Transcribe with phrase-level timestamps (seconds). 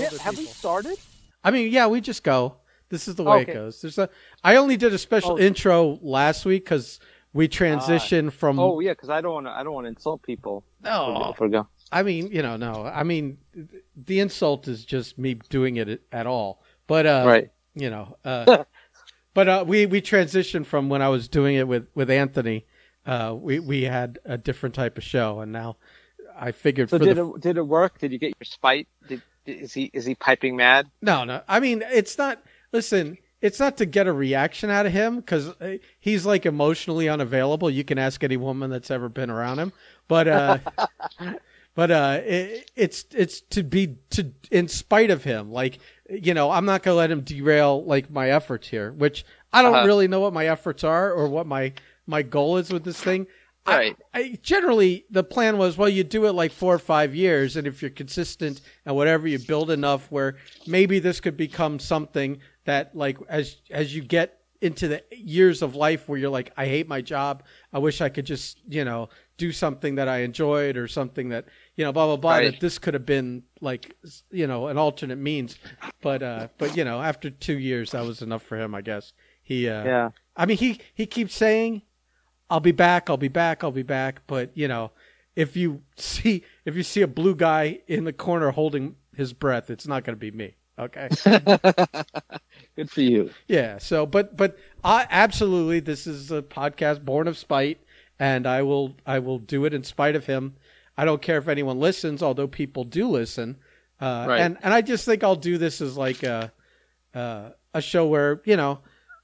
[0.00, 0.98] We- older have we started?
[1.44, 2.56] I mean, yeah, we just go.
[2.90, 3.52] This is the way Okay.
[3.52, 3.80] it goes.
[3.80, 4.08] There's a.
[4.42, 5.38] I only did a special Oh.
[5.38, 6.98] intro last week because
[7.32, 8.58] we transitioned from.
[8.58, 9.50] Oh yeah, because I don't want to.
[9.52, 10.64] I don't want to insult people.
[10.82, 11.68] no, If we go.
[11.92, 12.84] I mean, you know, no.
[12.84, 13.38] I mean,
[13.96, 16.62] the insult is just me doing it at- at all.
[16.86, 17.50] But uh, Right.
[17.74, 18.64] you know, uh,
[19.34, 22.66] but uh, we we transitioned from when I was doing it with with Anthony.
[23.06, 25.76] Uh, we we had a different type of show, and now
[26.38, 27.98] I figured So for did the it did it work?
[27.98, 28.88] Did you get your spite?
[29.08, 30.86] Did, is he is he piping mad?
[31.02, 31.42] No, no.
[31.48, 32.42] I mean, it's not.
[32.72, 35.50] Listen, it's not to get a reaction out of him because
[35.98, 37.70] he's like emotionally unavailable.
[37.70, 39.72] You can ask any woman that's ever been around him,
[40.08, 40.58] but uh,
[41.74, 45.50] but uh, it, it's it's to be to in spite of him.
[45.52, 45.78] Like
[46.08, 49.74] you know, I'm not gonna let him derail like my efforts here, which I don't
[49.74, 49.86] Uh-huh.
[49.86, 51.72] really know what my efforts are or what my
[52.06, 53.26] my goal is with this thing.
[53.70, 57.56] I- I, generally the plan was well you do it like four or five years
[57.56, 62.38] and if you're consistent and whatever you build enough where maybe this could become something
[62.64, 66.66] that like as as you get into the years of life where you're like I
[66.66, 70.76] hate my job I wish I could just you know do something that I enjoyed
[70.76, 71.46] or something that
[71.76, 72.52] you know blah blah blah Right.
[72.52, 73.96] that this could have been like
[74.30, 75.56] you know an alternate means
[76.02, 79.14] but uh but you know after 2 years that was enough for him I guess
[79.42, 80.10] he uh Yeah.
[80.36, 81.82] I mean, he he keeps saying,
[82.50, 84.90] "I'll be back, I'll be back, I'll be back." But you know,
[85.36, 89.70] if you see if you see a blue guy in the corner holding his breath,
[89.70, 90.54] it's not going to be me.
[90.78, 91.08] Okay.
[92.76, 93.30] Good for you.
[93.48, 93.78] yeah.
[93.78, 97.80] So, but but I absolutely, this is a podcast born of spite,
[98.18, 100.54] and I will I will do it in spite of him.
[100.96, 103.56] I don't care if anyone listens, although people do listen.
[104.00, 104.40] Uh, Right.
[104.40, 106.52] And and I just think I'll do this as like a
[107.14, 108.78] uh, a show where you know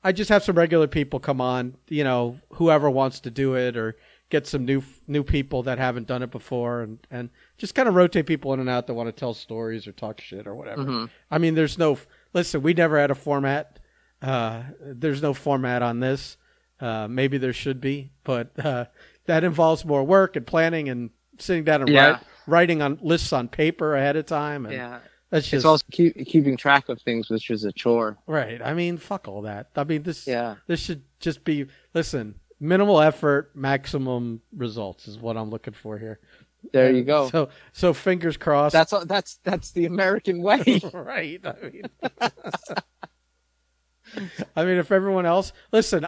[0.07, 3.77] I just have some regular people come on, you know, whoever wants to do it,
[3.77, 3.97] or
[4.31, 7.95] get some new new people that haven't done it before, and and just kind of
[7.97, 10.85] rotate people in and out that want to tell stories or talk shit or whatever.
[10.85, 11.11] Mhm.
[11.31, 11.99] I mean, there's no
[12.33, 12.63] listen.
[12.63, 13.79] We never had a format.
[14.23, 16.37] Uh, there's no format on this.
[16.81, 18.85] Uh, maybe there should be, but uh,
[19.27, 22.07] that involves more work and planning and sitting down and Yeah.
[22.11, 24.67] write, writing on lists on paper ahead of time.
[24.67, 24.99] And Yeah.
[25.37, 28.17] That's It's just also keep, keeping track of things, which is a chore.
[28.27, 28.61] right.
[28.63, 29.69] I mean, fuck all that.
[29.77, 30.57] I mean, this Yeah.
[30.67, 32.35] this should just be listen.
[32.59, 36.19] Minimal effort, maximum results is what I'm looking for here.
[36.73, 37.29] There you go.
[37.29, 38.73] So so fingers crossed.
[38.73, 40.81] That's all- that's that's the American way.
[40.93, 41.41] right.
[41.45, 41.85] I mean,
[44.57, 46.07] I mean, if everyone else listen,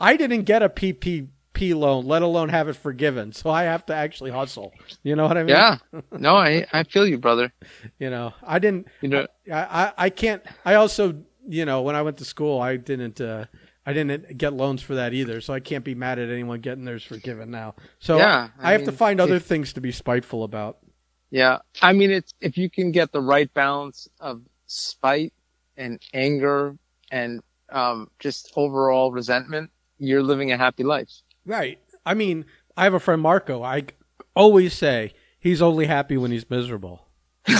[0.00, 0.68] I didn't get a
[1.62, 4.72] PPP loan, let alone have it forgiven, so I have to actually hustle.
[5.02, 5.50] You know what I mean?
[5.56, 5.78] yeah.
[6.18, 7.52] No, I I feel you, brother.
[7.98, 8.88] You know, I didn't.
[9.00, 9.26] You know.
[9.52, 10.42] I I, I can't.
[10.64, 13.20] I also, you know, when I went to school, I didn't.
[13.20, 13.46] Uh,
[13.84, 16.84] I didn't get loans for that either, so I can't be mad at anyone getting
[16.84, 17.74] theirs forgiven now.
[17.98, 20.78] So Yeah, I, I have to find other if- things to be spiteful about.
[21.30, 21.58] Yeah.
[21.80, 25.32] I mean, it's if you can get the right balance of spite
[25.76, 26.76] and anger
[27.10, 27.40] and
[27.70, 31.10] um, just overall resentment, you're living a happy life.
[31.46, 31.78] Right.
[32.04, 32.44] I mean,
[32.76, 33.62] I have a friend Marco.
[33.62, 33.84] I
[34.34, 37.06] always say he's only happy when he's miserable.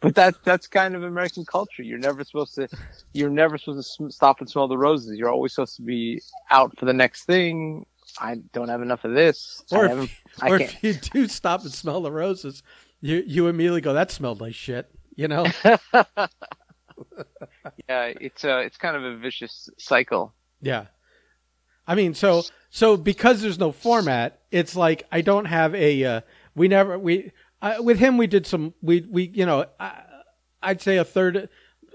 [0.00, 1.82] But that that's kind of American culture.
[1.82, 2.68] You're never supposed to.
[3.12, 5.16] You're never supposed to stop and smell the roses.
[5.18, 6.20] You're always supposed to be
[6.50, 7.86] out for the next thing.
[8.18, 9.62] I don't have enough of this.
[9.72, 12.62] Or if, I or if you do stop and smell the roses,
[13.00, 15.46] you you immediately go, "That smelled like shit." You know?
[17.88, 20.32] Yeah, it's a it's kind of a vicious cycle.
[20.60, 20.86] yeah.
[21.86, 26.04] I mean, so so because there's no format, it's like I don't have a.
[26.04, 26.20] Uh,
[26.54, 27.30] we never we
[27.62, 30.02] uh, with him we did some we we you know I,
[30.62, 31.48] I'd say a third.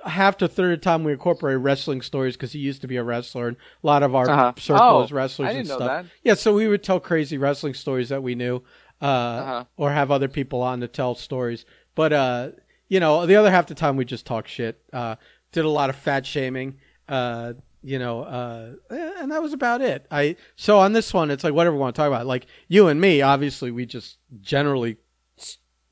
[0.05, 2.95] Half to third of the time we incorporated wrestling stories because he used to be
[2.95, 4.53] a wrestler and a lot of our Uh-huh.
[4.57, 6.05] circle Oh, wrestlers and stuff.
[6.23, 8.63] Yeah, so we would tell crazy wrestling stories that we knew,
[9.01, 9.63] uh, Uh-huh.
[9.75, 11.65] or have other people on to tell stories.
[11.95, 12.51] But uh,
[12.87, 14.81] you know, the other half the time we just talk shit.
[14.93, 15.17] Uh,
[15.51, 16.77] did a lot of fat shaming.
[17.09, 20.05] Uh, you know, uh, and that was about it.
[20.11, 22.25] I so on this one, it's like whatever we want to talk about.
[22.27, 24.97] Like you and me, obviously, we just generally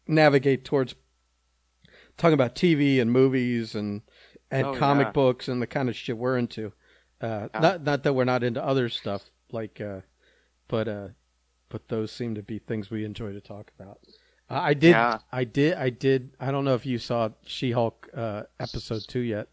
[0.07, 0.95] navigate towards
[2.17, 4.01] talking about TV and movies and
[4.49, 5.11] and Oh, comic yeah.
[5.11, 6.71] books and the kind of shit we're into.
[7.21, 7.59] Uh, Yeah.
[7.59, 10.01] Not not that we're not into other stuff like, uh,
[10.67, 11.07] but uh,
[11.69, 13.99] but those seem to be things we enjoy to talk about.
[14.49, 15.19] Uh, I did, Yeah.
[15.31, 16.31] I did, I did.
[16.39, 19.47] I don't know if you saw She-Hulk uh, episode two yet.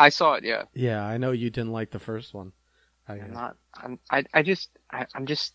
[0.00, 0.44] I saw it.
[0.44, 2.52] Yeah, Yeah, I know you didn't like the first one.
[3.06, 3.56] I, I'm not.
[3.74, 3.98] I'm.
[4.10, 4.24] I.
[4.32, 4.70] I just.
[4.90, 5.52] I, I'm just.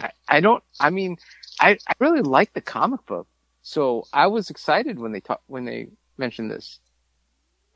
[0.00, 0.62] I, I don't.
[0.78, 1.16] I mean,
[1.60, 1.78] I.
[1.88, 3.26] I really like the comic book,
[3.62, 6.78] so I was excited when they talk when they mentioned this.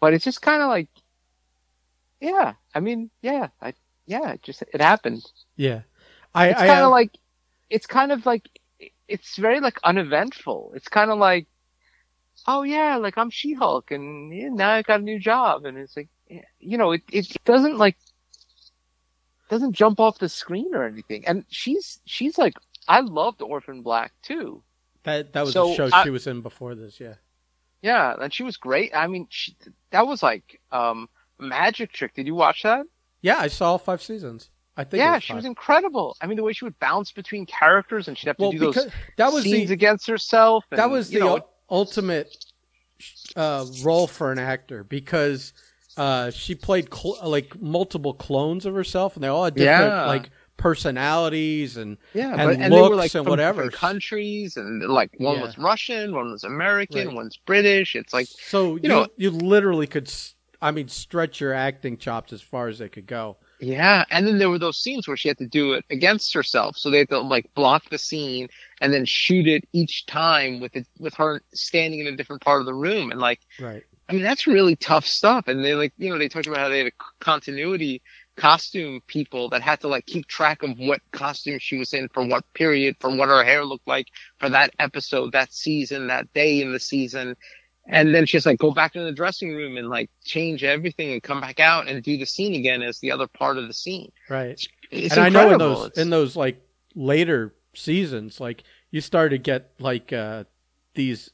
[0.00, 0.88] But it's just kind of like,
[2.20, 2.54] yeah.
[2.74, 3.48] I mean, yeah.
[3.60, 3.74] I.
[4.06, 4.32] Yeah.
[4.32, 5.24] It just it happened.
[5.56, 5.82] yeah,
[6.34, 7.10] I, It's kind of like.
[7.68, 8.48] It's kind of like.
[9.08, 10.72] It's very like uneventful.
[10.76, 11.48] It's kind of like.
[12.46, 15.96] Oh yeah, like I'm She-Hulk, and yeah, now I got a new job, and it's
[15.96, 16.08] like,
[16.60, 17.96] you know, it it doesn't like
[19.48, 21.26] doesn't jump off the screen or anything.
[21.26, 22.54] And she's she's like,
[22.88, 24.62] I loved Orphan Black too.
[25.04, 26.98] That that was So, the show I- she was in before this.
[27.00, 27.14] Yeah.
[27.82, 28.92] Yeah, and she was great.
[28.94, 29.56] I mean, she,
[29.90, 31.08] that was like um
[31.38, 32.14] Magic Trick.
[32.14, 32.86] Did you watch that?
[33.20, 34.50] Yeah, I saw all five seasons.
[34.76, 35.00] I think.
[35.00, 36.16] yeah, was she was incredible.
[36.20, 38.58] I mean, the way she would bounce between characters and she'd have to well do
[38.58, 40.64] those that was scenes the against herself.
[40.70, 42.36] And, that was the you know, ultimate
[43.34, 45.52] uh, role for an actor because
[45.96, 50.06] uh, she played cl- like multiple clones of herself, and they all had different Yeah.
[50.06, 53.68] like personalities and yeah, and but, and they were looks like and whatever.
[53.70, 55.42] countries, and like one Yeah.
[55.42, 57.16] was Russian, one was American, Right.
[57.16, 57.94] one's British.
[57.96, 60.12] It's like so you know- you literally could.
[60.60, 63.36] I mean, stretch your acting chops as far as they could go.
[63.58, 66.76] Yeah, and then there were those scenes where she had to do it against herself,
[66.76, 68.48] so they had to like block the scene
[68.82, 72.60] and then shoot it each time with it with her standing in a different part
[72.60, 73.82] of the room, and like Right.
[74.08, 75.48] I mean that's really tough stuff.
[75.48, 78.02] And they like you know they talked about how they had a continuity
[78.36, 82.24] costume people that had to like keep track of what costume she was in for
[82.26, 84.08] what period, for what her hair looked like
[84.38, 87.36] for that episode, that season, that day in the season.
[87.86, 91.22] And then she's like, go back in the dressing room and like change everything and
[91.22, 94.10] come back out and do the scene again as the other part of the scene.
[94.30, 94.58] Right.
[94.90, 96.56] It's and I know in those It's- in those like
[96.94, 100.44] later seasons, like you started to get like uh,
[100.94, 101.30] these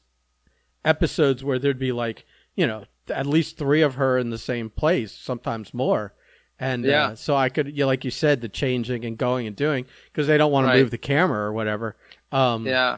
[0.85, 2.25] episodes where there'd be like
[2.55, 6.13] you know at least three of her in the same place, sometimes more.
[6.59, 7.05] And Yeah.
[7.07, 10.27] uh, so I could, yeah, like you said, the changing and going and doing because
[10.27, 10.75] they don't want Right.
[10.75, 11.95] to move the camera or whatever.
[12.31, 12.97] Um, yeah.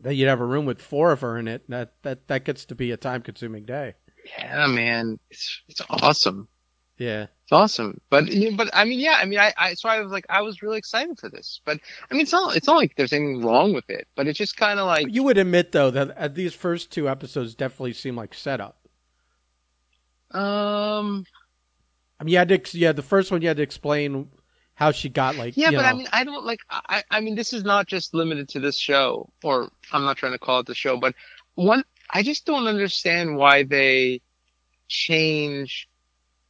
[0.00, 1.62] that you'd have a room with four of her in it.
[1.70, 3.94] That that that gets to be a time consuming day.
[4.38, 5.18] Yeah, man.
[5.30, 6.48] It's, it's awesome.
[6.96, 7.26] Yeah.
[7.42, 8.00] It's awesome.
[8.08, 8.26] But,
[8.56, 10.78] but I mean, yeah, I mean, I, I, so I was like, I was really
[10.78, 11.78] excited for this, but
[12.10, 14.56] I mean, it's not, it's not like there's anything wrong with it, but it's just
[14.56, 18.32] kind of like, You would admit though that these first two episodes definitely seem like
[18.32, 18.76] setup.
[20.30, 21.26] um,
[22.20, 24.28] I mean, you had to, yeah, the first one you had to explain
[24.74, 26.60] how she got like, Yeah, but know, I mean, I don't like.
[26.70, 30.32] I, I mean, this is not just limited to this show, or I'm not trying
[30.32, 31.14] to call it the show, but
[31.54, 34.20] one, I just don't understand why they
[34.88, 35.88] change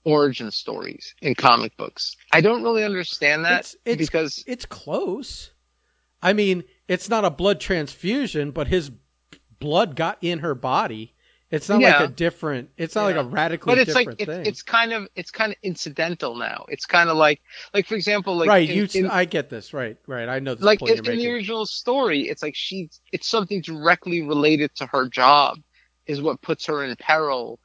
[0.04, 2.16] origin stories in comic books.
[2.32, 5.50] I don't really understand that It's- it's- because it's close.
[6.22, 8.90] I mean, it's not a blood transfusion, but his
[9.60, 11.12] blood got in her body.
[11.50, 12.70] It's not like a different.
[12.76, 13.16] It's not Yeah.
[13.18, 14.46] like a radically but it's like different it's, thing.
[14.46, 16.64] it's kind of it's kind of incidental now.
[16.68, 17.40] It's kind of like
[17.72, 18.68] like for example, like right.
[18.68, 18.88] in- you.
[18.94, 19.72] in- I get this.
[19.72, 19.96] Right.
[20.08, 20.28] Right.
[20.28, 23.28] I know this like point in, you're in the original story, it's like she, it's
[23.28, 25.58] something directly related to her job,
[26.06, 27.60] is what puts her in peril,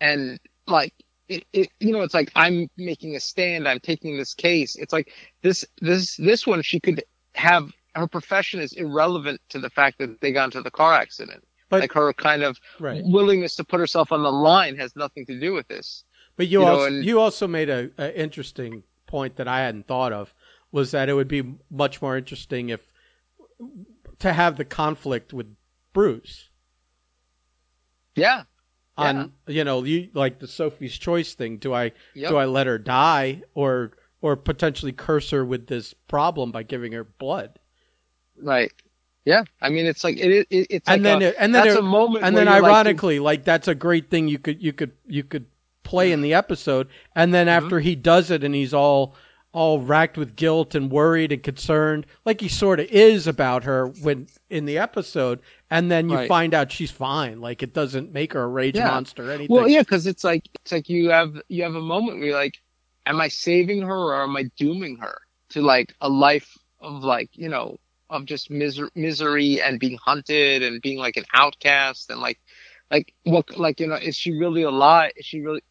[0.00, 0.38] and
[0.68, 0.94] like
[1.34, 4.76] it, it, you know, it's like I'm making a stand, I'm taking this case.
[4.76, 5.12] It's like
[5.42, 7.02] this, this, this one, she could
[7.34, 11.44] have her profession is irrelevant to the fact that they got into the car accident.
[11.68, 13.02] But- like her kind of right.
[13.04, 16.04] willingness to put herself on the line has nothing to do with this.
[16.36, 19.60] But you, you know, also and- you also made a, a interesting point that I
[19.60, 20.34] hadn't thought of
[20.70, 22.90] was that it would be much more interesting if
[24.18, 25.54] to have the conflict with
[25.92, 26.48] Bruce
[28.14, 28.44] Yeah.
[28.96, 31.56] On you know you like the Sophie's choice thing.
[31.58, 32.30] Do I Yep.
[32.30, 36.92] do I let her die or or potentially curse her with this problem by giving
[36.92, 37.58] her blood?
[38.40, 38.72] Right.
[39.24, 39.44] Yeah.
[39.60, 40.46] I mean, it's like it.
[40.50, 42.24] it it's like and then a, it- and then that's it- a moment.
[42.24, 45.22] and then you're like, ironically like that's a great thing you could you could you
[45.22, 45.46] could
[45.84, 47.64] play in the episode and then Mm-hmm.
[47.64, 49.14] after he does it and he's all
[49.52, 53.86] all racked with guilt and worried and concerned like he sort of is about her
[53.86, 55.38] when in the episode
[55.70, 56.28] and then you Right.
[56.28, 58.88] find out she's fine like it doesn't make her a rage Yeah.
[58.88, 61.80] monster or anything Well, yeah, because it's like it's like you have you have a
[61.82, 62.56] moment where you're like,
[63.04, 65.18] am I saving her or am I dooming her
[65.50, 67.76] to like a life of like you know
[68.08, 72.38] of just miser- misery and being hunted and being like an outcast and like
[72.90, 75.12] like what like you know is she really alive?
[75.16, 75.62] Is she really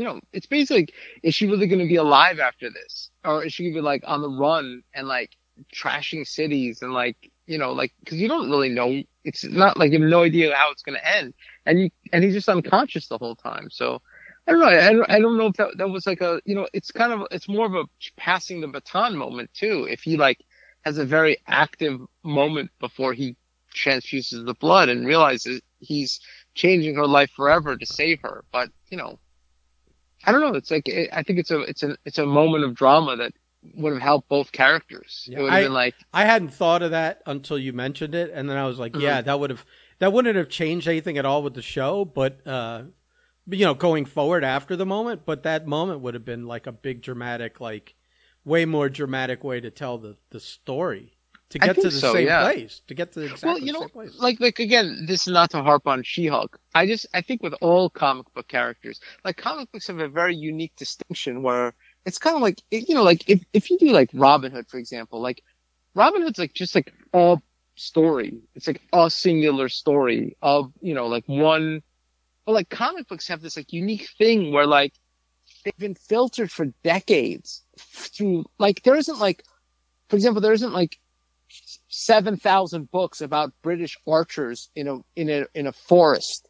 [0.00, 3.44] you know it's basically like, is she really going to be alive after this or
[3.44, 5.30] is she going to be like on the run and like
[5.74, 7.16] trashing cities and like
[7.46, 10.54] you know like because you don't really know it's not like you have no idea
[10.54, 11.34] how it's going to end
[11.66, 13.68] and you and he's just unconscious the whole time.
[13.70, 14.02] So
[14.46, 14.66] I don't know.
[14.66, 17.12] I don't, I don't know if that that was like a you know it's kind
[17.12, 17.84] of it's more of a
[18.16, 19.86] passing the baton moment too.
[19.88, 20.40] If he like
[20.82, 23.36] has a very active moment before he
[23.74, 26.20] transfuses the blood and realizes he's
[26.54, 28.44] changing her life forever to save her.
[28.50, 29.18] But you know,
[30.24, 30.54] I don't know.
[30.54, 33.32] It's like it, I think it's a it's a it's a moment of drama that
[33.74, 35.26] would have helped both characters.
[35.30, 38.14] Yeah, it would have I- been like I hadn't thought of that until you mentioned
[38.14, 39.02] it, and then I was like, Mhm.
[39.02, 39.64] yeah, that would have
[39.98, 42.82] that wouldn't have changed anything at all with the show, but uh,
[43.48, 46.72] you know, going forward after the moment, but that moment would have been like a
[46.72, 47.94] big dramatic, like
[48.44, 51.12] way more dramatic way to tell the the story
[51.50, 52.42] to get to the so, same yeah.
[52.42, 54.18] place, to get to exactly well, you the know, same place.
[54.18, 56.58] like like again, this is not to harp on She-Hulk.
[56.74, 60.36] I just I think with all comic book characters, like comic books have a very
[60.36, 61.74] unique distinction where
[62.06, 64.78] it's kind of like you know, like if if you do like Robin Hood, for
[64.78, 65.42] example, like
[65.94, 67.38] Robin Hood's like just like a
[67.74, 68.38] story.
[68.54, 71.82] It's like a singular story of you know like one.
[72.46, 74.94] But like comic books have this like unique thing where like
[75.64, 79.42] they've been filtered for decades through like there isn't like,
[80.08, 80.98] for example, there isn't like
[81.88, 86.46] seven thousand books about British archers in a in a in a forest.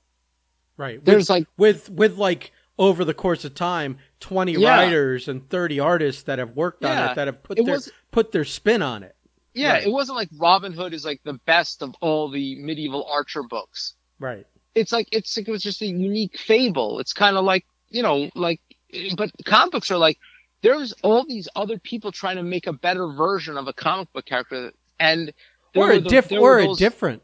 [0.77, 0.97] right.
[0.97, 4.77] With, There's like with with like over the course of time, twenty Yeah.
[4.77, 7.91] writers and thirty artists that have worked on it that have put It their was-
[8.11, 9.15] put their spin on it.
[9.55, 9.87] yeah, Right.
[9.87, 13.95] it wasn't like Robin Hood is like the best of all the medieval archer books.
[14.19, 14.47] Right.
[14.75, 17.01] It's like it's like it was just a unique fable.
[17.01, 18.61] It's kind of like you know like,
[19.17, 20.19] but comic books are like
[20.63, 24.27] there's all these other people trying to make a better version of a comic book
[24.27, 25.33] character, and
[25.75, 27.23] Or were a diff or were a different.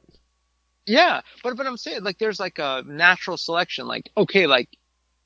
[0.86, 3.86] Yeah, but but I'm saying like there's like a natural selection.
[3.86, 4.68] Like okay, like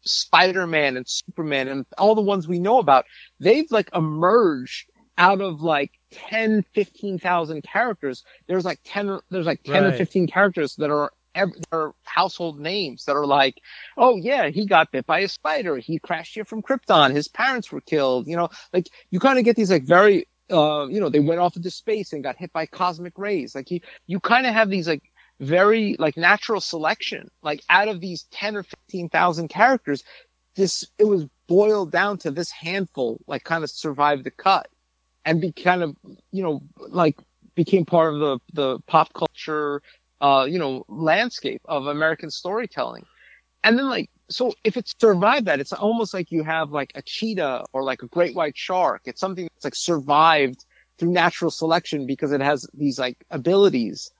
[0.02, 3.04] Spider-Man and Superman and all the ones we know about,
[3.38, 8.24] they've like emerged out of like 10, 15,000 characters.
[8.46, 12.58] There's like 10, there's like 10 or 15 characters that are, ev- that are household
[12.58, 13.60] names that are like,
[13.98, 15.76] oh yeah, he got bit by a spider.
[15.76, 17.14] He crashed here from Krypton.
[17.14, 18.26] His parents were killed.
[18.26, 21.40] You know, like you kind of get these like very, uh, you know, they went
[21.40, 23.54] off into space and got hit by cosmic rays.
[23.54, 25.02] Like you, you kind of have these like
[25.40, 27.30] very like natural selection.
[27.42, 30.04] Like out of these 10 or 15,000 characters,
[30.56, 34.68] this, it was boiled down to this handful, like kind of survived the cut
[35.24, 35.96] and be kind of,
[36.32, 37.16] you know, like
[37.54, 39.82] became part of the, the pop culture,
[40.20, 43.06] uh, you know, landscape of American storytelling.
[43.64, 47.02] And then like, so if it survived that, it's almost like you have like a
[47.02, 49.02] cheetah or like a great white shark.
[49.04, 50.64] It's something that's like survived
[50.98, 54.10] through natural selection because it has these like abilities.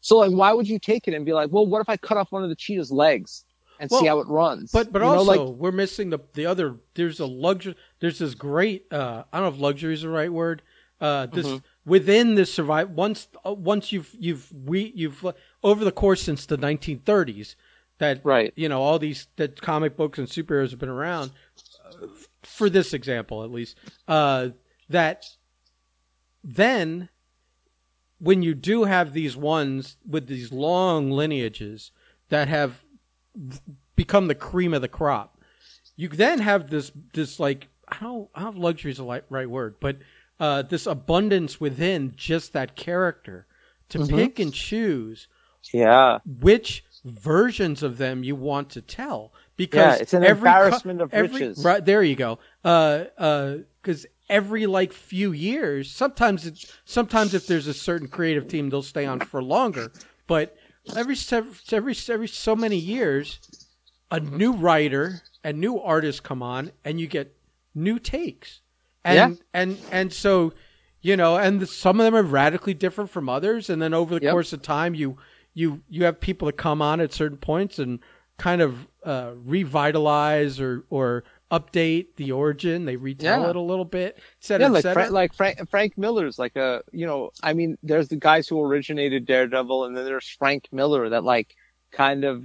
[0.00, 2.16] So like, why would you take it and be like, well, what if I cut
[2.16, 3.44] off one of the cheetah's legs
[3.80, 4.70] and see how it runs?
[4.72, 6.76] But but You know, also like, we're missing the the other.
[6.94, 7.74] There's a luxury.
[8.00, 8.92] There's this great.
[8.92, 10.62] Uh, I don't know if luxury is the right word.
[11.00, 11.62] Uh, this Mhm.
[11.84, 15.26] within this survive once uh, once you've you've we you've
[15.62, 17.54] over the course since the 1930s
[17.98, 18.52] that right.
[18.56, 21.30] you know all these that comic books and superheroes have been around.
[21.84, 22.06] Uh,
[22.42, 23.76] for this example, at least,
[24.08, 24.48] uh,
[24.88, 25.24] that
[26.42, 27.08] then
[28.18, 31.90] when you do have these ones with these long lineages
[32.28, 32.82] that have
[33.94, 35.38] become the cream of the crop.
[35.96, 39.48] You then have this this like I don't I don't luxury is the li- right
[39.48, 39.96] word, but
[40.38, 43.46] uh, this abundance within just that character
[43.88, 44.10] to Mhm.
[44.10, 45.28] pick and choose
[45.72, 46.18] Yeah.
[46.26, 49.38] which versions of them you want to tell Yeah.
[49.56, 51.64] because It's an every co- embarrassment of every, riches.
[51.64, 52.38] Right there you go.
[52.64, 58.48] Uh, uh, because every like few years, sometimes it's sometimes if there's a certain creative
[58.48, 59.92] team, they'll stay on for longer.
[60.26, 60.56] But
[60.96, 61.16] every
[61.72, 63.38] every every so many years,
[64.10, 67.36] a new writer and new artists come on, and you get
[67.74, 68.60] new takes.
[69.04, 69.36] And Yeah.
[69.54, 70.52] and and so
[71.00, 73.70] you know, and the, some of them are radically different from others.
[73.70, 74.32] And then over the Yep.
[74.32, 75.16] course of time, you
[75.56, 77.98] you you have people that come on at certain points and
[78.36, 82.84] kind of uh, revitalize or or update the origin.
[82.84, 83.50] They retell Yeah.
[83.50, 84.82] it a little bit, et cetera, yeah, like.
[84.82, 88.60] Fra- like Frank, Frank Miller's like a you know I mean there's the guys who
[88.62, 91.56] originated Daredevil and then there's Frank Miller that like
[91.90, 92.44] kind of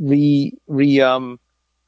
[0.00, 1.38] re re um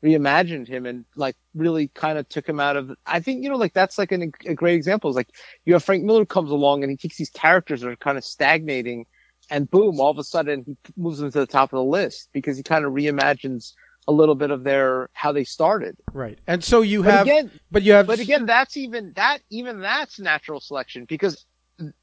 [0.05, 3.57] reimagined him and like really kind of took him out of I think you know
[3.57, 5.31] like that's like an, a great example is like
[5.65, 8.25] you have Frank Miller comes along and he takes these characters that are kind of
[8.25, 9.07] stagnating
[9.51, 12.29] and boom all of a sudden he moves them to the top of the list
[12.33, 13.73] because he kind of reimagines
[14.09, 16.39] a little bit of their how they started right.
[16.47, 19.81] And so you but have, again but you have, but again, that's even that even
[19.81, 21.45] that's natural selection because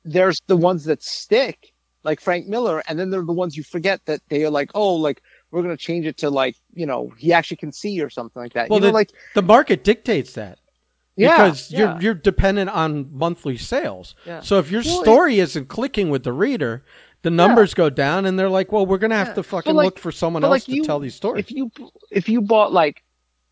[0.05, 1.73] there's the ones that stick,
[2.03, 4.71] like Frank Miller, and then there are the ones you forget that they are like,
[4.75, 8.09] oh, like we're gonna change it to like you know he actually can see or
[8.09, 8.69] something like that.
[8.69, 10.59] Well, you know, the- like the market dictates that.
[11.15, 14.15] yeah, because yeah, you're you're dependent on monthly sales.
[14.25, 14.41] Yeah.
[14.41, 16.83] So if your Well, story isn't clicking with the reader,
[17.27, 19.33] the numbers go down, and they're like, "Well, we're gonna have Yeah.
[19.35, 21.71] to fucking like- look for someone else like, to you- tell these stories." if you
[22.11, 23.03] if you bought like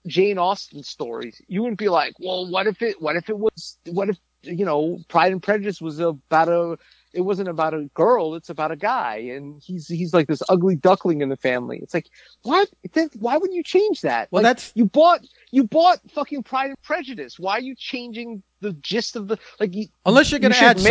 [0.07, 3.77] Jane Austen stories, you wouldn't be like, well, what if it what if it was
[3.87, 6.77] what if you know Pride and Prejudice was about a
[7.13, 10.75] it wasn't about a girl, it's about a guy, and he's he's like this ugly
[10.75, 11.79] duckling in the family.
[11.81, 12.07] It's like
[12.43, 12.69] what?
[12.93, 14.27] Then why would you change that?
[14.31, 17.39] Well, Like, that's- you bought you bought fucking Pride and Prejudice.
[17.39, 19.73] Why are you changing the gist of the like?
[19.73, 20.89] You, Unless you're gonna should add thing you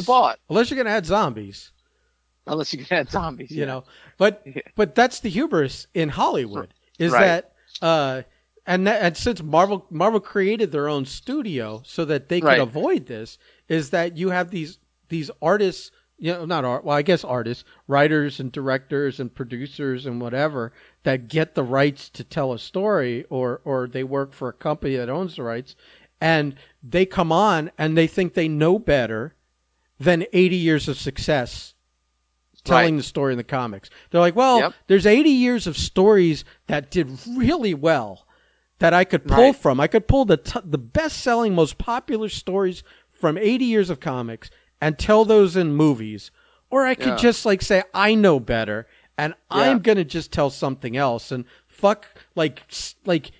[0.00, 0.06] zombies.
[0.06, 1.72] bought, Unless you're gonna add zombies,
[2.46, 3.50] unless you can add zombies.
[3.50, 3.66] you yeah.
[3.66, 3.84] know.
[4.18, 4.62] But Yeah.
[4.76, 7.20] but that's the hubris in Hollywood is Right.
[7.26, 8.22] that uh
[8.66, 12.60] and that, and since Marvel Marvel created their own studio so that they could Right.
[12.60, 13.36] avoid this
[13.68, 14.78] is that you have these
[15.10, 16.82] these artists, you know, not art.
[16.84, 20.72] Well, I guess artists, writers and directors and producers and whatever
[21.02, 24.96] that get the rights to tell a story, or or they work for a company
[24.96, 25.76] that owns the rights,
[26.20, 29.34] and they come on and they think they know better
[30.00, 31.73] than 80 years of success
[32.64, 32.98] telling Right.
[32.98, 33.90] the story in the comics.
[34.10, 34.74] They're like, well, Yep.
[34.86, 38.26] there's 80 years of stories that did really well
[38.78, 39.56] that I could pull Right.
[39.56, 39.78] from.
[39.80, 44.50] I could pull the t- the best-selling, most popular stories from 80 years of comics
[44.80, 46.30] and tell those in movies,
[46.70, 47.16] or I could Yeah.
[47.16, 51.44] just like say I know better and I'm going to just tell something else and
[51.68, 52.64] fuck like
[53.04, 53.30] like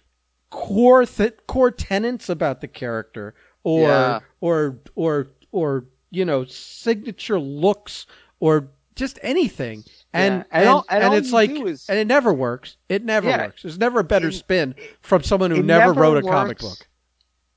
[0.50, 4.20] core th- core tenets about the character or Yeah.
[4.40, 8.06] or or or you know signature looks
[8.38, 10.38] or just anything and Yeah.
[10.38, 13.46] and, And all- and and it's like is- and it never works it never Yeah.
[13.46, 16.58] works there's never a better It- spin from someone who never, never wrote a comic
[16.58, 16.86] book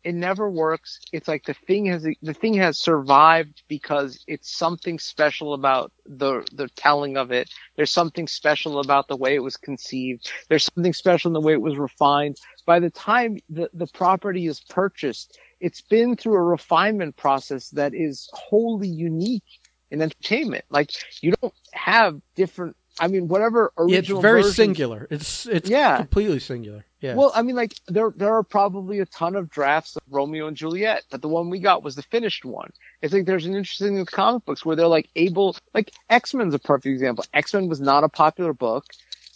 [0.03, 1.01] it never works.
[1.11, 6.47] It's like the thing has the thing has survived because it's something special about the
[6.53, 7.49] the telling of it.
[7.75, 10.31] There's something special about the way it was conceived.
[10.47, 12.37] There's something special in the way it was refined.
[12.65, 17.93] By the time the the property is purchased, it's been through a refinement process that
[17.93, 19.43] is wholly unique
[19.91, 20.65] in entertainment.
[20.69, 20.91] Like
[21.21, 22.75] you don't have different.
[22.99, 24.17] I mean, whatever original.
[24.17, 25.97] it's very versions- singular it's it's Yeah.
[25.97, 29.95] completely singular yeah well, I mean, like there there are probably a ton of drafts
[29.95, 32.71] of Romeo and Juliet, but the one we got was the finished one.
[33.03, 36.33] It's like there's an interesting thing with comic books where they're like able, like X
[36.33, 37.23] Men's a perfect example.
[37.35, 38.85] X Men was not a popular book,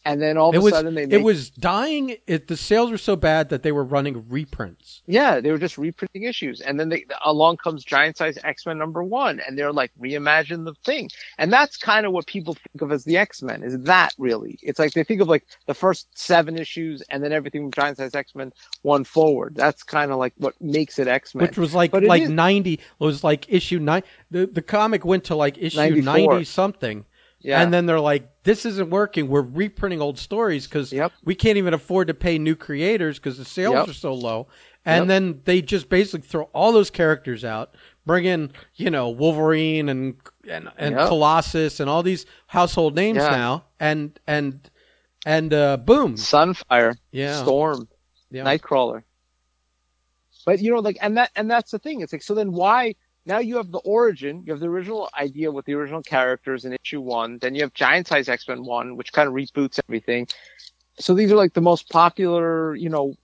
[0.05, 2.89] and then all of it a was sudden they it was dying it the sales
[2.91, 6.79] were so bad that they were running reprints yeah, they were just reprinting issues, and
[6.79, 10.73] then they, along comes Giant Size X Men number one, and they're like reimagine the
[10.85, 13.63] thing, and that's kind of what people think of as the X Men.
[13.63, 14.57] Is that really?
[14.61, 17.97] It's like they think of like the first seven issues, and then everything from Giant
[17.97, 18.53] Size X Men
[18.83, 19.55] one forward.
[19.55, 21.47] That's kind of like what makes it X Men.
[21.47, 25.03] which was like But it like is- 90 was like issue 9 the the comic
[25.03, 26.03] went to like issue 94.
[26.33, 27.05] 90 something
[27.43, 27.61] Yeah.
[27.61, 31.11] and then they're like this isn't working we're reprinting old stories cuz Yep.
[31.23, 33.87] we can't even afford to pay new creators cuz the sales Yep.
[33.89, 34.47] are so low
[34.85, 35.07] and Yep.
[35.07, 37.73] then they just basically throw all those characters out
[38.05, 40.15] bring in you know Wolverine and
[40.49, 41.07] and, and Yep.
[41.07, 43.29] Colossus and all these household names Yeah.
[43.29, 44.69] now and and
[45.25, 47.87] and uh boom Sunfire, yeah Storm,
[48.31, 49.03] yeah Nightcrawler.
[50.45, 52.01] But you know, like, and that, and that's the thing.
[52.01, 52.95] It's like, so then why?
[53.25, 56.73] Now you have the origin, you have the original idea with the original characters in
[56.73, 57.37] issue one.
[57.37, 60.27] Then you have Giant Size X Men one, which kind of reboots everything.
[60.99, 62.75] So these are like the most popular.
[62.75, 63.15] You know,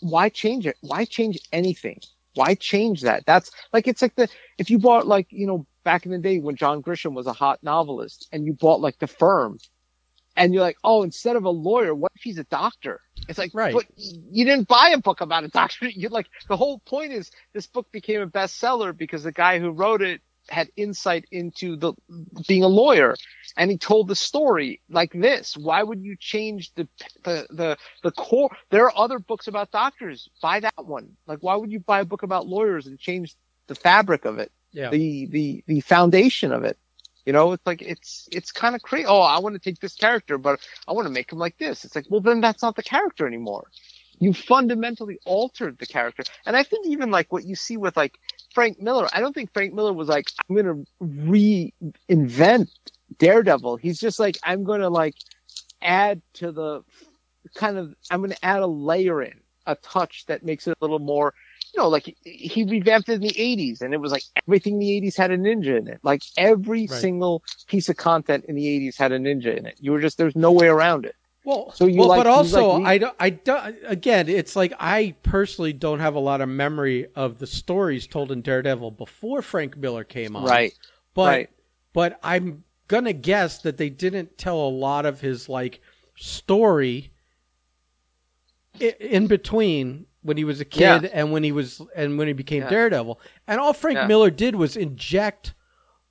[0.00, 0.76] why change it?
[0.80, 2.00] Why change anything?
[2.34, 3.26] Why change that?
[3.26, 6.38] That's like it's like the if you bought like you know back in the day
[6.38, 9.58] when John Grisham was a hot novelist and you bought like the firm
[10.38, 13.00] and you're like, oh, instead of a lawyer, what if he's a doctor?
[13.28, 13.74] It's like, Right.
[13.74, 15.88] but you didn't buy a book about a doctor.
[16.00, 19.70] You're like the whole point is this book became a bestseller because the guy who
[19.70, 21.92] wrote it had insight into the
[22.46, 23.14] being a lawyer
[23.58, 25.56] and he told the story like this.
[25.58, 26.88] Why would you change the
[27.24, 28.50] the the, the core?
[28.70, 30.30] There are other books about doctors.
[30.40, 31.16] Buy that one.
[31.26, 33.34] Like, why would you buy a book about lawyers and change
[33.66, 34.50] the fabric of it?
[34.72, 36.78] yeah the the the foundation of it.
[37.28, 39.04] You know, it's like it's it's kind of crazy.
[39.04, 41.84] Oh, I want to take this character, but I want to make him like this.
[41.84, 43.66] It's like, well, then that's not the character anymore.
[44.18, 48.18] You fundamentally altered the character, and I think even like what you see with like
[48.54, 52.70] Frank Miller, I don't think Frank Miller was like, I'm to reinvent
[53.18, 53.76] Daredevil.
[53.76, 55.16] He's just like, I'm to like
[55.82, 56.82] add to the
[57.54, 60.98] kind of, I'm to add a layer in, a touch that makes it a little
[60.98, 61.34] more
[61.78, 65.00] know, like he revamped it in the 80s and it was like everything in the
[65.00, 66.00] 80s had a ninja in it.
[66.02, 66.90] Like every Right.
[67.00, 69.76] single piece of content in the 80s had a ninja in it.
[69.80, 71.14] You were just, there's no way around it.
[71.44, 73.76] Well, So you well, like- but also like I don't, I don't.
[73.86, 78.30] Again, it's like I personally don't have a lot of memory of the stories told
[78.30, 80.44] in Daredevil before Frank Miller came on.
[80.44, 80.74] Right.
[81.14, 81.50] But right.
[81.94, 85.80] but I'm gonna guess that they didn't tell a lot of his like
[86.16, 87.12] story
[89.00, 91.08] in between when he was a kid Yeah.
[91.12, 92.70] and when he was and when he became Yeah.
[92.70, 93.20] Daredevil.
[93.46, 94.06] And all Frank Yeah.
[94.06, 95.54] Miller did was inject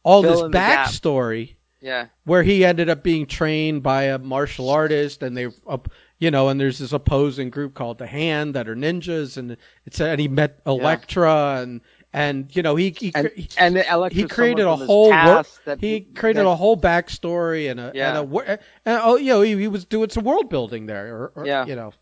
[0.04, 2.08] all Fill this backstory Yeah.
[2.24, 5.90] where he ended up being trained by a martial artist and they up
[6.20, 10.00] you know and there's this opposing group called the hand that are ninjas and it's
[10.00, 11.82] and he met Elektra and
[12.14, 13.78] and you know he he, And, he, and
[14.12, 17.70] he created a someone from his whole work that he created that- a whole backstory
[17.70, 18.18] and a Yeah.
[18.18, 21.32] and a and, oh you know he, he was doing some world building there or,
[21.36, 21.66] or Yeah.
[21.66, 21.94] you know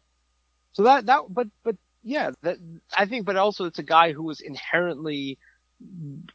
[0.74, 2.58] So that that but but yeah, that
[2.98, 5.38] I think but also it's a guy who was inherently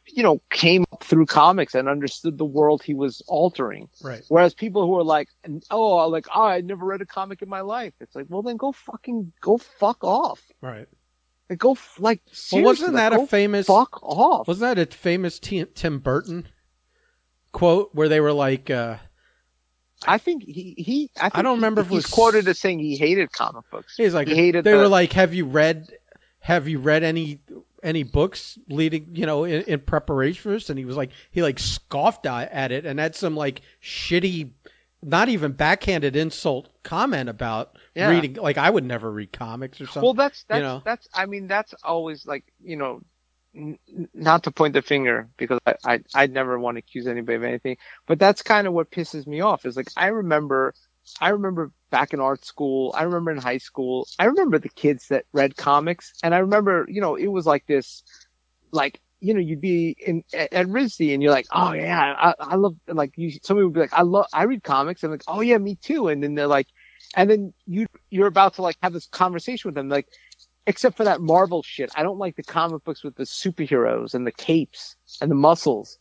[0.07, 3.89] you know, came up through comics and understood the world he was altering.
[4.03, 5.29] right Whereas people who are like,
[5.71, 7.93] oh, like, oh, I never read a comic in my life.
[7.99, 10.41] It's like, well, then go fucking, go fuck off.
[10.61, 10.87] right
[11.49, 12.21] Like, go like.
[12.51, 13.67] Well, wasn't like, that a famous?
[13.67, 14.47] Fuck off.
[14.47, 16.47] Wasn't that a famous Tim Burton
[17.51, 18.97] quote where they were like, uh,
[20.07, 21.09] I think he he.
[21.17, 23.69] I, think don't remember he, if it was- he's quoted as saying he hated comic
[23.69, 23.95] books.
[23.97, 25.91] he's like, He hated they the- were like, have you read,
[26.39, 27.39] have you read any
[27.83, 30.69] any books leading, you know, in, in preparation for this?
[30.69, 34.51] And he was like, he like scoffed at it and had some like shitty,
[35.03, 38.09] not even backhanded insult comment about Yeah.
[38.09, 38.33] reading.
[38.35, 40.03] Like, I would never read comics or something.
[40.03, 40.81] Well, that's that's you know.
[40.85, 41.07] that's.
[41.13, 43.01] I mean, that's always like you know,
[43.53, 47.43] not to point the finger because I I I never want to accuse anybody of
[47.43, 49.65] anything, but that's kind of what pisses me off.
[49.65, 50.73] Is like I remember,
[51.19, 52.93] I remember back in art school.
[52.97, 54.07] I remember in high school.
[54.19, 57.65] I remember the kids that read comics, and I remember you know it was like
[57.67, 58.03] this,
[58.71, 58.99] like.
[59.23, 62.55] You know, you'd be in at, at RISD and you're like, oh yeah, I, I
[62.55, 63.29] love like you.
[63.43, 66.07] Somebody would be like, I love, I read comics, and like, oh yeah, me too.
[66.07, 66.65] And then they're like,
[67.15, 70.07] and then you you're about to like have this conversation with them, like,
[70.67, 71.91] except for that Marvel shit.
[71.95, 75.97] I don't like the comic books with the superheroes and the capes and the muscles.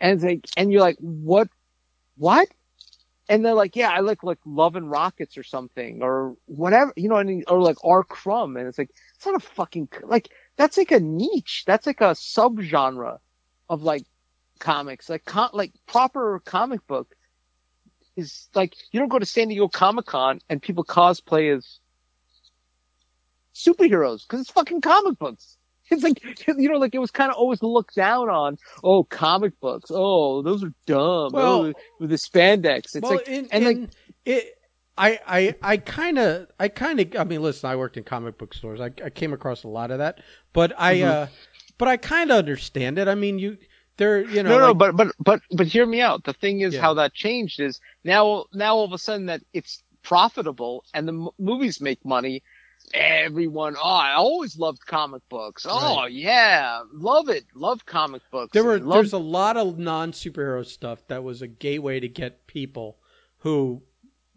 [0.00, 1.48] And it's like, and you're like, what,
[2.16, 2.48] what?
[3.28, 7.08] And they're like, yeah, I like like Love and Rockets or something or whatever, you
[7.08, 8.02] know, and, or like R.
[8.02, 8.56] Crumb.
[8.56, 11.64] And it's like, it's not a fucking like that's like a niche.
[11.66, 13.18] That's like a subgenre
[13.68, 14.04] of like
[14.58, 17.08] comics, like com- like proper comic book
[18.16, 21.79] is like you don't go to San Diego Comic Con and people cosplay as
[23.54, 25.56] superheroes because it's fucking comic books.
[25.92, 28.58] It's like you know, like it was kind of always looked down on.
[28.84, 29.90] Oh, comic books.
[29.92, 31.32] Oh, those are dumb.
[31.32, 32.94] Well- oh, with the spandex.
[32.94, 33.78] It's well, like in, and like
[34.24, 34.54] it,
[34.96, 38.38] I, I, I kind of, I kind of, I mean, listen, I worked in comic
[38.38, 38.80] book stores.
[38.80, 40.20] I, I came across a lot of that,
[40.52, 41.10] but I, Mm-hmm.
[41.24, 41.26] uh,
[41.76, 43.08] but I kind of understand it.
[43.08, 43.56] I mean, you,
[43.96, 46.22] there, you know, no, no, like- but but but but hear me out.
[46.22, 46.82] The thing is, Yeah.
[46.82, 51.12] how that changed is now now all of a sudden that it's profitable and the
[51.14, 52.42] m- movies make money.
[52.92, 55.64] Everyone, oh, I always loved comic books.
[55.68, 56.12] Oh Right.
[56.12, 58.52] yeah, love it, love comic books.
[58.52, 62.46] there were, there's a lot of non superhero stuff that was a gateway to get
[62.46, 62.96] people
[63.38, 63.80] who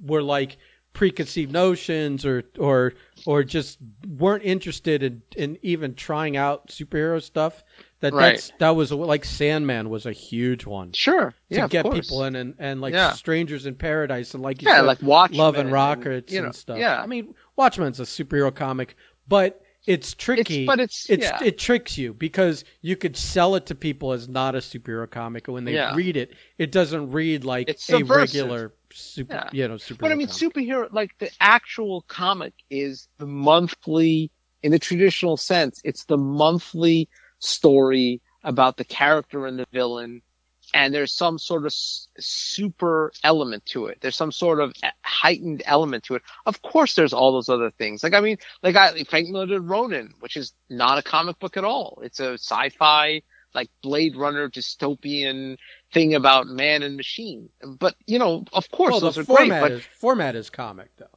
[0.04, 0.58] were like
[0.94, 2.94] preconceived notions or, or,
[3.26, 7.64] or just weren't interested in, in even trying out superhero stuff.
[8.04, 8.32] That Right.
[8.36, 10.92] that's, that was like Sandman was a huge one.
[10.92, 11.34] Sure.
[11.50, 13.14] to Yeah, get people in and, and like Yeah.
[13.14, 15.38] strangers in paradise and like you Yeah, said, like Watchmen.
[15.40, 16.78] love and rockets you know, and stuff.
[16.78, 17.02] Yeah.
[17.02, 20.64] I mean, Watchmen's a superhero comic, but it's tricky.
[20.64, 21.40] It's, but it's, it's yeah.
[21.42, 25.48] it tricks you because you could sell it to people as not a superhero comic,
[25.48, 25.96] and when they Yeah.
[25.96, 29.50] read it, it doesn't read like It's a regular super, Yeah.
[29.54, 30.00] you know, superhero.
[30.00, 30.54] But I mean, comic.
[30.54, 34.30] superhero, like the actual comic is the monthly,
[34.62, 37.08] in the traditional sense, it's the monthly
[37.44, 40.22] story about the character and the villain.
[40.76, 41.74] And there's some sort of
[42.18, 44.00] super element to it.
[44.02, 46.24] There's some sort of heightened element to it.
[46.48, 48.02] Of course, there's all those other things.
[48.02, 51.58] Like, I mean, like I, Frank Miller did Ronin, which is not a comic book
[51.58, 52.00] at all.
[52.02, 53.22] It's a sci-fi,
[53.54, 55.58] like Blade Runner dystopian
[55.92, 57.50] thing about man and machine.
[57.64, 60.90] But, you know, of course, well, those the are great, but is format is comic
[60.98, 61.13] though.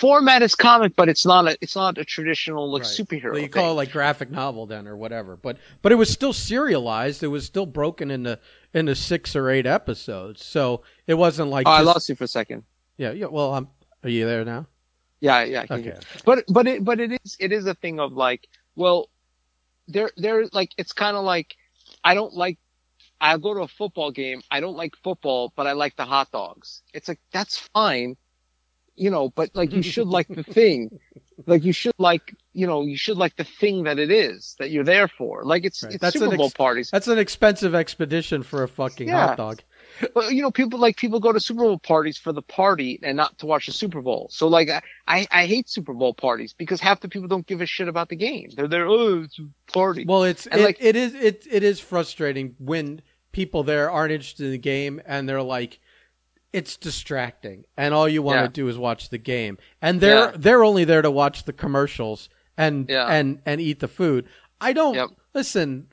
[0.00, 2.90] Format is comic, but it's not a it's not a traditional like Right.
[2.90, 3.32] superhero.
[3.32, 3.50] Well, you thing.
[3.50, 5.36] call it like graphic novel then or whatever.
[5.36, 7.22] But but it was still serialized.
[7.22, 8.38] It was still broken into
[8.74, 10.44] into six or eight episodes.
[10.44, 12.64] So it wasn't like oh, I lost you for a second.
[12.96, 13.26] yeah yeah.
[13.26, 13.68] Well, I'm,
[14.02, 14.66] are you there now?
[15.20, 15.66] Yeah, yeah.
[15.70, 15.98] Okay.
[16.24, 19.08] But but it but it is it is a thing of like well,
[19.88, 21.56] there there like it's kind of like
[22.04, 22.58] I don't like.
[23.20, 24.42] I go to a football game.
[24.48, 26.82] I don't like football, but I like the hot dogs.
[26.94, 28.16] It's like that's fine,
[28.98, 29.30] you know.
[29.30, 30.98] But like you should like the thing,
[31.46, 34.70] like you should like you know you should like the thing that it is that
[34.70, 35.44] you're there for.
[35.44, 35.94] Like it's Right.
[35.94, 36.90] it's That's Super Bowl ex- parties.
[36.90, 39.28] That's an expensive expedition for a fucking Yeah.
[39.28, 39.62] hot dog.
[40.14, 43.16] But you know, people like people go to Super Bowl parties for the party and
[43.16, 44.28] not to watch the Super Bowl.
[44.30, 47.60] So like, I I, I hate Super Bowl parties because half the people don't give
[47.60, 48.50] a shit about the game.
[48.54, 50.04] They're there, oh, it's a party.
[50.06, 53.00] Well, it's it, like- it is it it is frustrating when
[53.32, 55.80] people there aren't interested in the game and they're like
[56.52, 58.42] it's distracting and all you want Yeah.
[58.46, 60.32] to do is watch the game and they're Yeah.
[60.36, 63.06] they're only there to watch the commercials and Yeah.
[63.06, 64.26] and and eat the food.
[64.60, 65.10] I don't Yep.
[65.34, 65.88] listen.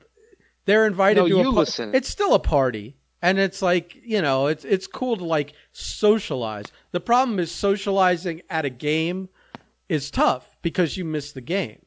[0.64, 1.94] They're invited No, to a you pa- listen.
[1.94, 2.96] It's still a party.
[3.22, 6.66] And it's like, you know, it's it's cool to like socialize.
[6.92, 9.28] The problem is socializing at a game
[9.88, 11.80] is tough because you miss the game.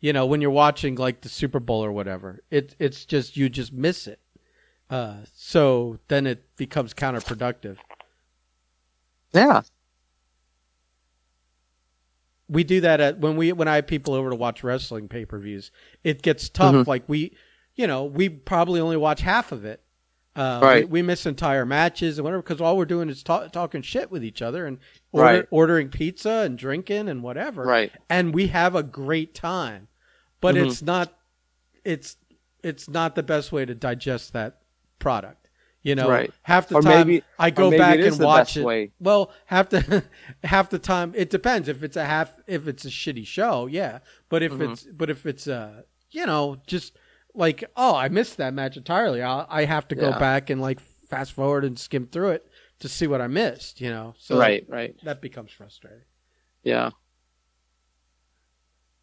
[0.00, 3.48] You know, when you're watching like the Super Bowl or whatever, it it's just you
[3.48, 4.20] just miss it.
[4.90, 7.76] Uh, so then it becomes counterproductive.
[9.32, 9.62] yeah,
[12.48, 15.24] We do that at when we when I have people over to watch wrestling pay
[15.24, 15.70] per views.
[16.02, 16.74] It gets tough.
[16.74, 16.86] Mhm.
[16.88, 17.36] Like we,
[17.76, 19.80] you know, we probably only watch half of it.
[20.34, 20.84] Uh, Right.
[20.88, 24.10] We, we miss entire matches and whatever because all we're doing is ta- talking shit
[24.10, 24.78] with each other, and
[25.12, 25.46] order, Right.
[25.52, 27.92] ordering pizza and drinking and whatever, Right.
[28.08, 29.86] and we have a great time.
[30.40, 30.66] But Mhm.
[30.66, 31.16] it's not
[31.84, 32.16] it's
[32.64, 34.59] it's not the best way to digest that
[35.00, 35.48] product.
[35.82, 36.30] You know, Right.
[36.42, 38.64] half the Or time maybe- I go back and watch it.
[38.64, 38.92] way.
[39.00, 40.04] Well, half the
[40.44, 41.68] half the time it depends.
[41.68, 44.00] If it's a half, if it's a shitty show, yeah.
[44.28, 44.72] But if Mhm.
[44.72, 46.92] it's but if it's uh you know just
[47.34, 50.18] like oh I missed that match entirely, I I have to go Yeah.
[50.18, 52.46] back and like fast forward and skim through it
[52.80, 53.80] to see what I missed.
[53.80, 54.66] You know, so right.
[54.68, 54.94] Right.
[55.02, 56.04] that becomes frustrating.
[56.62, 56.90] Yeah.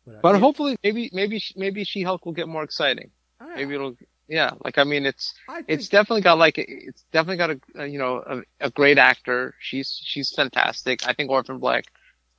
[0.05, 3.09] But, But hopefully, maybe maybe maybe She Hulk will get more exciting.
[3.39, 3.95] I- Maybe it'll.
[4.27, 4.51] Yeah.
[4.63, 7.99] Like I mean, it's I it's definitely got like it's definitely got a, a you
[7.99, 9.55] know a, a great actor.
[9.59, 11.07] She's she's fantastic.
[11.07, 11.85] I think Orphan Black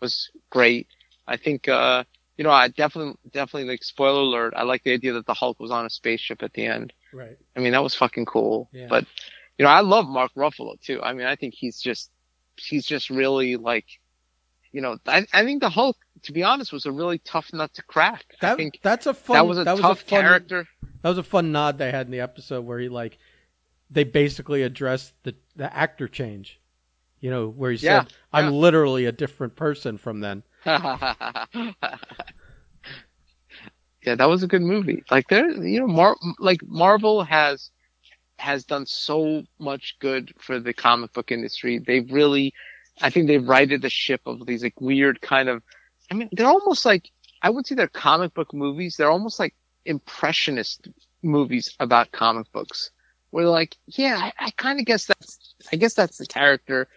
[0.01, 0.87] was great.
[1.27, 2.05] I think uh
[2.37, 4.55] you know I definitely definitely like spoiler alert.
[4.57, 6.93] I like the idea that the Hulk was on a spaceship at the end.
[7.13, 7.37] right.
[7.57, 8.69] I mean that was fucking cool.
[8.73, 8.87] Yeah.
[8.89, 9.07] But
[9.59, 11.03] you know I love Mark Ruffalo too.
[11.03, 12.11] I mean I think he's just
[12.57, 13.87] he's just really like
[14.73, 17.73] you know I I think the Hulk to be honest was a really tough nut
[17.75, 18.25] to crack.
[18.43, 19.65] I That think that's a fun.
[19.65, 20.67] that was a tough fun, character.
[21.03, 23.19] That was a fun nod they had in the episode where he like
[23.91, 26.61] they basically addressed the the actor change.
[27.21, 28.51] You know, where he Yeah, said, "I'm yeah.
[28.51, 31.73] literally a different person from then." yeah,
[34.05, 35.03] that was a good movie.
[35.11, 37.71] Like there, you know, Mar- like Marvel has
[38.39, 41.79] has done so much good for the comic book industry.
[41.79, 42.55] They've really,
[43.01, 45.63] I think they've righted the ship of these like weird kind of.
[46.11, 47.11] I mean, they're almost like
[47.43, 48.97] I would say they're comic book movies.
[48.97, 50.89] They're almost like impressionist
[51.23, 52.91] movies about comic books.
[53.31, 56.89] Where they're like, yeah, I, I kind of guess that's, I guess that's the character.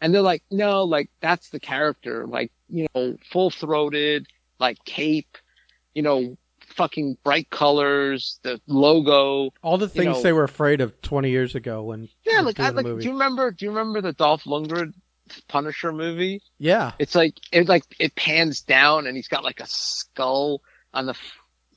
[0.00, 2.26] And they're like, no, like that's the character.
[2.26, 4.26] Like, you know, full throated,
[4.58, 5.36] like cape,
[5.94, 9.52] you know, fucking bright colors, the logo.
[9.62, 12.70] All the things know- they were afraid of 20 years ago when Yeah, like I
[12.70, 12.86] like.
[12.86, 13.50] Do you remember?
[13.50, 14.94] Do you remember the Dolph Lundgren
[15.48, 16.42] Punisher movie?
[16.58, 20.60] yeah, It's like it like it pans down and he's got like a skull
[20.94, 21.14] on the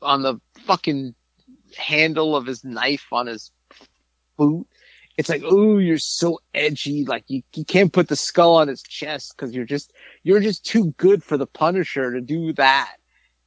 [0.01, 1.15] on the fucking
[1.77, 3.51] handle of his knife on his
[4.37, 4.67] boot.
[5.17, 7.05] It's like, ooh, you're so edgy.
[7.05, 10.65] Like you, you can't put the skull on his chest because you're just you're just
[10.65, 12.95] too good for the Punisher to do that.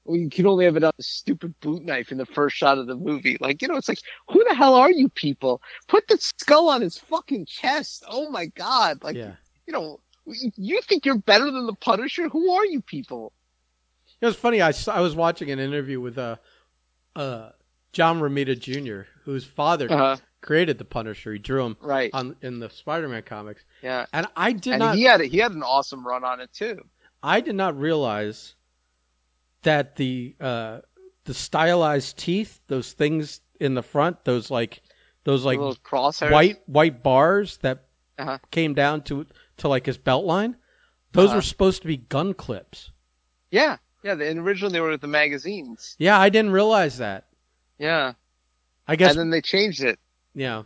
[0.05, 2.79] Well, you can only have it on a stupid boot knife in the first shot
[2.79, 3.37] of the movie.
[3.41, 5.61] Like, you know, it's like, who the hell are you people?
[5.89, 8.05] Put the skull on his fucking chest.
[8.09, 9.03] Oh my god!
[9.03, 9.33] Like, yeah.
[9.67, 12.29] You know, you think you're better than the Punisher?
[12.29, 13.33] Who are you people?
[14.21, 14.63] It was funny.
[14.63, 16.37] I, I was watching an interview with uh,
[17.15, 17.51] uh,
[17.93, 20.17] John Romita Jr., whose father Uh-huh.
[20.41, 21.33] created the Punisher.
[21.35, 22.11] He drew him Right.
[22.13, 24.07] on in the Spider-Man comics, Yeah.
[24.13, 24.97] and I did and not.
[24.97, 26.81] he had he had an awesome run on it too.
[27.23, 28.55] I did not realize
[29.63, 30.81] that the uh,
[31.25, 34.81] the stylized teeth, those things in the front, those like
[35.25, 35.59] those like
[36.21, 37.85] white white bars that
[38.19, 38.39] Uh-huh.
[38.51, 39.27] came down to
[39.59, 40.57] to like his belt line,
[41.13, 41.37] those Uh-huh.
[41.39, 42.91] were supposed to be gun clips.
[43.51, 43.77] Yeah.
[44.03, 44.13] Yeah.
[44.13, 45.97] And originally they were with the magazines.
[45.99, 47.25] Yeah, I didn't realize that.
[47.79, 48.13] Yeah.
[48.89, 49.99] I guess and then they changed it.
[50.35, 50.63] yeah.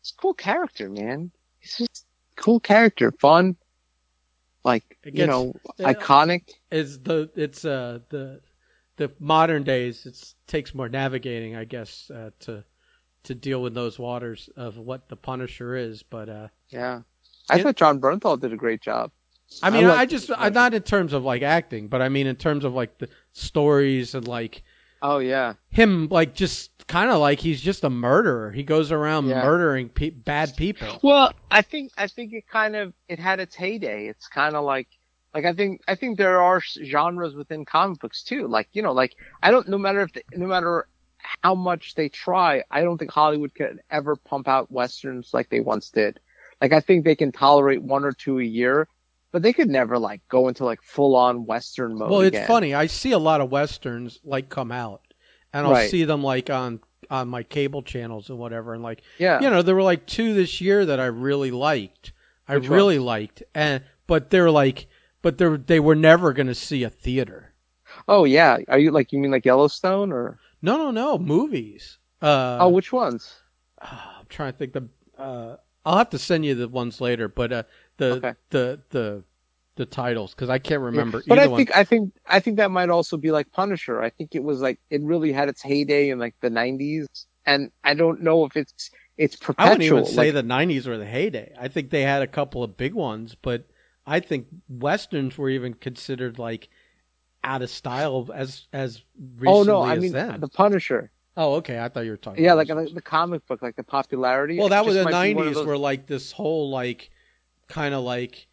[0.00, 1.30] It's a cool character, man.
[1.60, 2.04] He's just
[2.36, 3.56] a cool character, fun,
[4.64, 5.92] like you know, yeah.
[5.92, 6.42] iconic.
[6.70, 8.40] Is the it's uh the
[8.96, 12.64] the modern days it takes more navigating, I guess, uh, to
[13.24, 17.02] to deal with those waters of what the Punisher is, but uh Yeah.
[17.50, 17.62] I Yeah.
[17.64, 19.10] thought Jon Bernthal did a great job.
[19.62, 22.26] I mean, I I, just I, not in terms of like acting, but I mean
[22.26, 24.62] in terms of like the stories and like
[25.00, 25.54] Oh yeah.
[25.70, 28.50] him, like just kind of like he's just a murderer.
[28.50, 29.42] He goes around Yeah.
[29.44, 30.98] murdering pe- bad people.
[31.02, 34.06] Well, I think I think it kind of it had its heyday.
[34.08, 34.88] It's kind of like
[35.34, 38.48] like I think I think there are genres within comic books too.
[38.48, 40.86] Like you know, like I don't no matter if they, no matter
[41.18, 45.60] how much they try, I don't think Hollywood can ever pump out westerns like they
[45.60, 46.20] once did.
[46.60, 48.88] Like I think they can tolerate one or two a year,
[49.32, 52.10] but they could never like go into like full on western mode.
[52.10, 52.46] Well, it's again.
[52.46, 52.74] funny.
[52.74, 55.02] I see a lot of westerns like come out,
[55.52, 55.90] and I'll Right.
[55.90, 59.40] see them like on on my cable channels and whatever, and like Yeah.
[59.40, 62.12] you know there were like two this year that I really liked.
[62.48, 64.86] I Which really liked, and but they're like,
[65.22, 67.52] but they they were never going to see a theater.
[68.08, 68.58] Oh yeah.
[68.68, 70.38] Are you like you mean like Yellowstone or?
[70.60, 71.98] No, no, no, movies.
[72.20, 73.36] Uh, oh, which ones?
[73.80, 74.72] I'm trying to think.
[74.72, 77.62] The uh, I'll have to send you the ones later, but uh,
[77.96, 78.34] the Okay.
[78.50, 79.22] the the
[79.76, 81.56] the titles because I can't remember But either I one.
[81.58, 84.02] think I think I think that might also be like Punisher.
[84.02, 87.06] I think it was like it really had its heyday in like the '90s,
[87.46, 89.66] and I don't know if it's it's perpetual.
[89.66, 91.54] I wouldn't even say the '90s were the heyday.
[91.58, 93.64] I think they had a couple of big ones, but
[94.06, 96.68] I think westerns were even considered like
[97.44, 99.02] out of style as as
[99.38, 100.40] recently Oh no, I as mean then.
[100.40, 101.10] the Punisher.
[101.36, 101.78] oh, okay.
[101.80, 102.42] I thought you were talking.
[102.44, 104.58] Yeah, like the, the comic book, like the popularity.
[104.58, 107.10] well, that was the might be one of '90s, those- where like this whole like
[107.68, 108.46] kind of like,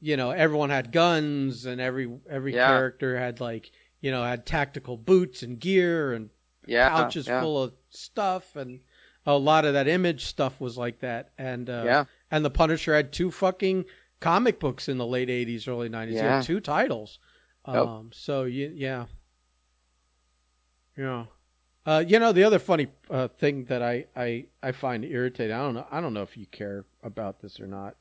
[0.00, 2.68] you know, everyone had guns and every every Yeah.
[2.68, 3.70] character had like,
[4.00, 6.30] you know, had tactical boots and gear and
[6.66, 7.40] Yeah, pouches yeah.
[7.40, 8.80] full of stuff and
[9.26, 12.04] a lot of that image stuff was like that and uh Yeah.
[12.30, 13.84] and the punisher had two fucking
[14.20, 16.36] comic books in the late 80s early 90s he Yeah.
[16.36, 17.18] had two titles
[17.76, 19.06] Um so you, yeah
[20.96, 21.24] yeah
[21.86, 25.58] uh you know the other funny uh thing that i i i find irritating i
[25.58, 27.94] don't know i don't know if you care about this or not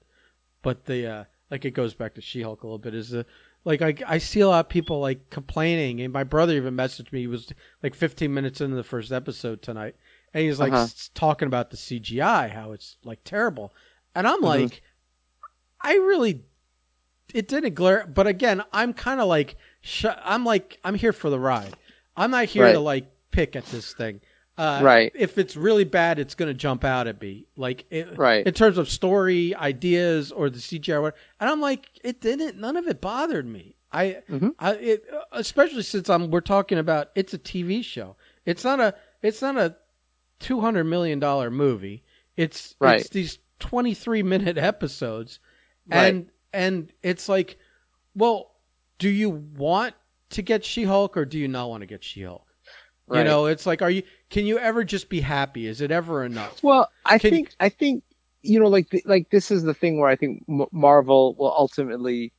[0.63, 3.25] but the uh like it goes back to she-hulk a little bit is the
[3.65, 7.11] like I, I see a lot of people like complaining and my brother even messaged
[7.11, 7.51] me he was
[7.83, 9.95] like 15 minutes into the first episode tonight
[10.33, 10.83] and he's like Uh-huh.
[10.83, 13.73] s- talking about the cgi how it's like terrible
[14.15, 14.45] and i'm Mhm.
[14.45, 14.81] like
[15.81, 16.41] i really
[17.33, 21.29] it didn't glare but again i'm kind of like sh- i'm like i'm here for
[21.29, 21.73] the ride
[22.15, 22.71] i'm not here Right.
[22.73, 24.21] to like pick at this thing
[24.57, 25.11] uh, Right.
[25.13, 28.45] if it's really bad it's going to jump out at me like it, Right.
[28.47, 32.87] in terms of story ideas or the cgi and i'm like it didn't none of
[32.87, 34.53] it bothered me i, Mhm.
[34.59, 38.95] I it, especially since i'm we're talking about it's a tv show it's not a
[39.21, 39.75] it's not a
[40.39, 42.03] 200 million dollar movie
[42.35, 43.01] it's Right.
[43.01, 45.39] it's these 23 minute episodes
[45.89, 46.05] Right.
[46.13, 47.57] and and it's like
[48.15, 48.51] well
[48.99, 49.93] do you want
[50.29, 52.45] to get she-hulk or do you not want to get she-hulk
[53.13, 56.23] you know it's like are you can you ever just be happy is it ever
[56.25, 58.03] enough Well, I Can- think I think
[58.43, 62.31] you know, like like this is the thing where I think Marvel will ultimately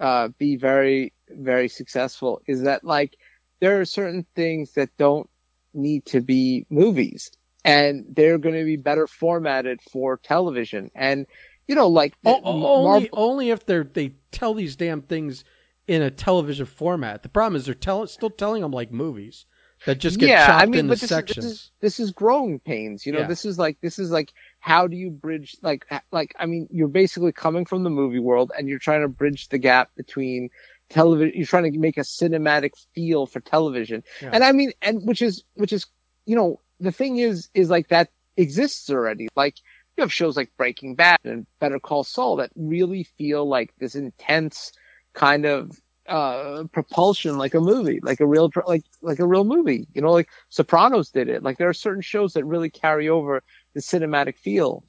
[0.00, 2.42] uh, be very very successful.
[2.46, 3.16] Is that like
[3.60, 5.28] there are certain things that don't
[5.72, 7.30] need to be movies,
[7.64, 10.90] and they're going to be better formatted for television.
[10.94, 11.26] And
[11.68, 15.44] you know, like O- M- o- only only if they're they tell these damn things
[15.86, 17.22] in a television format.
[17.22, 19.44] The problem is they're tell, still telling them like movies
[19.84, 21.44] that just get yeah, chopped I mean, into but this sections.
[21.44, 23.04] Is, this is this is growing pains.
[23.06, 23.26] You know, Yeah.
[23.26, 26.88] this is like this is like how do you bridge like like I mean, you're
[26.88, 30.50] basically coming from the movie world and you're trying to bridge the gap between
[30.88, 31.32] television.
[31.36, 34.30] You're trying to make a cinematic feel for television, Yeah.
[34.32, 35.86] and I mean, and which is which is
[36.26, 39.28] you know the thing is is like that exists already.
[39.36, 39.56] Like
[39.96, 43.94] you have shows like Breaking Bad and Better Call Saul that really feel like this
[43.94, 44.72] intense
[45.14, 49.88] kind of uh propulsion like a movie like a real like like a real movie.
[49.94, 51.42] You know like sopranos did it.
[51.42, 53.42] Like there are certain shows that really carry over
[53.74, 54.84] the cinematic feel.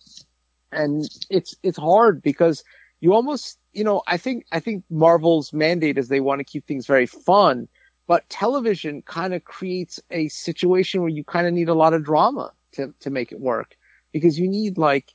[0.72, 2.63] And it's it's hard because
[3.00, 6.65] you almost you know i think i think marvel's mandate is they want to keep
[6.65, 7.67] things very fun
[8.08, 12.04] but television kind of creates a situation where you kind of need a lot of
[12.04, 13.76] drama to to make it work
[14.17, 15.08] because you need like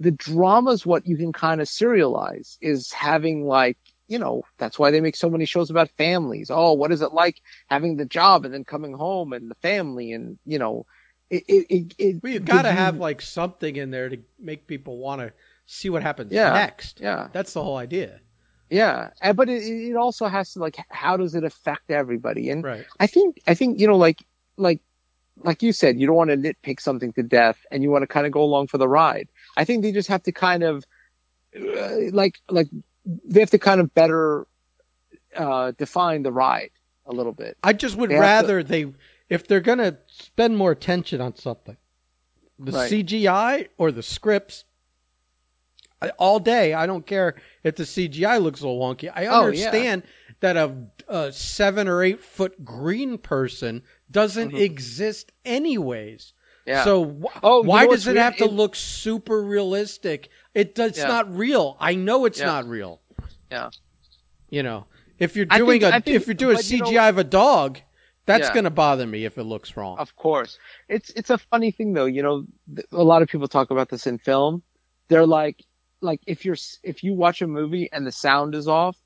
[0.00, 3.76] the drama's what you can kind of serialize is having like
[4.08, 7.12] you know that's why they make so many shows about families oh what is it
[7.12, 7.36] like
[7.68, 10.86] having the job and then coming home and the family and you know
[11.30, 14.96] it it, it, well, you got to have like something in there to make people
[14.98, 15.32] want to
[15.66, 16.54] see what happens Yeah.
[16.54, 17.00] next.
[17.00, 18.20] yeah That's the whole idea,
[18.70, 22.64] yeah and, but it, it also has to like how does it affect everybody and
[22.64, 22.86] right?
[22.98, 24.24] I think I think you know like
[24.56, 24.80] like
[25.44, 28.06] like you said you don't want to nitpick something to death and you want to
[28.06, 29.28] kind of go along for the ride.
[29.56, 30.84] I think they just have to kind of
[31.56, 32.68] uh, like like
[33.24, 34.46] they have to kind of better
[35.36, 36.70] uh define the ride
[37.06, 37.56] a little bit.
[37.62, 38.92] I just would They have to- rather they,
[39.28, 41.76] if they're gonna spend more attention on something,
[42.58, 42.90] the Right.
[42.90, 44.64] CGI or the scripts.
[46.00, 49.10] I, all day, I don't care if the CGI looks a little wonky.
[49.12, 49.66] I Oh, yeah.
[49.68, 50.02] understand
[50.40, 50.72] that a,
[51.08, 54.60] a seven or eight foot green person doesn't Mhm.
[54.60, 56.32] exist anyways.
[56.66, 56.84] Yeah.
[56.84, 58.22] So wh- Oh, why does it weird?
[58.22, 60.28] have to It- look super realistic?
[60.54, 61.06] It does Yeah.
[61.08, 61.76] not real.
[61.80, 62.46] I know it's Yeah.
[62.46, 63.00] not real.
[63.50, 63.70] Yeah.
[64.50, 64.86] You know,
[65.18, 67.18] if you're doing think- a think- if you're doing a but, you know- CGI of
[67.18, 67.80] a dog,
[68.26, 69.96] that's going to bother me if it looks wrong.
[69.98, 70.58] Of course.
[70.88, 72.44] It's it's a funny thing though, you know,
[72.74, 74.62] th- a lot of people talk about this in film.
[75.08, 75.64] They're like
[76.02, 78.96] like if you're if you watch a movie and the sound is off,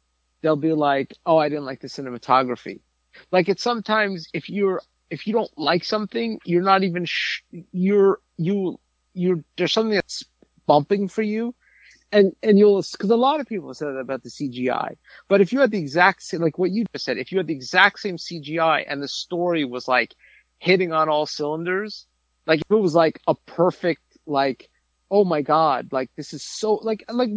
[0.43, 2.81] they'll be like, "Oh, I didn't like the cinematography."
[3.31, 4.83] Like it's sometimes if you're
[5.13, 8.81] if you don't like something, you're not even sh- you're you
[9.13, 10.25] you're there's something that's
[10.67, 11.55] bumping for you.
[12.13, 14.97] And and you'll because a lot of people said that about the CGI.
[15.29, 17.47] But if you had the exact same, like what you just said, if you had
[17.47, 20.15] the exact same CGI and the story was like
[20.59, 22.07] hitting on all cylinders,
[22.47, 24.71] like if it was like a perfect, like,
[25.13, 27.31] oh my God, like this is so, like, like,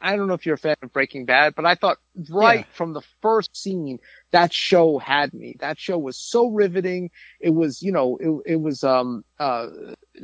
[0.00, 1.98] I- don't know if you're a fan of Breaking Bad, but I thought
[2.30, 2.72] right Yeah.
[2.72, 3.98] from the first scene,
[4.32, 5.56] that show had me.
[5.60, 7.10] That show was so riveting.
[7.40, 9.68] It was, you know, it, it was, um, uh,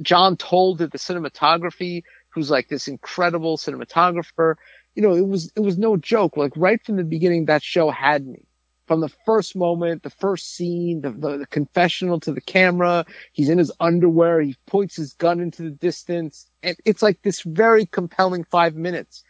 [0.03, 4.57] John Toll did the cinematography, who's like this incredible cinematographer
[4.97, 6.37] you know, it was it was no joke.
[6.37, 8.47] Like right from the beginning, that show had me.
[8.87, 13.49] From the first moment, the first scene, the, the, the confessional to the camera, he's
[13.49, 17.87] in his underwear, he points his gun into the distance, and it's like this very
[17.87, 19.25] compelling five minutes.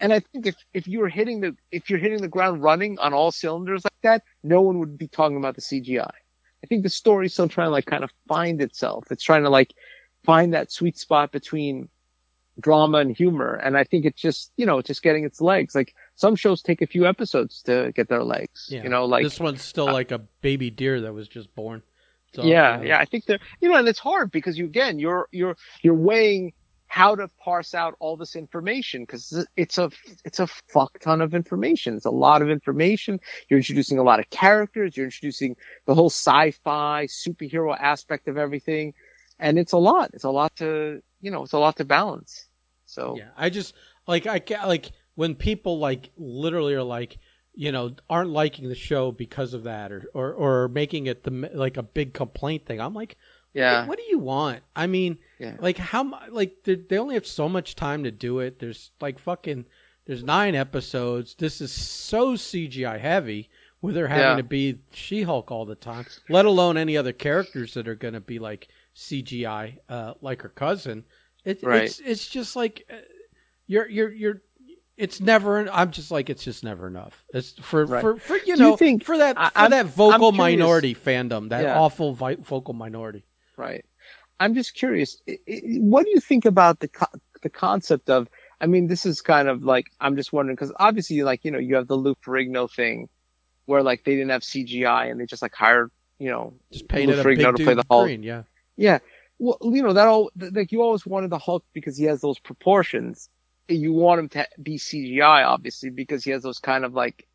[0.00, 2.98] and I think if if you were hitting the if you're hitting the ground running
[2.98, 6.10] on all cylinders like that, no one would be talking about the CGI.
[6.64, 9.04] I think the story's still trying to like kind of find itself.
[9.10, 9.74] It's trying to like
[10.24, 11.88] find that sweet spot between
[12.60, 13.54] drama and humor.
[13.54, 15.74] And I think it's just, you know, it's just getting its legs.
[15.74, 18.68] Like some shows take a few episodes to get their legs.
[18.70, 18.82] Yeah.
[18.82, 21.82] You know, like this one's still uh, like a baby deer that was just born.
[22.34, 22.98] So, yeah, you yeah.
[22.98, 26.52] I think they're, you know, and it's hard because you again, you're you're you're weighing
[26.94, 29.90] how to parse out all this information because it's a
[30.24, 31.96] it's a fuck ton of information.
[31.96, 33.18] It's a lot of information.
[33.48, 34.96] You're introducing a lot of characters.
[34.96, 35.56] You're introducing
[35.86, 38.94] the whole sci-fi superhero aspect of everything,
[39.38, 40.10] and it's a lot.
[40.12, 41.42] It's a lot to you know.
[41.42, 42.46] It's a lot to balance.
[42.86, 43.74] So Yeah, I just
[44.06, 47.18] like I like when people like literally are like,
[47.54, 51.50] you know, aren't liking the show because of that, or or, or making it the
[51.54, 52.80] like a big complaint thing.
[52.80, 53.16] I'm like,
[53.52, 54.62] yeah, what do you want?
[54.74, 55.56] I mean, Yeah.
[55.60, 58.58] like how like they, they only have so much time to do it.
[58.58, 59.66] There's like fucking
[60.06, 61.34] there's nine episodes.
[61.36, 63.48] This is so CGI heavy.
[63.80, 64.36] Where they're having Yeah.
[64.36, 68.20] to be She-Hulk all the time, let alone any other characters that are going to
[68.20, 71.04] be like CGI, uh, like her cousin.
[71.44, 71.82] It, Right.
[71.82, 72.96] It's it's just like uh,
[73.66, 74.40] you're you're you're.
[74.96, 75.68] It's never.
[75.70, 77.24] I'm just like it's just never enough.
[77.32, 78.00] It's for Right.
[78.00, 80.94] for, for you Do you know think- for that I- for I'm- that vocal minority
[80.94, 81.78] fandom, that Yeah.
[81.80, 83.24] awful vi- vocal minority.
[83.56, 83.84] Right.
[84.40, 85.20] I'm just curious.
[85.48, 87.06] What do you think about the co-
[87.42, 88.28] the concept of?
[88.60, 91.58] I mean, this is kind of like I'm just wondering because obviously, like you know,
[91.58, 93.08] you have the Lou Ferrigno thing,
[93.66, 95.90] where like they didn't have CGI and they just like hired
[96.20, 98.06] you know Just painted Lou Ferrigno to play the Hulk.
[98.06, 98.22] green.
[98.22, 98.42] Yeah.
[98.76, 98.98] Yeah.
[99.40, 102.38] Well, you know that all like you always wanted the Hulk because he has those
[102.38, 103.28] proportions.
[103.68, 107.26] You want him to be CGI, obviously, because he has those kind of like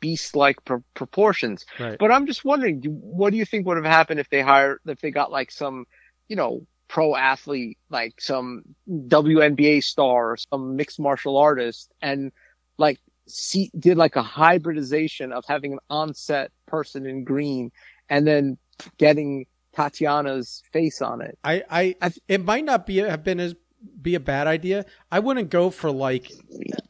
[0.00, 1.64] beast-like pr- proportions.
[1.78, 1.98] Right.
[1.98, 5.00] But I'm just wondering, what do you think would have happened if they hired, if
[5.00, 5.86] they got like some,
[6.28, 12.32] you know, pro athlete, like some WNBA star or some mixed martial artist, and
[12.78, 17.70] like see, did like a hybridization of having an on-set person in green,
[18.08, 18.58] and then
[18.98, 21.38] getting Tatiana's face on it.
[21.44, 23.54] I, I, I- it might not be have been as
[24.02, 24.84] be a bad idea.
[25.10, 26.30] I wouldn't go for like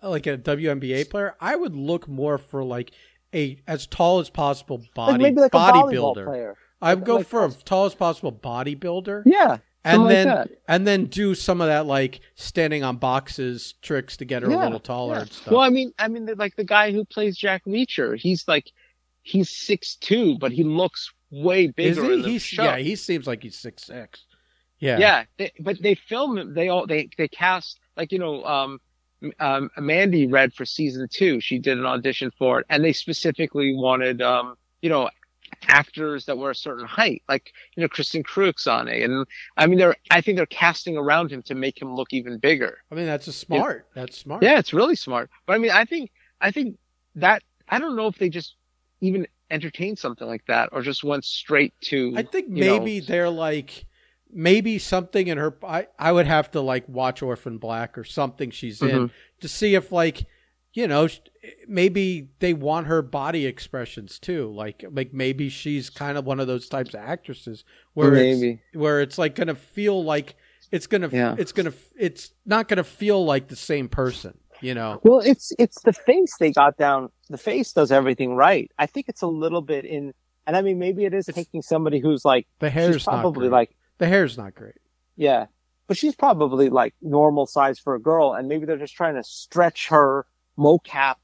[0.02, 1.34] like a WNBA player.
[1.40, 2.92] I would look more for like
[3.34, 6.54] a as tall as possible body like like bodybuilder.
[6.82, 9.58] I would go like- for a tall as possible bodybuilder, Yeah.
[9.84, 10.58] and then like that.
[10.66, 14.56] and then do some of that like standing on boxes tricks to get her a
[14.56, 15.20] little taller yeah.
[15.22, 15.52] and stuff.
[15.52, 18.70] Well, I mean, I mean, like the guy who plays Jack Reacher, he's like,
[19.22, 22.12] he's six two, but he looks way Is bigger he?
[22.14, 22.64] in the He's, show.
[22.64, 24.24] yeah, he seems like he's six six.
[24.80, 26.54] Yeah, Yeah, they, but they film.
[26.54, 28.80] They all they they cast like you know, um,
[29.38, 31.40] um, Mandy read for season two.
[31.40, 35.10] She did an audition for it, and they specifically wanted um, you know,
[35.68, 39.26] actors that were a certain height, like you know, Kristen Crooks on it, and
[39.56, 42.78] I mean, they're I think they're casting around him to make him look even bigger.
[42.90, 43.86] I mean that's a smart.
[43.94, 44.42] That's smart.
[44.42, 45.30] Yeah, it's really smart.
[45.46, 46.10] But I mean, I think
[46.40, 46.78] I think
[47.16, 48.56] that I don't know if they just
[49.00, 52.14] even entertained something like that or just went straight to.
[52.16, 53.84] I think you know, maybe they're like
[54.32, 58.50] maybe something in her I, I would have to like watch Orphan Black or something
[58.50, 59.10] she's in Mhm.
[59.40, 60.26] to see if like
[60.72, 61.08] you know
[61.66, 66.46] maybe they want her body expressions too like like maybe she's kind of one of
[66.46, 67.64] those types of actresses
[67.94, 68.60] where Maybe.
[68.72, 70.36] it's where it's like going to feel like
[70.70, 71.34] it's going to Yeah.
[71.38, 75.20] it's going to it's not going to feel like the same person you know Well,
[75.20, 77.08] it's it's the face they got down.
[77.30, 78.70] The face does everything right.
[78.78, 80.12] I think it's a little bit in,
[80.46, 84.08] and I mean maybe it is taking somebody who's like the hair's probably like the
[84.08, 84.74] hair's not great
[85.20, 85.46] yeah,
[85.86, 89.22] but she's probably like normal size for a girl, and maybe they're just trying to
[89.22, 90.24] stretch her
[90.58, 91.16] mocap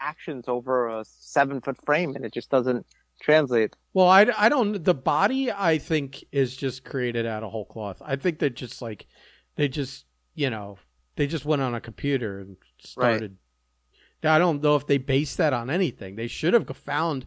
[0.00, 2.84] actions over a seven foot frame, and it just doesn't
[3.22, 3.76] translate.
[3.94, 4.82] Well, I, I don't.
[4.82, 8.02] The body, I think, is just created out of whole cloth.
[8.04, 9.06] I think they just like,
[9.54, 10.78] they just, you know,
[11.14, 13.36] they just went on a computer and started.
[14.24, 16.16] Now, I don't know if they based that on anything.
[16.16, 17.26] They should have found,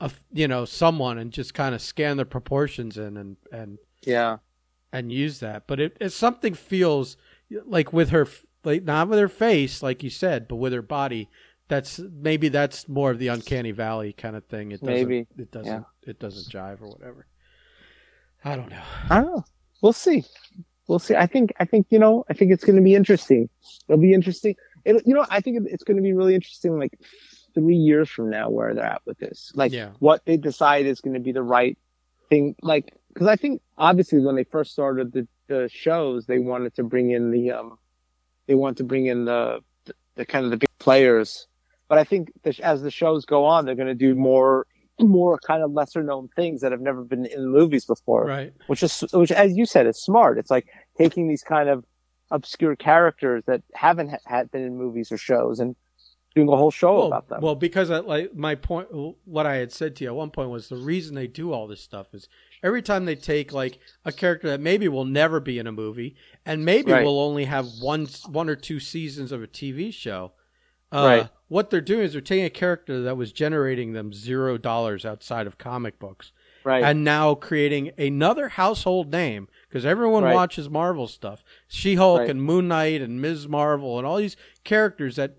[0.00, 4.38] a, you know, someone and just kind of scan the proportions in and and Yeah,
[4.92, 5.66] and use that.
[5.66, 7.16] But it, it something feels
[7.64, 8.26] like with her,
[8.64, 11.28] like not with her face, like you said, but with her body.
[11.68, 14.70] That's maybe that's more of the uncanny valley kind of thing.
[14.70, 15.26] It doesn't, Maybe.
[15.36, 15.80] it doesn't Yeah.
[16.10, 17.26] it doesn't jive or whatever.
[18.44, 18.82] I don't know.
[19.10, 19.44] I don't know.
[19.82, 20.24] We'll see.
[20.86, 21.16] We'll see.
[21.16, 21.52] I think.
[21.58, 22.24] I think you know.
[22.30, 23.48] I think it's going to be interesting.
[23.88, 24.54] It'll be interesting.
[24.84, 25.26] It, you know.
[25.28, 26.78] I think it's going to be really interesting.
[26.78, 26.92] Like
[27.56, 29.50] three years from now, where they're at with this.
[29.54, 29.90] Like Yeah.
[29.98, 31.76] what they decide is going to be the right
[32.30, 32.54] thing.
[32.62, 36.84] Like because I think obviously when they first started the, the shows, they wanted to
[36.84, 37.78] bring in the um,
[38.46, 41.46] they want to bring in the the, the kind of the big players.
[41.88, 44.66] But I think that as the shows go on, they're going to do more
[45.00, 48.52] more kind of lesser known things that have never been in movies before Right.
[48.66, 51.84] which is which as you said is smart it's like taking these kind of
[52.30, 55.76] obscure characters that haven't ha- had been in movies or shows and
[56.36, 57.40] doing a whole show well, about them.
[57.40, 58.88] Well, because I, like my point,
[59.24, 61.66] what I had said to you at one point was the reason they do all
[61.66, 62.28] this stuff is
[62.62, 66.14] every time they take like a character that maybe will never be in a movie
[66.44, 67.04] and maybe Right.
[67.04, 70.32] will only have one one or two seasons of a TV show.
[70.92, 71.28] Uh, Right.
[71.48, 75.46] What they're doing is they're taking a character that was generating them zero dollars outside
[75.46, 76.32] of comic books
[76.64, 76.82] right.
[76.82, 80.34] and now creating another household name because everyone Right.
[80.34, 81.42] watches Marvel stuff.
[81.66, 83.48] She Hulk and Moon Knight and Ms.
[83.48, 85.36] Marvel and all these characters that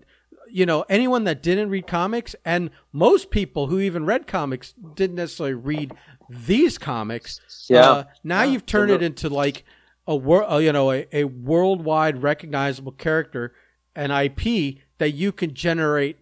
[0.50, 5.16] you know anyone that didn't read comics and most people who even read comics didn't
[5.16, 5.92] necessarily read
[6.28, 7.40] these comics.
[7.68, 7.90] Yeah.
[7.90, 8.52] Uh, now Yeah.
[8.52, 9.64] you've turned it into like
[10.06, 13.54] a wor- uh, you know a, a worldwide recognizable character
[13.96, 16.18] an IP that you can generate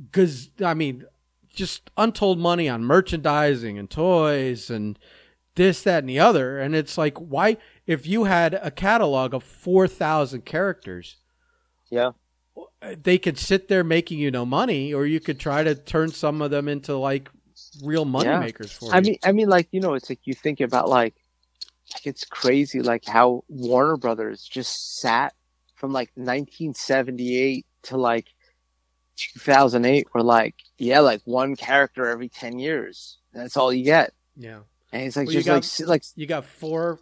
[0.00, 1.04] because I mean
[1.52, 4.98] just untold money on merchandising and toys and
[5.54, 9.42] this that and the other and it's like why if you had a catalog of
[9.44, 11.16] 4000 characters
[11.90, 12.12] yeah.
[13.02, 16.42] They could sit there making you no money or you could try to turn some
[16.42, 17.28] of them into like
[17.82, 18.40] real money Yeah.
[18.40, 18.92] makers for you.
[18.92, 21.14] I you mean, I mean, like you know, it's like you think about like,
[21.94, 25.34] like it's crazy, like how Warner Brothers just sat
[25.76, 28.26] from like 1978 to like
[29.16, 33.18] 2008, where like, yeah, like one character every 10 years.
[33.32, 34.60] That's all you get, yeah
[34.92, 36.98] and it's like Well, you just got- like like you got four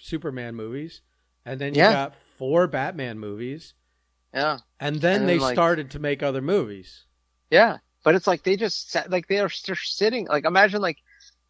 [0.00, 1.00] superman movies
[1.44, 1.92] and then you Yeah.
[1.92, 3.74] got four batman movies
[4.34, 7.04] yeah, and then And they then, like- started to make other movies
[7.50, 7.78] yeah.
[8.04, 10.98] But it's like they just sat, like they are they're sitting like imagine like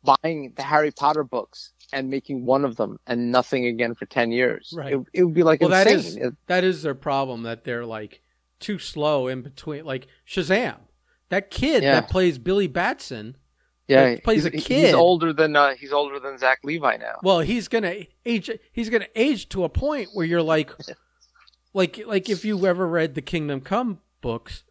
[0.04, 4.30] buying the Harry Potter books and making one of them and nothing again for 10
[4.32, 4.72] years.
[4.76, 4.92] Right.
[4.94, 6.08] It, it would be like Well, that insane.
[6.08, 8.22] is- It- that is their problem that they're like
[8.60, 10.76] too slow in between like shazam
[11.28, 12.00] that kid Yeah.
[12.00, 13.36] that plays billy batson
[13.86, 14.86] yeah, that plays a kid.
[14.86, 17.16] He's older than uh, he's older than Zach Levi now.
[17.22, 17.94] well he's gonna
[18.26, 20.70] age he's gonna age to a point where you're like
[21.74, 24.62] like like if you ever read the kingdom come books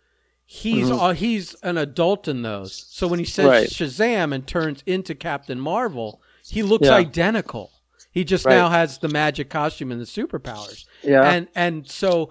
[0.46, 1.02] he's Mhm.
[1.02, 3.70] uh, he's an adult in those so when he says Right.
[3.70, 6.96] shazam and turns into captain marvel he looks Yeah.
[6.96, 7.72] identical
[8.12, 8.56] he just Right.
[8.56, 12.30] now has the magic costume and the superpowers Yeah, and and so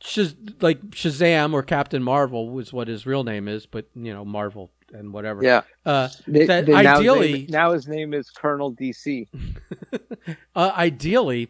[0.00, 4.24] Shaz, like Shazam or Captain Marvel was what his real name is, but you know
[4.24, 5.42] Marvel and whatever.
[5.42, 5.62] yeah.
[5.84, 9.26] Uh, They, that they- now, his ideally- name, now his name is Colonel DC.
[10.54, 11.48] uh, ideally,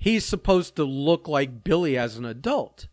[0.00, 2.88] he's supposed to look like Billy as an adult.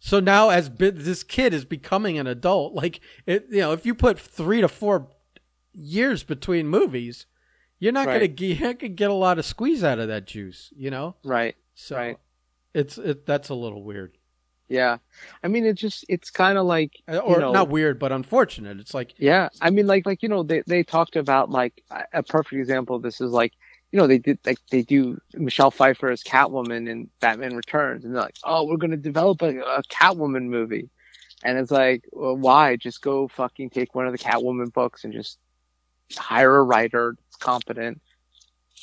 [0.00, 3.86] So now, as Bi- this kid is becoming an adult, like it, you know, if
[3.86, 5.08] you put three to four
[5.72, 7.26] years between movies,
[7.78, 10.26] you're not gonna get, you're not gonna get a lot of squeeze out of that
[10.26, 11.16] juice, you know.
[11.24, 11.54] Right.
[11.74, 12.16] So Right.
[12.74, 14.16] it's it, that's a little weird.
[14.68, 14.98] Yeah.
[15.42, 18.78] I mean, it just it's kind of like Uh, or know, not weird, but unfortunate.
[18.80, 22.04] It's like Yeah, I mean, like, like you know, they they talked about like a-
[22.14, 23.52] a perfect example of this is like,
[23.92, 28.14] you know, they did like they do Michelle Pfeiffer as Catwoman in Batman Returns, and
[28.14, 30.88] they're like, oh, we're gonna develop a, a Catwoman movie,
[31.42, 32.76] and it's like, well, why?
[32.76, 35.38] Just go fucking take one of the Catwoman books and just
[36.16, 38.00] hire a writer that's competent,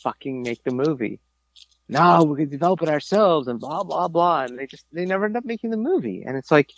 [0.03, 1.19] fucking make the movie.
[1.89, 5.23] No, we could develop it ourselves and blah blah blah, and they just they never
[5.25, 6.71] end up making the movie, and it's like,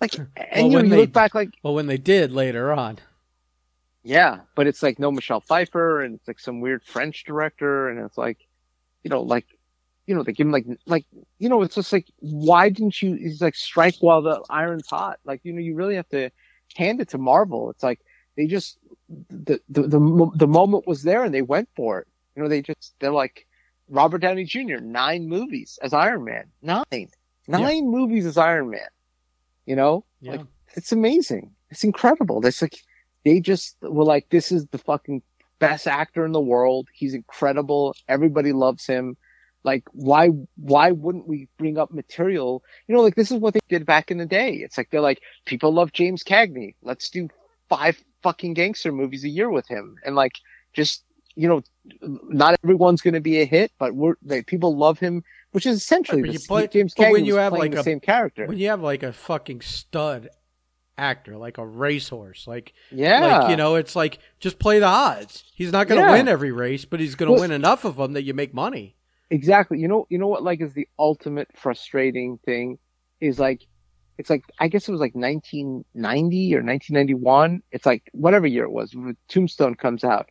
[0.00, 1.50] like, and Well, you, know, you they- look back like.
[1.62, 2.98] well, when they did later on.
[4.04, 7.98] Yeah, but it's like no Michelle Pfeiffer, and it's like some weird French director, and
[8.04, 8.38] it's like,
[9.02, 9.46] you know, like,
[10.06, 11.06] you know, they give him like, like,
[11.38, 13.14] you know, it's just like, why didn't you?
[13.14, 15.18] He's like, strike while the iron's hot.
[15.24, 16.30] Like, you know, you really have to
[16.76, 17.70] hand it to Marvel.
[17.70, 18.00] It's like
[18.36, 18.78] they just
[19.30, 22.08] the the the, the moment was there, and they went for it.
[22.36, 23.46] You know, they just they're like
[23.88, 24.80] Robert Downey Jr.
[24.82, 27.08] Nine movies as Iron Man, nine,
[27.48, 28.88] nine movies as Iron Man.
[29.64, 30.32] You know, Yeah.
[30.32, 30.46] Like,
[30.76, 31.52] it's amazing.
[31.70, 32.42] It's incredible.
[32.42, 32.76] That's like
[33.24, 35.22] they just were like, this is the fucking
[35.58, 36.88] best actor in the world.
[36.92, 37.94] He's incredible.
[38.08, 39.16] Everybody loves him.
[39.62, 42.62] Like, why, why wouldn't we bring up material?
[42.86, 44.54] You know, like this is what they did back in the day.
[44.56, 46.74] It's like, they're like, people love James Cagney.
[46.82, 47.28] Let's do
[47.70, 49.96] five fucking gangster movies a year with him.
[50.04, 50.32] And like,
[50.74, 51.04] just,
[51.34, 51.62] you know,
[52.28, 55.78] not everyone's going to be a hit, but we're, like, people love him, which is
[55.78, 58.46] essentially Right, the, play- James Cagney when you have, like, the a- same character.
[58.46, 60.28] when you have like a fucking stud
[60.96, 63.38] actor, like a racehorse, like yeah.
[63.38, 65.44] like you know, it's like just play the odds.
[65.54, 66.12] He's not going to Yeah.
[66.12, 68.54] win every race, but he's going to Well- win enough of them that you make
[68.54, 68.96] money.
[69.30, 69.80] Exactly.
[69.80, 72.78] You know, you know what like is the ultimate frustrating thing
[73.20, 73.66] is like,
[74.18, 77.62] it's like, I guess it was like 1990 or 1991.
[77.72, 78.94] It's like whatever year it was,
[79.28, 80.28] Tombstone comes out.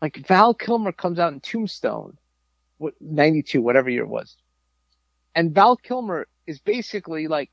[0.00, 2.18] Like Val Kilmer comes out in Tombstone,
[2.78, 4.36] what, 92, whatever year it was.
[5.34, 7.50] And Val Kilmer is basically like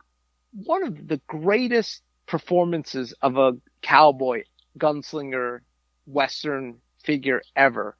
[0.53, 4.43] one of the greatest performances of a cowboy,
[4.77, 5.59] gunslinger,
[6.05, 7.95] Western figure ever.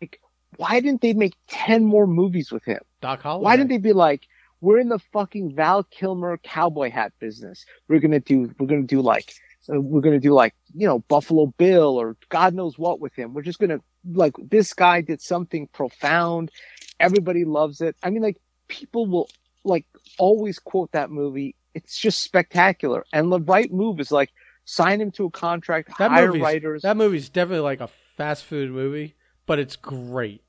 [0.00, 0.20] Like,
[0.56, 2.80] why didn't they make 10 more movies with him?
[3.00, 3.44] Doc Holliday.
[3.44, 4.26] Why didn't they be like,
[4.60, 7.64] we're in the fucking Val Kilmer cowboy hat business.
[7.88, 9.32] We're gonna do, we're gonna do like,
[9.72, 13.32] uh, we're gonna do like, you know, Buffalo Bill or God knows what with him.
[13.32, 13.80] We're just gonna
[14.12, 16.50] like this guy did something profound.
[16.98, 17.96] Everybody loves it.
[18.02, 18.36] I mean, like
[18.68, 19.28] people will
[19.64, 19.86] like
[20.18, 21.54] always quote that movie.
[21.74, 23.04] It's just spectacular.
[23.12, 24.30] And the right move is like
[24.64, 26.82] sign him to a contract, That hire movie's- writers.
[26.82, 29.14] That movie's definitely like a fast food movie,
[29.46, 30.42] but it's great.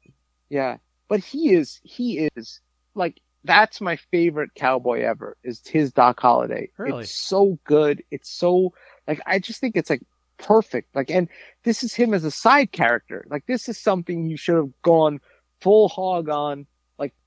[0.49, 0.77] Yeah.
[1.07, 2.59] But he is, he is
[2.95, 6.69] like, that's my favorite cowboy ever is his Doc Holliday.
[6.77, 7.03] Really?
[7.03, 8.03] It's so good.
[8.11, 8.73] It's so,
[9.07, 10.03] like, I just think it's like
[10.37, 10.95] perfect.
[10.95, 11.27] Like, and
[11.63, 13.25] this is him as a side character.
[13.29, 15.19] Like, this is something you should have gone
[15.59, 16.67] full hog on,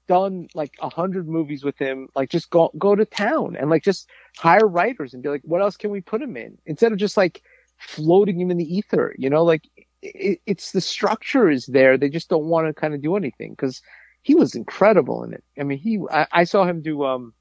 [0.07, 2.09] done like a hundred movies with him.
[2.15, 5.61] Like, just go, go to town and like just hire writers and be like, what
[5.61, 6.59] else can we put him in?
[6.67, 7.43] Instead of just like
[7.79, 9.69] floating him in the ether, you know, like,
[10.03, 11.97] it, it's the structure is there.
[11.97, 13.83] They just don't want to kind of do anything because
[14.23, 15.45] he was incredible in it.
[15.59, 17.35] I mean, he, I, I saw him do, um,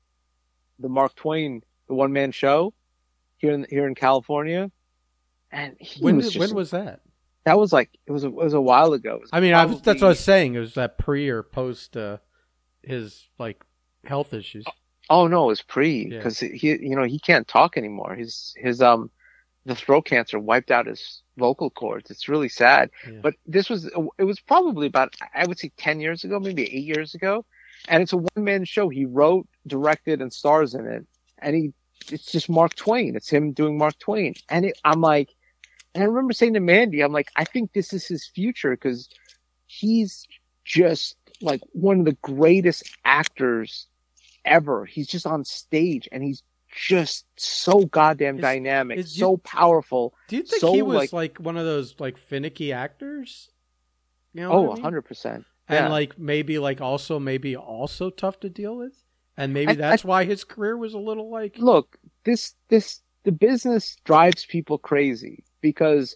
[0.79, 2.73] the Mark Twain, the one man show
[3.37, 4.71] here in, here in California.
[5.51, 7.01] And he When was did, just, when was that?
[7.45, 9.21] that was like, it was a, it was a while ago.
[9.31, 10.55] I mean, I was, that's what I was saying.
[10.55, 12.17] It was that pre or post uh,
[12.83, 13.63] his like
[14.05, 14.65] health issues.
[15.09, 16.17] Oh no, it was pre Yeah.
[16.17, 18.15] because he, you know, he can't talk anymore.
[18.15, 19.09] His, his, um,
[19.65, 22.11] the throat cancer wiped out his vocal cords.
[22.11, 22.89] It's really sad.
[23.09, 23.19] Yeah.
[23.21, 23.85] But this was,
[24.17, 27.45] it was probably about, I would say 10 years ago, maybe eight years ago.
[27.87, 28.89] And it's a one man show.
[28.89, 31.05] He wrote, directed, and stars in it.
[31.39, 31.73] And he,
[32.11, 33.15] it's just Mark Twain.
[33.15, 34.35] It's him doing Mark Twain.
[34.49, 35.29] And it, I'm like,
[35.93, 39.09] and I remember saying to Mandy, I'm like, I think this is his future because
[39.67, 40.27] he's
[40.65, 43.87] just like one of the greatest actors
[44.45, 44.85] ever.
[44.85, 46.43] He's just on stage and he's
[46.75, 50.13] just so goddamn Is- dynamic, is you- so powerful.
[50.27, 53.49] Do you think so, he was like- like, one of those like finicky actors?
[54.33, 54.83] You know Oh, what I mean?
[54.83, 55.45] hundred percent.
[55.69, 55.89] and yeah.
[55.89, 58.93] like maybe like also maybe also tough to deal with,
[59.37, 63.31] and maybe I- that's why his career was a little like look, this this the
[63.31, 66.15] business drives people crazy because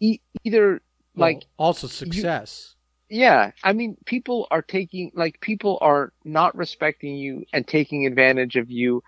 [0.00, 0.80] e- either
[1.16, 2.75] well, like also success.
[3.08, 8.56] Yeah, I mean people are taking like people are not respecting you and taking advantage
[8.56, 9.02] of you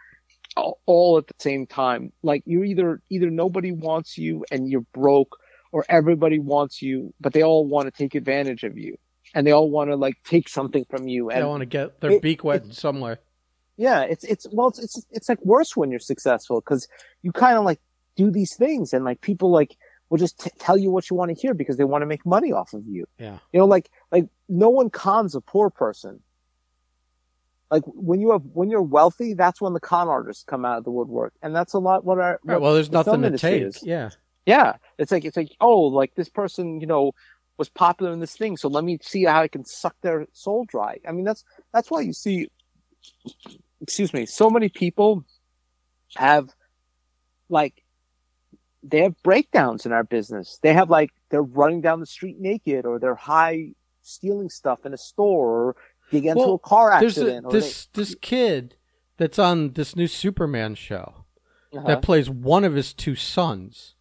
[0.87, 2.13] all, at the same time.
[2.23, 5.37] Like you're either either nobody wants you and you're broke
[5.73, 8.97] or everybody wants you, but they all want to take advantage of you.
[9.35, 12.01] And they all want to like take something from you And they want to get
[12.01, 13.19] their it- beak wet somewhere.
[13.77, 16.89] Yeah, it's it's well, it's it's, it's like worse when you're successful because
[17.23, 17.79] you kind of like
[18.17, 19.77] do these things and like people like
[20.11, 22.25] will just t- tell you what you want to hear because they want to make
[22.25, 23.07] money off of you.
[23.19, 23.39] Yeah.
[23.53, 26.21] You know, like like no one cons a poor person.
[27.71, 30.85] Like when you have when you're wealthy, that's when the con artists come out of
[30.85, 33.37] the woodwork, and that's a lot what our Right, what well, there's the nothing to
[33.37, 33.63] take.
[33.63, 33.83] is.
[33.83, 34.11] Yeah.
[34.47, 37.13] Yeah, it's like it's like oh, like this person, you know,
[37.59, 40.65] was popular in this thing, so let me see how I can suck their soul
[40.65, 40.99] dry.
[41.07, 41.45] I mean, that's
[41.75, 42.49] that's why you see,
[43.83, 45.23] excuse me, so many people
[46.17, 46.49] have
[47.51, 47.83] like
[48.83, 50.59] they have breakdowns in our business.
[50.63, 53.73] They have like they're running down the street naked, or they're high
[54.03, 55.77] stealing stuff in a store, or
[56.11, 57.47] they get into a car There's a, accident.
[57.47, 58.77] or they- this this kid
[59.17, 61.25] that's on this new Superman show
[61.75, 63.95] Uh-huh, that plays one of his two sons.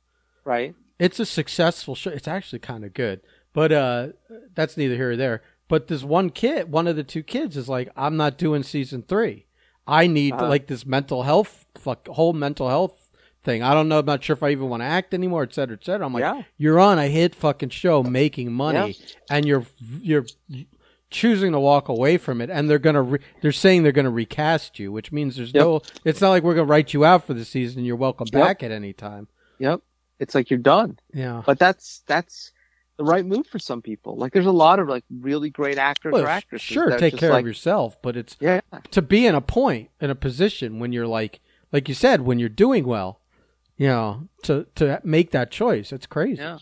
[0.45, 0.75] right?
[0.99, 2.11] It's a successful show.
[2.11, 3.21] It's actually kind of good,
[3.53, 4.07] but uh,
[4.55, 5.41] that's neither here or there.
[5.67, 9.03] But this one kid, one of the two kids, is like, I'm not doing season
[9.03, 9.47] three.
[9.86, 10.47] I need Uh-huh.
[10.47, 13.07] like this mental health, fuck, whole mental health
[13.48, 13.64] thing.
[13.64, 14.00] I don't know.
[14.00, 16.06] I'm not sure if I even want to act anymore, et cetera, et cetera.
[16.06, 16.43] I'm like, Yeah.
[16.58, 18.95] you're on a hit fucking show making money,
[19.30, 19.66] and you're
[20.02, 20.26] you're
[21.10, 24.78] choosing to walk away from it, and they're gonna re- they're saying they're gonna recast
[24.78, 25.64] you, which means there's Yep.
[25.64, 25.82] no.
[26.04, 27.86] It's not like we're gonna write you out for the season.
[27.86, 28.43] You're welcome Yep.
[28.43, 29.28] back at any time.
[29.60, 29.82] Yep.
[30.20, 31.00] It's like you're done.
[31.14, 31.43] Yeah.
[31.45, 32.52] But that's that's
[32.98, 34.18] the right move for some people.
[34.18, 36.66] Like there's a lot of like really great actors Well, or actresses.
[36.66, 38.60] sure, take just care like, of yourself, but it's Yeah,
[38.91, 41.39] to be in a point in a position when you're like,
[41.72, 43.22] like you said, when you're doing well,
[43.78, 45.91] you know, to to make that choice.
[45.91, 46.41] It's crazy.
[46.41, 46.59] yeah.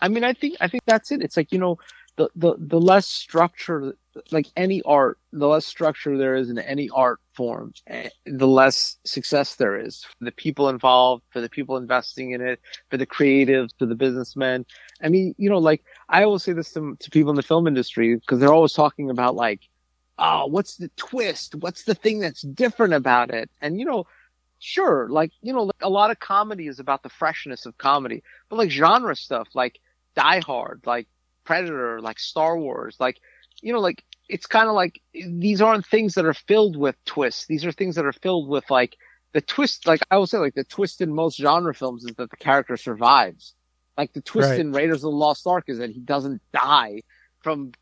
[0.00, 1.22] I mean, I think I think that's it.
[1.22, 1.78] It's like you know,
[2.16, 3.96] the the the less structure,
[4.30, 8.98] like any art, the less structure there is in any art form, eh, the less
[9.04, 13.06] success there is for the people involved, for the people investing in it, for the
[13.06, 14.64] creatives, for the businessmen.
[15.02, 17.66] I mean, you know, like I always say this to, to people in the film
[17.66, 19.60] industry because they're always talking about like,
[20.18, 21.56] oh, what's the twist?
[21.56, 23.50] What's the thing that's different about it?
[23.60, 24.06] And you know,
[24.58, 28.22] sure, like you know, like a lot of comedy is about the freshness of comedy,
[28.48, 29.80] but like genre stuff, like
[30.16, 31.08] Die Hard, like
[31.44, 33.18] Predator, like Star Wars, like
[33.62, 37.46] you know, like it's kind of like these aren't things that are filled with twists.
[37.46, 38.96] These are things that are filled with like
[39.32, 39.86] the twist.
[39.86, 42.76] Like I will say, like the twist in most genre films is that the character
[42.76, 43.54] survives.
[43.96, 44.60] Like the twist Right.
[44.60, 47.02] in Raiders of the Lost Ark is that he doesn't die
[47.40, 47.72] from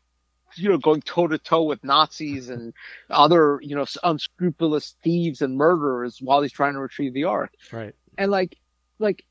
[0.55, 2.73] you know going toe to toe with Nazis and
[3.09, 7.53] other you know unscrupulous thieves and murderers while he's trying to retrieve the Ark.
[7.71, 7.93] Right.
[8.17, 8.57] And like
[8.99, 9.25] like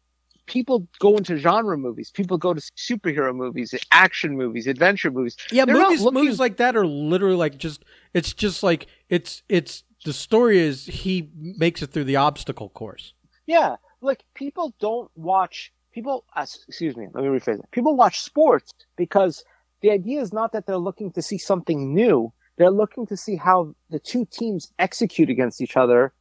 [0.46, 2.10] people go into genre movies.
[2.10, 5.36] People go to superhero movies, action movies, adventure movies.
[5.50, 9.42] Yeah, They're movies looking- movies like that are literally like just it's just like it's
[9.48, 13.14] it's the story is he makes it through the obstacle course.
[13.46, 16.24] Yeah, like people don't watch people.
[16.34, 17.70] Uh, excuse me, let me rephrase it.
[17.70, 19.44] People watch sports because
[19.82, 22.32] the idea is not that they're looking to see something new.
[22.58, 26.12] They're looking to see how the two teams execute against each other,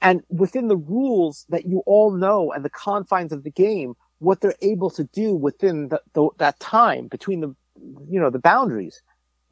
[0.00, 4.40] and within the rules that you all know and the confines of the game, what
[4.40, 7.54] they're able to do within the, the, that time between the,
[8.08, 9.02] you know, the boundaries.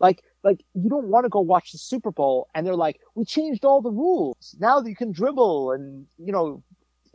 [0.01, 3.25] Like, like you don't want to go watch the Super Bowl and they're like, we
[3.25, 4.57] changed all the rules.
[4.61, 6.63] Now that you can dribble and, you know,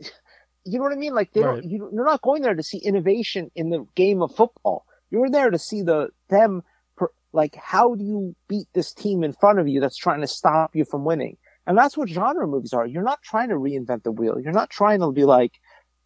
[0.64, 1.14] you know what I mean?
[1.14, 1.62] Like they Right.
[1.62, 4.85] don't, you, you're not going there to see innovation in the game of football.
[5.10, 6.62] You're there to see the, them,
[6.96, 10.26] per, like, how do you beat this team in front of you that's trying to
[10.26, 11.36] stop you from winning?
[11.66, 12.86] And that's what genre movies are.
[12.86, 14.38] You're not trying to reinvent the wheel.
[14.40, 15.52] You're not trying to be like,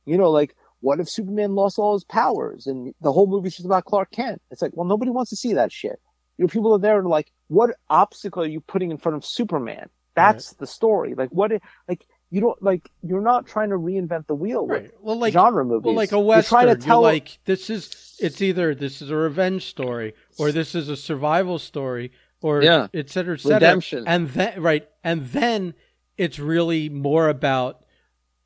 [0.06, 3.66] you know, like, what if Superman lost all his powers and the whole movie's just
[3.66, 4.40] about Clark Kent?
[4.50, 6.00] It's like, well, nobody wants to see that shit.
[6.38, 9.90] Your people are there to like, what obstacle are you putting in front of Superman?
[10.14, 11.14] That's the story.
[11.14, 14.82] Like, what, i- like, you don't, like, you're not trying to reinvent the wheel with
[14.82, 14.90] Right.
[15.00, 15.84] Well, like genre movies.
[15.86, 16.50] well, like a western, You're western.
[16.50, 20.52] trying You're, to tell, like this is it's either this is a revenge story or
[20.52, 22.12] this is a survival story
[22.42, 22.86] or Yeah.
[22.94, 23.54] et cetera, et cetera.
[23.56, 24.04] Redemption.
[24.06, 25.74] And then right, and then
[26.16, 27.84] it's really more about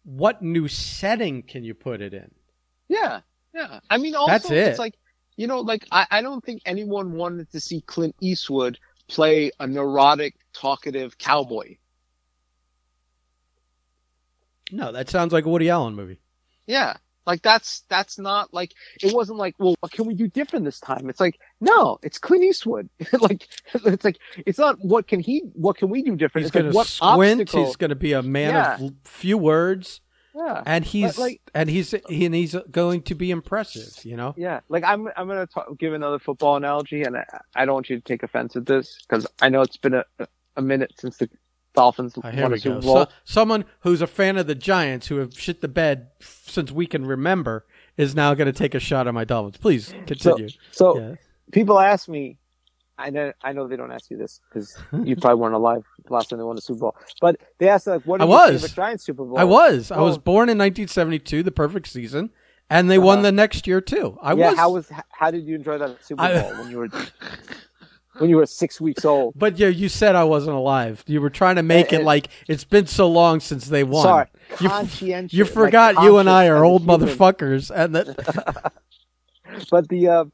[0.05, 2.30] what new setting can you put it in.
[2.89, 3.20] Yeah,
[3.55, 3.80] yeah.
[3.91, 4.57] I mean, also, That's it.
[4.68, 4.95] it's like,
[5.37, 8.78] you know, like I, I don't think anyone wanted to see Clint Eastwood
[9.09, 11.76] play a neurotic, talkative cowboy.
[14.75, 16.18] No, that sounds like a Woody Allen movie.
[16.66, 16.97] Yeah,
[17.27, 18.72] like that's that's not like
[19.03, 21.09] it wasn't like, well, what can we do different this time?
[21.09, 22.89] It's like, no, it's Clint Eastwood.
[23.20, 26.45] like, it's like it's not what can he, what can we do different?
[26.45, 27.41] He's it's like, going to squint.
[27.43, 27.66] obstacle?
[27.66, 28.85] He's going to be a man Yeah.
[28.87, 30.01] of few words,
[30.35, 34.05] yeah, and he's like- and he's he, and he's going to be impressive.
[34.05, 34.35] You know.
[34.37, 37.91] Yeah, like I'm I'm gonna talk, give another football analogy, and I, I don't want
[37.91, 40.05] you to take offense at this because I know it's been a
[40.57, 41.29] a minute since the
[41.75, 42.81] Dolphins Oh, won a Super.
[42.81, 42.97] Bowl.
[43.05, 46.87] So, someone who's a fan of the Giants, who have shit the bed since we
[46.87, 47.66] can remember,
[47.97, 49.57] is now going to take a shot at my Dolphins.
[49.59, 50.49] Please continue.
[50.72, 51.14] So yeah.
[51.53, 52.39] people ask me,
[52.97, 56.31] I know I know they don't ask you this because you probably weren't alive last
[56.31, 58.72] time they won a Super Bowl, but they asked like, what I was.
[58.72, 59.37] Giants Super Bowl?
[59.39, 59.91] I was.
[59.91, 62.31] I was born in 1972, the perfect season,
[62.70, 63.22] and they won Uh-huh.
[63.22, 64.16] the next year too.
[64.22, 64.57] I yeah, was.
[64.59, 66.89] how was how did you enjoy that Super I- Bowl when you were
[68.19, 69.35] when you were six weeks old?
[69.37, 71.03] but yeah, you said I wasn't alive.
[71.07, 74.03] You were trying to make it uh, like it's been so long since they won.
[74.03, 74.27] Sorry,
[74.61, 75.33] You conscientious.
[75.33, 77.01] You like forgot you and I are old human.
[77.09, 78.73] motherfuckers, and that
[79.71, 80.25] But the uh,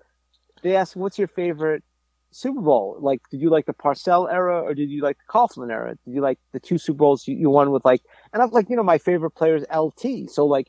[0.62, 1.82] they asked, "What's your favorite
[2.30, 2.96] Super Bowl?
[3.00, 5.96] Like, did you like the Parcells era or did you like the Coughlin era?
[6.04, 8.02] Did you like the two Super Bowls you, you won with like?"
[8.32, 10.68] And I'm like, you know, my favorite player is LT, so like,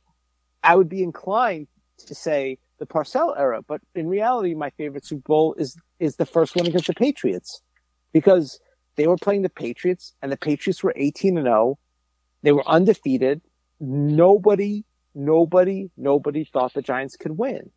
[0.63, 1.67] I would be inclined
[2.07, 6.25] to say the Parcells era, but in reality, my favorite Super Bowl is is the
[6.25, 7.61] first one against the Patriots
[8.11, 8.59] because
[8.95, 11.77] they were playing the Patriots and the Patriots were 18 and 0.
[12.41, 13.41] They were undefeated.
[13.79, 17.69] Nobody, nobody, nobody thought the Giants could win.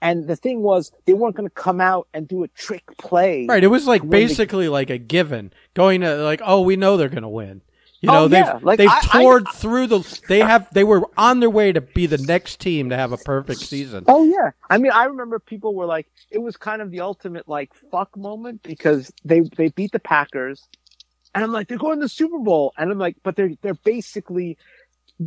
[0.00, 3.46] And the thing was, they weren't going to come out and do a trick play.
[3.46, 3.62] right.
[3.62, 7.22] It was like basically like a given, going to like, oh, we know they're going
[7.22, 7.60] to win.
[8.02, 8.58] You Oh, know, they've yeah.
[8.62, 10.20] Like, they've I- I- toured through the.
[10.28, 10.68] They have.
[10.72, 14.04] They were on their way to be the next team to have a perfect season.
[14.06, 14.50] Oh yeah.
[14.68, 18.14] I mean, I remember people were like, it was kind of the ultimate like fuck
[18.16, 20.62] moment because they they beat the Packers,
[21.34, 23.74] and I'm like, they're going to the Super Bowl, and I'm like, but they're they're
[23.74, 24.58] basically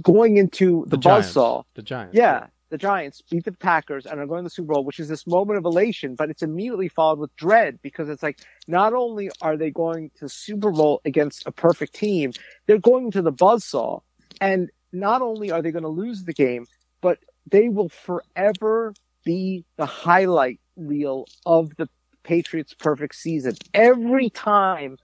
[0.03, 1.33] going into the, Giants.
[1.33, 1.63] buzzsaw.
[1.73, 2.15] The Giants.
[2.15, 5.07] Yeah, the Giants beat the Packers and are going to the Super Bowl, which is
[5.07, 9.29] this moment of elation, but it's immediately followed with dread because it's like not only
[9.41, 12.31] are they going to Super Bowl against a perfect team,
[12.67, 14.01] they're going to the buzzsaw,
[14.39, 16.65] and not only are they going to lose the game,
[17.01, 18.93] but they will forever
[19.25, 21.89] be the highlight reel of the
[22.23, 23.55] Patriots' perfect season.
[23.73, 24.97] Every time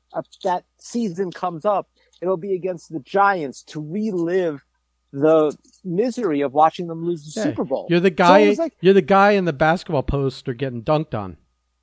[0.43, 1.89] that season comes up,
[2.21, 4.63] it'll be against the Giants to relive
[5.21, 7.45] the misery of watching them lose the Yeah.
[7.45, 7.87] Super Bowl.
[7.89, 8.49] You're the guy.
[8.49, 11.37] was like- you're the guy in the basketball poster getting dunked on.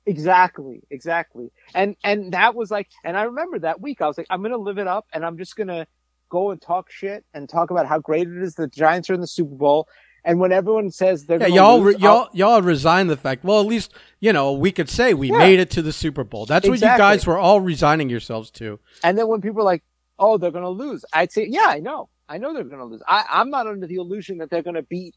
[0.05, 1.49] Exactly, exactly.
[1.73, 4.57] And and that was like and I remember that week I was like, I'm gonna
[4.57, 5.87] live it up and I'm just gonna
[6.29, 9.21] go and talk shit and talk about how great it is the Giants are in
[9.21, 9.87] the Super Bowl.
[10.25, 13.43] And when everyone says they're Yeah, gonna y'all, lose, y'all, y'all resign the fact.
[13.43, 15.37] Well, at least you know we could say we Yeah.
[15.37, 16.45] made it to the Super Bowl.
[16.45, 18.79] That's what you guys were all resigning yourselves to.
[19.03, 19.83] And then when people are like,
[20.19, 22.85] "Oh, they're going to lose," I'd say, "Yeah, I know, I know they're going to
[22.85, 23.03] lose.
[23.07, 25.15] I, I'm not under the illusion that they're going to beat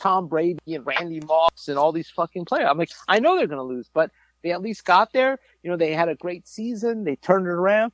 [0.00, 2.68] Tom Brady and Randy Moss and all these fucking players.
[2.70, 4.10] I'm like, I know they're going to lose, but
[4.42, 5.38] they at least got there.
[5.62, 7.04] You know, they had a great season.
[7.04, 7.92] They turned it around,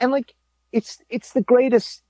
[0.00, 0.34] and like
[0.72, 2.02] it's it's the greatest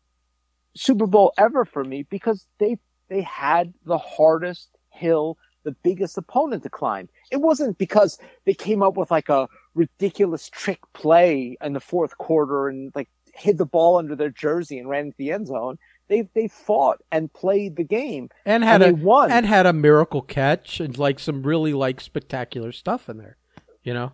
[0.74, 2.78] Super Bowl ever for me because they
[3.08, 7.08] they had the hardest hill, the biggest opponent to climb.
[7.30, 12.16] It wasn't because they came up with like a ridiculous trick play in the fourth
[12.18, 15.78] quarter and like hid the ball under their jersey and ran into the end zone.
[16.08, 19.30] They they fought and played the game and had and a they won.
[19.30, 23.36] and had a miracle catch and like some really like spectacular stuff in there.
[23.82, 24.12] You know,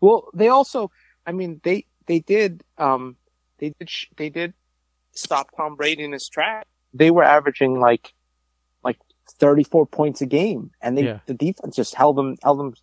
[0.00, 0.90] Well, they also,
[1.26, 3.16] I mean, they they did, um,
[3.58, 4.52] they did, sh- they did
[5.12, 6.66] stop Tom Brady in his track.
[6.92, 8.12] They were averaging like,
[8.82, 8.98] like
[9.38, 11.20] thirty four points a game, and they Yeah.
[11.26, 12.74] the defense just held them held them.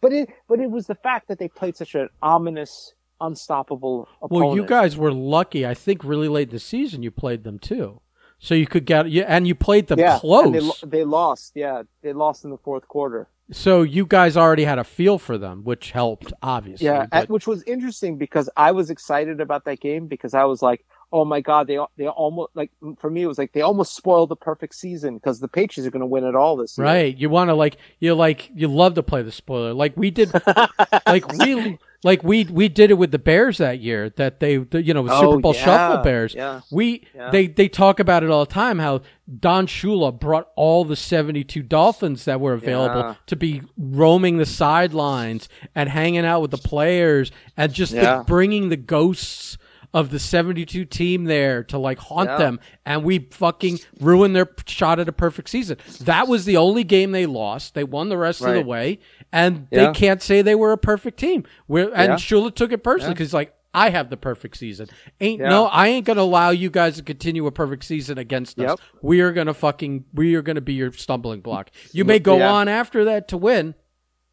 [0.00, 4.46] But it but it was the fact that they played such an ominous, unstoppable opponent.
[4.46, 5.66] well, you guys were lucky.
[5.66, 8.00] I think really late in the season you played them too,
[8.38, 10.80] so you could get you and you played them yeah, close.
[10.80, 11.52] they they lost.
[11.54, 13.28] Yeah, they lost in the fourth quarter.
[13.52, 16.86] so you guys already had a feel for them, which helped obviously.
[16.86, 20.62] Yeah, but- which was interesting because I was excited about that game because I was
[20.62, 23.94] like, "Oh my god, they they almost like for me it was like they almost
[23.94, 26.84] spoiled the perfect season because the Patriots are going to win it all this year."
[26.86, 27.16] Right.
[27.16, 29.72] You want to like you like you love to play the spoiler.
[29.72, 30.32] Like we did
[31.06, 34.82] like we like we we did it with the Bears that year that they the,
[34.82, 36.34] you know with Super Oh, Bowl yeah, shuffle Bears.
[36.34, 37.30] yeah, We yeah.
[37.30, 39.02] they they talk about it all the time how
[39.40, 43.14] Don Shula brought all the 72 Dolphins that were available Yeah.
[43.26, 48.68] to be roaming the sidelines and hanging out with the players and just the- bringing
[48.68, 49.58] the ghosts
[49.94, 52.36] of the 72 team there to like haunt Yeah.
[52.38, 55.78] them and we fucking ruined their shot at a perfect season.
[56.02, 57.74] That was the only game they lost.
[57.74, 58.98] They won the rest of the way
[59.32, 59.86] and Yeah.
[59.86, 61.44] they can't say they were a perfect team.
[61.66, 62.16] Where and Yeah.
[62.16, 64.88] Shula took it personally because he's like I have the perfect season.
[65.20, 65.50] Ain't Yeah.
[65.50, 68.70] no, I ain't gonna allow you guys to continue a perfect season against us.
[68.70, 68.80] Yep.
[69.02, 71.70] We are gonna fucking, we are gonna be your stumbling block.
[71.92, 72.52] You mm, may go Yeah.
[72.52, 73.74] on after that to win,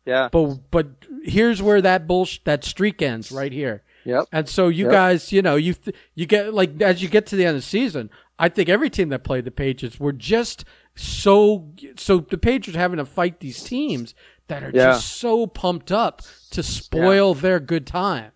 [0.05, 0.29] Yeah.
[0.31, 0.87] but but
[1.25, 3.83] here's where that bullsh that streak ends right here.
[4.05, 4.25] Yep.
[4.31, 4.91] And so you Yep.
[4.91, 5.75] guys, you know, you
[6.15, 8.89] you get like as you get to the end of the season, I think every
[8.89, 13.63] team that played the Patriots were just so so the Patriots having to fight these
[13.63, 14.13] teams
[14.47, 14.93] that are Yeah.
[14.93, 18.31] just so pumped up to spoil their good time.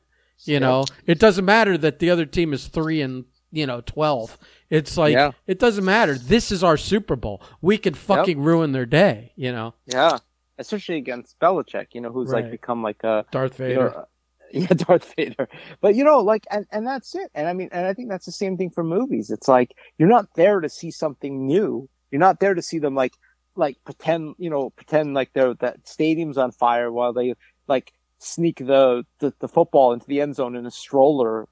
[0.46, 4.38] You know, it doesn't matter that the other team is three and you know twelve.
[4.70, 5.32] It's like Yeah.
[5.48, 6.16] it doesn't matter.
[6.16, 7.42] This is our Super Bowl.
[7.62, 9.32] We could fucking ruin their day.
[9.36, 10.20] You know, Yeah.
[10.60, 12.44] Especially against Belichick, you know, who's Right.
[12.44, 13.80] like become like a Darth you Vader.
[13.82, 14.06] know, uh,
[14.52, 15.48] yeah, Darth Vader.
[15.82, 17.32] But you know, like, and, and that's it.
[17.34, 19.30] And I mean, and I think that's the same thing for movies.
[19.30, 21.90] It's like, you're not there to see something new.
[22.12, 23.14] You're not there to see them like,
[23.56, 27.34] like pretend, you know, pretend like they're, that stadium's on fire while they
[27.68, 31.48] like sneak the, the, the football into the end zone in a stroller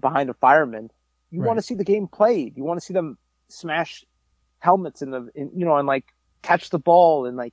[0.00, 0.90] behind a fireman.
[1.30, 2.56] You want to see the game played.
[2.56, 4.04] You want to see them smash
[4.60, 6.06] helmets in the, in, you know, and like
[6.42, 7.52] catch the ball and like,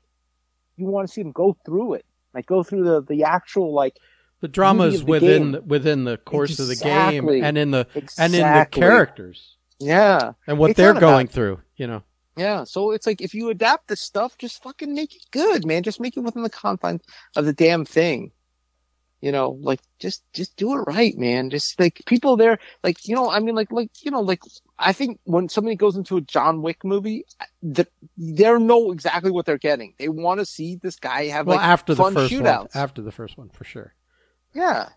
[0.78, 2.06] you want to see them go through it.
[2.34, 3.98] Like go through the, the actual like
[4.46, 5.52] The drama is within game.
[5.54, 7.88] the, within the course of the game and in the
[8.20, 10.34] and in the characters Yeah.
[10.46, 11.62] and what It's they're about- going through.
[11.78, 12.04] You know,
[12.38, 12.64] Yeah.
[12.64, 15.82] So it's like if you adapt this stuff, just fucking make it good, man.
[15.84, 17.02] Just make it within the confines
[17.36, 18.32] of the damn thing.
[19.22, 21.50] You know, like just just do it right, man.
[21.50, 24.42] Just like people there, like you know, I mean, like like you know, like
[24.78, 27.26] I think when somebody goes into a John Wick movie,
[27.74, 27.88] th-
[28.18, 29.96] they know exactly what they're getting.
[29.98, 32.76] They want to see this guy have well like after the fun first shootouts.
[32.76, 33.96] one, after the first one for sure.
[34.56, 34.90] Yeah.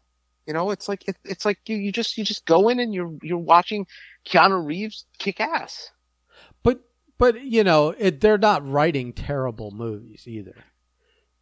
[0.46, 2.94] You know, it's like it, it's like you, you just you just go in and
[2.94, 3.86] you're you're watching
[4.24, 5.90] Keanu Reeves kick ass.
[6.62, 6.80] But
[7.18, 10.64] but you know, it, they're not writing terrible movies either.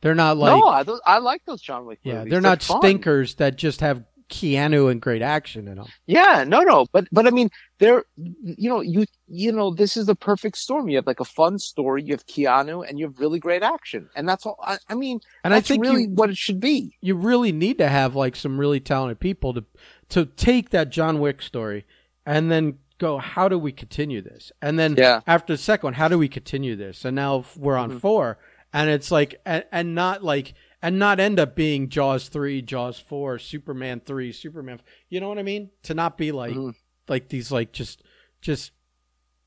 [0.00, 2.12] They're not like no, I, I like those John Wick Movies.
[2.12, 2.30] yeah, movies.
[2.32, 2.80] they're not fun.
[2.80, 5.86] stinkers that just have Keanu and great action in them.
[6.06, 7.48] Yeah, no, no, but but I mean,
[7.78, 10.88] they're you know you you know this is the perfect storm.
[10.88, 14.08] You have like a fun story, you have Keanu, and you have really great action,
[14.16, 14.56] and that's all.
[14.62, 16.96] I, I mean, And I think really you, what it should be.
[17.00, 19.64] you really need to have like some really talented people to
[20.10, 21.84] to take that John Wick story
[22.24, 24.50] and then go, how do we continue this?
[24.62, 25.20] And then Yeah.
[25.26, 27.04] after the second one, how do we continue this?
[27.04, 28.00] And now we're on Mhm.
[28.00, 28.38] four,
[28.72, 30.54] and it's like, and, and not like,
[30.86, 34.80] and not end up being Jaws three, Jaws four, Superman three, Superman.
[35.08, 35.70] You know what I mean?
[35.84, 36.74] To not be like, Mhm.
[37.08, 38.02] like these, like just,
[38.40, 38.72] just.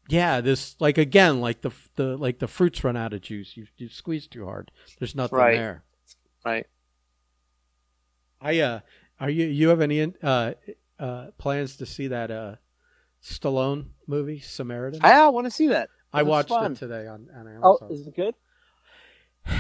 [0.10, 3.56] Yeah, this like again, like the the like the fruits run out of juice.
[3.56, 4.72] You you squeeze too hard.
[4.98, 5.56] There's nothing Right.
[5.56, 5.84] there.
[6.44, 6.66] Right.
[8.42, 8.80] I uh,
[9.20, 10.54] are you you have any uh
[10.98, 12.56] uh plans to see that uh
[13.22, 15.02] Stallone movie Samaritan?
[15.04, 15.90] I, want to see that.
[16.12, 17.92] I watched it today on, on Oh, Amazon.
[17.92, 18.34] is it good?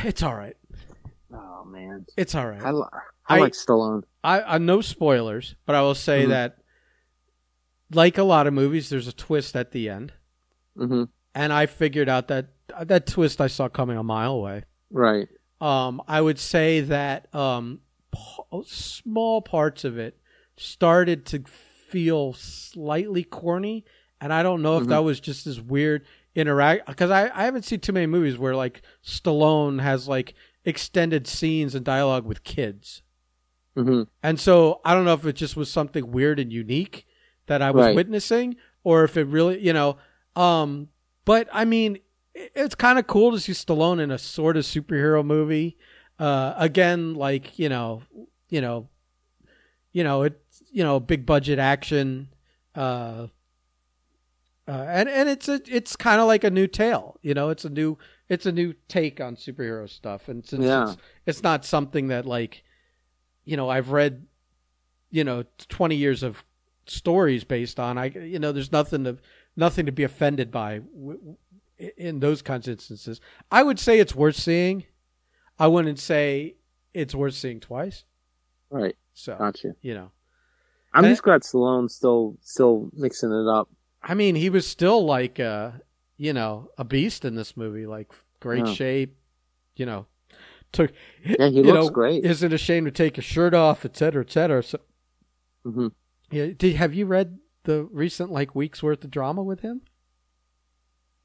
[0.03, 0.57] It's all right.
[1.31, 2.61] Oh man, It's all right.
[2.63, 4.03] I, I, I- like Stallone.
[4.23, 6.29] I, I no spoilers, but I will say Mhm.
[6.29, 6.57] that
[7.91, 10.13] like a lot of movies, there's a twist at the end,
[10.77, 11.03] Mm-hmm.
[11.35, 12.49] and I figured out that
[12.83, 14.63] that twist I saw coming a mile away.
[14.91, 15.27] Right.
[15.61, 17.81] Um, I would say that um,
[18.13, 20.17] p- small parts of it
[20.57, 21.43] started to
[21.89, 23.85] feel slightly corny,
[24.21, 24.89] and I don't know if Mhm.
[24.89, 26.05] that was just this weird
[26.35, 30.33] interact because I, I haven't seen too many movies where like Stallone has like
[30.65, 33.01] extended scenes and dialogue with kids.
[33.75, 37.05] hmm And so I don't know if it just was something weird and unique
[37.47, 37.95] that I was Right.
[37.95, 39.97] witnessing or if it really, you know,
[40.35, 40.89] um
[41.25, 41.99] but I mean
[42.33, 45.77] it's kind of cool to see Stallone in a sort of superhero movie.
[46.19, 48.03] Uh again like, you know,
[48.49, 48.89] you know,
[49.91, 52.29] you know, it's you know, big budget action
[52.75, 53.27] uh
[54.67, 57.49] uh, and and it's a it's kind of like a new tale, you know.
[57.49, 57.97] It's a new
[58.29, 60.83] it's a new take on superhero stuff, and since Yeah.
[60.91, 62.63] it's, it's not something that like,
[63.43, 64.25] you know, I've read,
[65.09, 66.43] you know, twenty years of
[66.85, 67.97] stories based on.
[67.97, 69.17] I you know, there's nothing to
[69.55, 71.37] nothing to be offended by w- w-
[71.97, 73.19] in those kinds of instances.
[73.51, 74.85] I would say it's worth seeing.
[75.57, 76.55] I wouldn't say
[76.93, 78.05] it's worth seeing twice.
[78.69, 78.95] Right.
[79.13, 79.75] So Gotcha.
[79.81, 80.11] you know,
[80.93, 81.09] I'm Eh?
[81.09, 83.69] just glad Stallone's still still mixing it up.
[84.03, 85.71] I mean, he was still like, uh,
[86.19, 88.11] you know, a beast in this movie, like
[88.41, 88.77] great Yeah.
[88.77, 89.17] shape,
[89.75, 90.07] you know,
[90.73, 90.91] took,
[91.39, 92.25] Yeah, he you looks know, great.
[92.25, 94.63] isn't ashamed to take his shirt off, et cetera, et cetera.
[94.63, 94.79] So,
[95.65, 95.89] hmm
[96.31, 99.81] yeah, did, have you read the recent like week's worth of drama with him?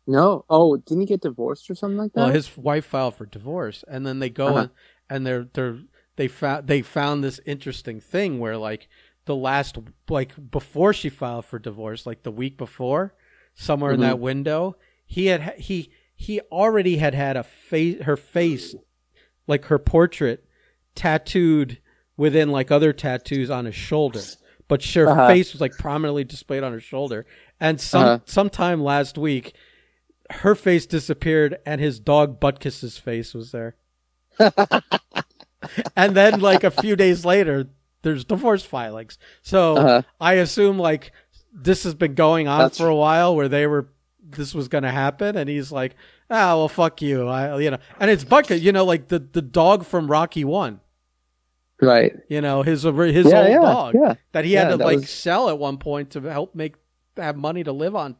[0.07, 0.45] No.
[0.49, 2.25] Oh, didn't he get divorced or something like that?
[2.25, 4.59] Well, his wife filed for divorce, and then they go Uh-huh.
[4.59, 4.71] and,
[5.11, 5.79] and they're they're
[6.17, 8.89] they found they found this interesting thing where like
[9.27, 9.79] the last
[10.09, 13.15] like before she filed for divorce, like the week before,
[13.55, 14.03] somewhere in Mhm.
[14.03, 14.77] that window,
[15.07, 18.75] he had he he already had had a face her face
[19.47, 20.45] like her portrait
[20.95, 21.79] tattooed
[22.17, 24.21] within like other tattoos on his shoulder.
[24.69, 25.27] But her Uh-huh.
[25.29, 27.27] face was like prominently displayed on her shoulder.
[27.61, 28.19] And some Uh-huh.
[28.25, 29.55] sometime last week,
[30.31, 33.77] her face disappeared and his dog Butkus's face was there.
[35.97, 37.67] and then like a few days later,
[38.03, 39.19] there's divorce filings.
[39.43, 40.03] So Uh-huh.
[40.21, 41.13] I assume like
[41.55, 43.89] this has been going on That's- for a while where they were
[44.27, 45.95] this was going to happen and he's like,
[46.31, 47.79] "Ah, well fuck you." I you know.
[48.01, 50.81] And it's Butkus you know, like the the dog from Rocky 1,
[51.81, 52.15] Right.
[52.29, 54.15] you know, his his yeah, old yeah, dog yeah.
[54.33, 56.75] that he had to like was- sell at one point to help make
[57.17, 58.17] have money to live on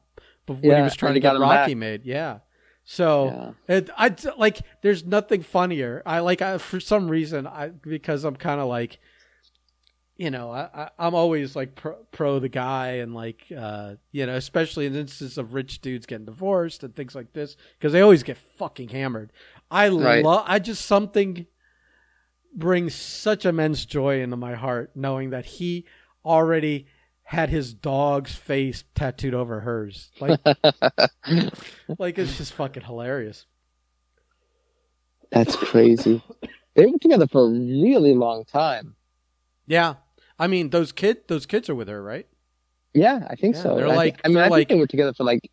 [0.47, 1.77] before when he was trying to get Rocky back.
[1.79, 2.05] made.
[2.05, 2.39] Yeah.
[2.85, 4.59] So it, I like.
[4.83, 6.03] There's nothing funnier.
[6.05, 6.43] I like.
[6.43, 8.99] I, for some reason, I because I'm kind of like,
[10.17, 14.35] you know, I, I'm always like pro, pro the guy and like, uh, you know,
[14.37, 18.23] especially in instances of rich dudes getting divorced and things like this because they always
[18.23, 19.33] get fucking hammered.
[19.71, 20.23] I Right.
[20.25, 20.45] love.
[20.47, 21.47] I just something
[22.55, 25.85] brings such immense joy into my heart knowing that he
[26.25, 26.87] already
[27.25, 30.11] had his dog's face tattooed over hers.
[30.21, 30.39] Like,
[31.99, 33.47] like it's just fucking hilarious.
[35.33, 36.23] That's crazy.
[36.75, 38.95] They were together for a really long time.
[39.67, 39.95] Yeah,
[40.39, 42.27] I mean those kid those kids are with her, right?
[42.93, 43.77] Yeah, I think Yeah, so.
[43.77, 45.51] they're I like- I mean, I like- think they were together for like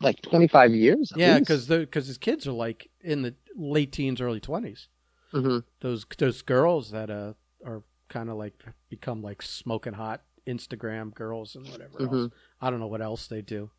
[0.00, 1.12] like 25 years.
[1.14, 4.88] Yeah, because because his kids are like in the late teens, early twenties.
[5.32, 5.64] Mhm.
[5.80, 8.54] Those those girls that uh are kind of like
[8.88, 12.10] become like smoking hot Instagram girls and whatever else.
[12.10, 12.32] Mhm.
[12.60, 13.70] I don't know what else they do,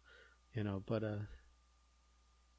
[0.55, 1.17] you know, but uh,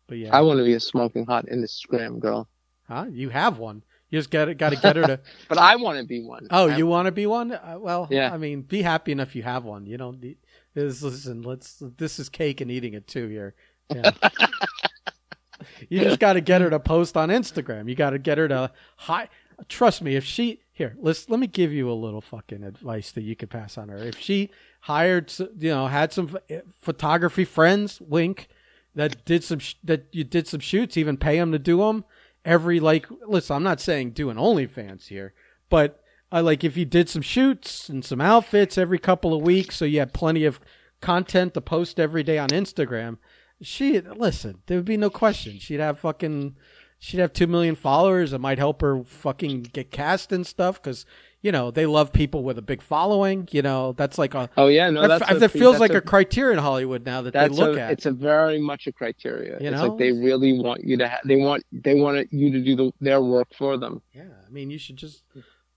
[0.06, 2.48] but yeah, I want to be a smoking hot Instagram girl,
[2.86, 3.06] huh?
[3.10, 3.82] You have one.
[4.14, 5.20] You just got to got to get her to.
[5.48, 6.46] but I want to be one.
[6.48, 7.50] Oh, I- you want to be one?
[7.50, 8.32] Uh, well, Yeah.
[8.32, 9.86] I mean, be happy enough you have one.
[9.86, 10.36] You don't need.
[10.72, 11.82] This, listen, let's.
[11.96, 13.56] This is cake and eating it too here.
[13.92, 14.12] Yeah.
[15.88, 17.88] you just got to get her to post on Instagram.
[17.88, 19.28] You got to get her to hi.
[19.68, 23.22] Trust me, if she here, let's let me give you a little fucking advice that
[23.22, 23.98] you could pass on her.
[23.98, 24.50] If she
[24.82, 26.38] hired, you know, had some
[26.80, 28.46] photography friends, wink,
[28.94, 32.04] that did some sh- that you did some shoots, even pay them to do them
[32.44, 33.06] every like.
[33.26, 35.34] Listen, I'm not saying doing OnlyFans here,
[35.68, 39.76] but I like if you did some shoots and some outfits every couple of weeks,
[39.76, 40.60] so you had plenty of
[41.00, 43.18] content to post every day on Instagram.
[43.62, 45.58] She listen, there would be no question.
[45.58, 46.56] She'd have fucking,
[46.98, 48.32] she'd have two million followers.
[48.32, 51.06] It might help her fucking get cast and stuff because
[51.44, 53.46] you know they love people with a big following.
[53.52, 55.92] You know that's like a Oh yeah, no, that, that's that a, feels that's like
[55.92, 57.90] a, a, criteria in Hollywood now that they look a, at.
[57.92, 59.60] It's a very much a criteria.
[59.60, 59.88] You it's know?
[59.88, 61.06] like they really want you to.
[61.06, 64.00] Ha- they want they want you to do the, their work for them.
[64.14, 65.22] yeah, I mean you should just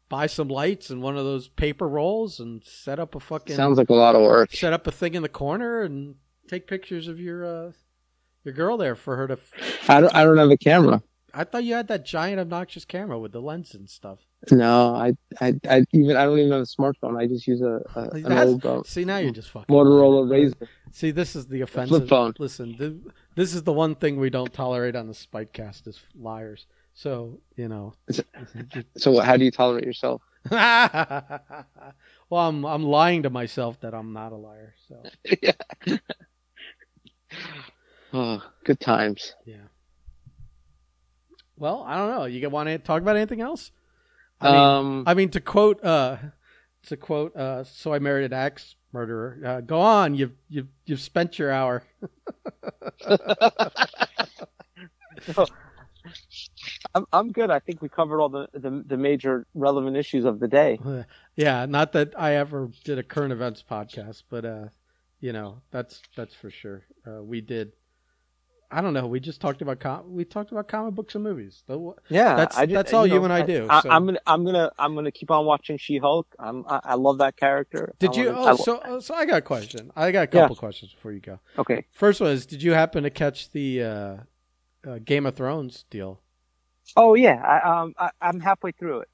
[0.07, 3.77] buy some lights and one of those paper rolls and set up a fucking Sounds
[3.77, 4.53] like a lot of work.
[4.53, 6.15] set up a thing in the corner and
[6.47, 7.71] take pictures of your uh
[8.45, 9.37] your girl there for her to
[9.89, 10.15] I don't.
[10.15, 11.03] I don't have a camera.
[11.37, 14.17] I thought you had that giant obnoxious camera with the lens and stuff.
[14.51, 17.15] No, I, I, I even I don't even have a smartphone.
[17.15, 20.67] I just use a, a an old uh, See now you're just fucking Motorola Razr.
[20.91, 22.33] See this is the offensive Flip phone.
[22.39, 22.93] Listen, th-
[23.35, 26.65] this is the one thing we don't tolerate on the Spitecast is liars.
[26.95, 27.93] So you know.
[28.97, 30.23] So how do you tolerate yourself?
[30.49, 31.43] well,
[32.31, 34.73] I'm I'm lying to myself that I'm not a liar.
[34.87, 35.03] So
[35.43, 35.51] yeah.
[38.13, 39.35] oh, good times.
[39.45, 39.66] yeah.
[41.57, 42.25] Well, I don't know.
[42.25, 43.71] You want to talk about anything else?
[44.39, 46.17] I mean, um, I mean to quote uh
[46.87, 49.39] to quote uh so I married an axe murderer.
[49.43, 51.83] Uh, go on, you've you've you've spent your hour.
[56.93, 57.49] I'm I'm good.
[57.49, 60.79] I think we covered all the, the the major relevant issues of the day.
[61.35, 64.65] yeah, not that I ever did a current events podcast, but uh
[65.19, 66.85] you know, that's that's for sure.
[67.05, 67.71] Uh, we did
[68.69, 69.07] I don't know.
[69.07, 71.63] We just talked about com- we talked about comic books and movies.
[71.67, 73.89] The- Yeah, That's- just- that's all you know, and I do, I, so.
[73.89, 76.27] I'm gonna I'm gonna I'm gonna keep on watching She Hulk.
[76.37, 77.93] I'm I, I love that character.
[77.99, 78.25] Did I you?
[78.33, 79.91] wanna- Oh, I- so uh, so I got a question.
[79.95, 80.41] I got a Yeah.
[80.41, 81.39] couple questions before you go.
[81.57, 81.85] okay.
[81.91, 84.15] First one is, did you happen to catch the uh,
[84.85, 86.19] uh, Game of Thrones deal?
[86.97, 89.09] Oh yeah, I, um I, I'm halfway through it.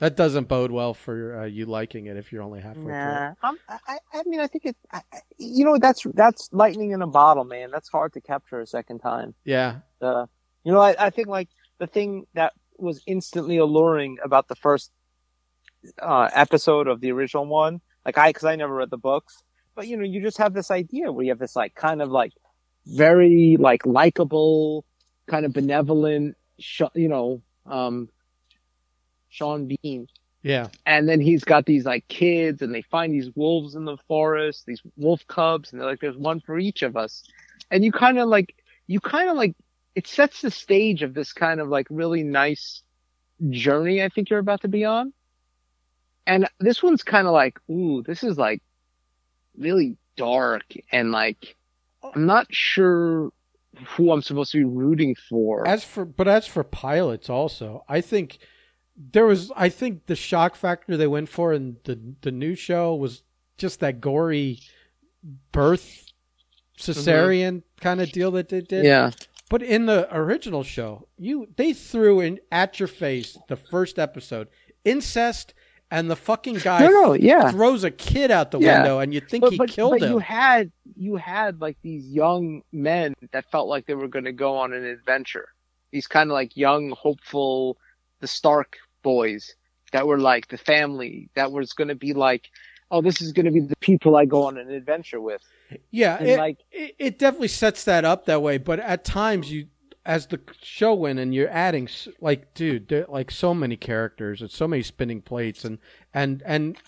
[0.00, 2.92] That doesn't bode well for uh, you liking it if you're only halfway through.
[2.92, 4.76] Nah, I'm, I, I mean, I think it.
[4.92, 7.70] I, I- you know, that's that's lightning in a bottle, man.
[7.70, 9.34] That's hard to capture a second time.
[9.44, 10.26] Yeah, Uh,
[10.64, 14.90] you know, I, I think like the thing that was instantly alluring about the first
[16.00, 19.42] uh, episode of the original one, like I, because I never read the books,
[19.74, 22.10] but you know, you just have this idea where you have this like kind of
[22.10, 22.32] like
[22.86, 24.84] very like likable,
[25.26, 28.08] kind of benevolent, sh- you know, um,
[29.34, 30.06] Sean Bean.
[30.42, 33.96] Yeah, and then he's got these like kids and they find these wolves in the
[34.06, 37.24] forest these wolf cubs and they're like there's one for each of us.
[37.70, 38.54] And you kind of like
[38.86, 39.56] you kind of like
[39.94, 42.82] it sets the stage of this kind of like really nice
[43.50, 45.12] journey i think you're about to be on.
[46.26, 48.62] And this one's kind of like ooh this is like
[49.56, 51.56] really dark and like
[52.02, 53.30] i'm not sure
[53.88, 55.66] who i'm supposed to be rooting for.
[55.66, 58.38] As for but as for pilots, also, I think
[58.96, 59.50] there was.
[59.56, 63.22] I think the shock factor they went for in the the new show was
[63.58, 64.60] just that gory
[65.52, 66.06] birth
[66.78, 67.80] cesarean mm-hmm.
[67.80, 68.84] kind of deal that they did.
[68.84, 69.10] yeah
[69.48, 74.48] But in the original show, you they threw in at your face the first episode
[74.84, 75.54] incest,
[75.90, 78.78] and the fucking guy no no yeah throws a kid out the Yeah.
[78.78, 80.12] window, and you think he killed but him.
[80.12, 84.32] you had you had like these young men that felt like they were going to
[84.32, 85.48] go on an adventure.
[85.92, 87.78] These kind of like young, hopeful,
[88.24, 89.54] the Stark boys
[89.92, 92.48] that were like the family that was going to be like,
[92.90, 95.42] oh, this is going to be the people I go on an adventure with.
[95.90, 98.56] yeah, And it, like, it, it definitely sets that up that way.
[98.56, 99.66] But at times, you
[100.06, 101.86] as the show went and you're adding
[102.18, 105.78] like, dude, there, like so many characters and so many spinning plates, and
[106.14, 106.78] and and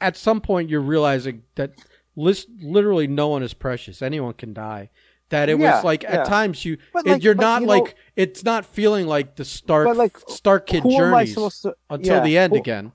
[0.00, 1.72] at some point you're realizing that
[2.16, 4.02] list, literally no one is precious.
[4.02, 4.90] Anyone can die.
[5.30, 6.20] That it Yeah, was like yeah.
[6.22, 9.96] at times you like, you're not you know- like it's not feeling like the Stark
[9.96, 11.74] like, Stark Kid journeys to?
[11.88, 12.92] until yeah, the end who- again.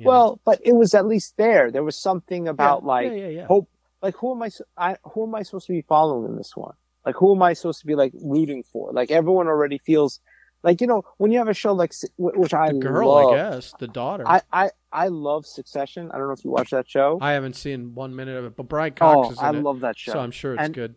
[0.00, 1.70] Well, but it was at least there.
[1.70, 3.12] There was something about like
[3.46, 3.68] hope.
[4.00, 4.96] Like who am I, I?
[5.12, 6.74] Who am I supposed to be following in this one?
[7.06, 8.92] Like who am I supposed to be like rooting for?
[8.92, 10.18] Like everyone already feels
[10.64, 13.34] like you know when you have a show like which I the girl, love.
[13.34, 14.24] I guess, the daughter.
[14.26, 16.10] I, I I love Succession.
[16.12, 17.18] I don't know if you watch that show.
[17.20, 19.62] I haven't seen one minute of it, but Brian Cox oh, is in I it,
[19.62, 20.12] love that show.
[20.12, 20.96] so I'm sure it's And- good.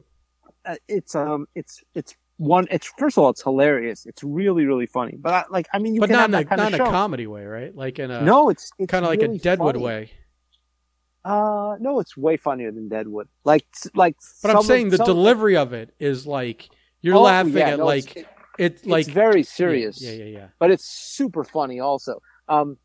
[0.66, 2.68] Uh, it's um it's it's one.
[2.72, 4.06] It's first of all it's hilarious.
[4.06, 5.15] It's really really funny.
[5.18, 6.84] But I, like I mean you But can not have in a not in a
[6.91, 7.76] comedy way, right?
[7.76, 9.85] Like in a no, it's it's kind of like a Deadwood funny.
[9.85, 10.11] way.
[11.23, 13.27] Uh, no, it's way funnier than Deadwood.
[13.44, 13.65] Like
[13.95, 14.15] like.
[14.41, 16.69] But I'm saying the delivery of it is like
[17.02, 20.02] you're Oh, laughing yeah, at no, like it's, it's it's like very serious.
[20.02, 20.48] Yeah, yeah, yeah.
[20.60, 22.22] but it's super funny also.
[22.48, 22.77] Um,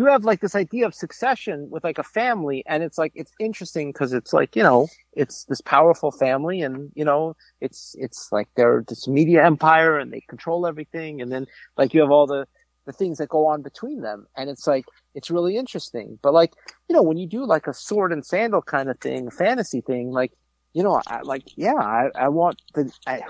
[0.00, 3.32] you have like this idea of succession with like a family, and it's like it's
[3.38, 8.32] interesting because it's like you know it's this powerful family, and you know it's it's
[8.32, 11.46] like they're this media empire, and they control everything, and then
[11.76, 12.48] like you have all the
[12.86, 16.18] the things that go on between them, and it's like it's really interesting.
[16.22, 16.54] But like
[16.88, 20.12] you know when you do like a sword and sandal kind of thing, fantasy thing,
[20.12, 20.32] like
[20.72, 23.22] you know, I, like, yeah, I, I want the, I,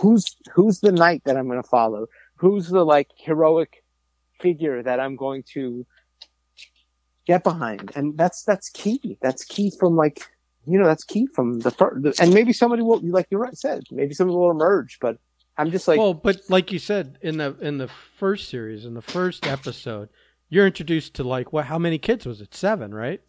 [0.00, 0.24] who's,
[0.54, 2.06] who's the knight that I'm going to follow?
[2.36, 3.82] Who's the like heroic
[4.40, 5.84] figure that I'm going to
[7.26, 7.92] get behind?
[7.94, 9.18] And that's, that's key.
[9.20, 10.20] That's key from like,
[10.66, 13.84] you know, that's key from the first, and maybe somebody will, like you right said,
[13.90, 15.18] maybe somebody will emerge, but
[15.56, 18.94] I'm just like, well, but like you said in the in the first series, in
[18.94, 20.08] the first episode,
[20.48, 21.66] you're introduced to like what?
[21.66, 22.54] How many kids was it?
[22.54, 23.20] Seven, right?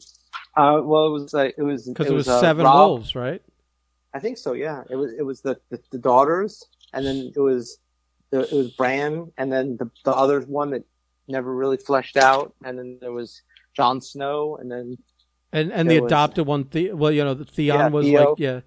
[0.56, 3.42] uh, well, it was like, it was, Because it, was uh, seven Rob- wolves, right?
[4.14, 4.54] I think so.
[4.54, 7.80] Yeah, it was it was the, the, the daughters, and then it was
[8.30, 10.84] the, it was Bran, and then the the other one that
[11.28, 13.42] never really fleshed out, and then there was
[13.76, 14.98] Jon Snow, and then
[15.54, 18.30] And and the was- adopted one, the, well, you know, the Theon Yeah, was Theo.
[18.32, 18.60] like, yeah,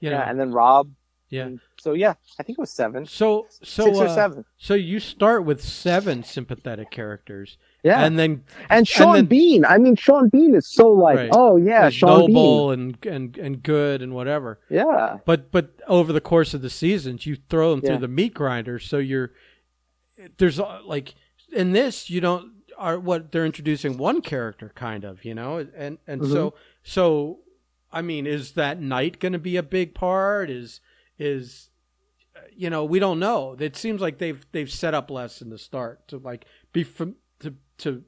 [0.00, 0.90] you know, yeah, and then Robb.
[1.28, 1.46] Yeah.
[1.46, 4.44] And so yeah, I think it was seven, So so six or uh, seven.
[4.58, 9.64] so you start with seven sympathetic characters, Yeah, and then And Sean then- Bean.
[9.64, 11.30] I mean, Sean Bean is so like, Right.
[11.32, 12.34] oh yeah, Sean Bean.
[12.34, 14.60] noble and and and good and whatever.
[14.70, 17.90] Yeah, But but over the course of the seasons, you throw them Yeah.
[17.90, 18.78] through the meat grinder.
[18.78, 19.32] So you're
[20.38, 21.14] there's uh, like
[21.52, 25.98] in this you don't are what they're introducing one character kind of you know and
[26.06, 26.56] and so Mm-hmm.
[26.82, 27.38] so
[27.92, 30.50] I mean is that knight going to be a big part?
[30.50, 30.80] Is
[31.18, 31.70] is
[32.54, 33.56] you know we don't know.
[33.58, 37.16] It seems like they've they've set up less in the start to like be from
[37.40, 38.04] to to.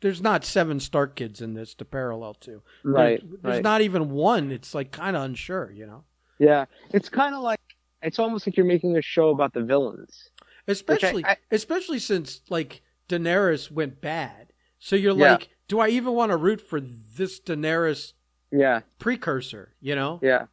[0.00, 2.62] There's not seven Stark kids in this to parallel to.
[2.84, 3.62] right, There's, there's right.
[3.64, 4.52] not even one.
[4.52, 6.04] It's like kind of unsure, you know.
[6.38, 7.58] yeah, it's kind of like
[8.00, 10.30] it's almost like you're making a show about the villains.
[10.68, 14.52] Especially, I- especially since like Daenerys went bad.
[14.78, 15.32] So you're Yeah.
[15.32, 18.12] like, do I even want to root for this Daenerys
[18.50, 19.74] Yeah, precursor?
[19.80, 20.20] You know?
[20.22, 20.46] yeah,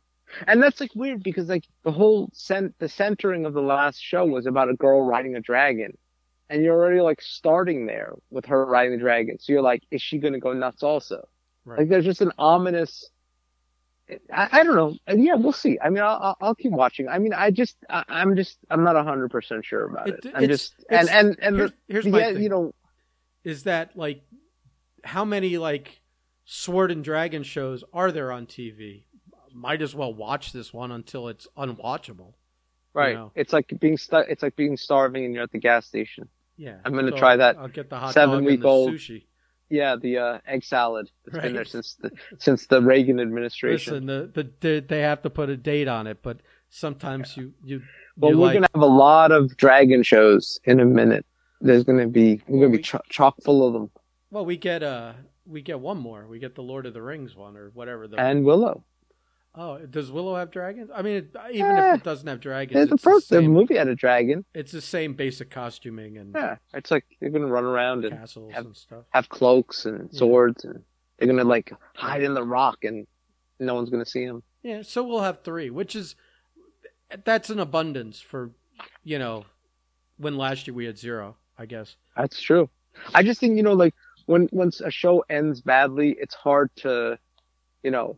[0.48, 4.26] and that's like weird because like the whole cent the centering of the last show
[4.26, 5.98] was about a girl riding a dragon,
[6.50, 9.38] and you're already like starting there with her riding the dragon.
[9.40, 11.28] So you're like, is she gonna go nuts also?
[11.66, 11.80] Right.
[11.80, 13.10] Like there's just an ominous.
[14.32, 14.96] I, I don't know.
[15.14, 15.80] Yeah, we'll see.
[15.84, 17.08] I mean, I'll, I'll, keep watching.
[17.08, 20.26] I mean, I just, I, I'm just, I'm not hundred percent sure about it.
[20.26, 22.44] It- I'm it's- just, and it's- and and here's, the- here's yeah, my thing.
[22.44, 22.74] you know,
[23.44, 24.22] is that like
[25.04, 26.02] how many like
[26.46, 29.04] sword and dragon shows are there on TV?
[29.54, 32.34] Might as well watch this one until it's unwatchable.
[32.94, 33.16] right?
[33.16, 33.32] know.
[33.36, 36.28] It's like being stu- It's like being starving and you're at the gas station.
[36.58, 39.25] Yeah, I'm gonna So try that I'll get the hot dog seven-week-old and the sushi.
[39.70, 44.06] Yeah, the uh, egg salad that's been there since the since the Reagan administration.
[44.06, 46.38] Listen, the, the they, have to put a date on it, but
[46.70, 47.82] sometimes you you
[48.18, 51.26] well, you we're like gonna have a lot of dragon shows in a minute.
[51.62, 53.90] There's gonna be we're gonna be we- cho- chock full of them.
[54.30, 55.14] well we get uh
[55.48, 58.20] we get one more we get the Lord of the Rings one or whatever the
[58.20, 58.84] And Willow.
[59.58, 60.90] Oh does Willow have dragons?
[60.94, 63.38] I mean it, even Eh, if it doesn't have dragons, a it's the, first the
[63.42, 64.46] same, movie had a dragon.
[64.54, 68.54] it's the same basic costuming and Yeah, it's like they're gonna run around and castles
[68.54, 69.06] have- and stuff.
[69.12, 70.20] have cloaks and Yeah.
[70.20, 70.84] swords, and
[71.18, 73.08] they're gonna like hide in the rock, and
[73.60, 74.44] no one's gonna see them.
[74.64, 76.16] Yeah, so we'll have three, which is
[77.24, 78.52] that's an abundance for
[79.04, 79.46] you know
[80.18, 81.96] when last year we had zero, I guess.
[82.18, 82.70] That's true.
[83.14, 83.94] I just think you know, like
[84.26, 87.20] when once a show ends badly, it's hard to,
[87.84, 88.18] you know,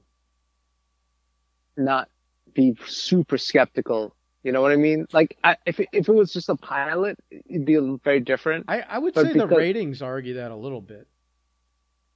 [1.78, 2.10] not
[2.54, 4.16] be super skeptical.
[4.44, 5.06] You know what I mean?
[5.14, 8.68] Like, I, if it, if it was just a pilot, it'd be very different.
[8.68, 11.08] I, I would But say the ratings argue that a little bit.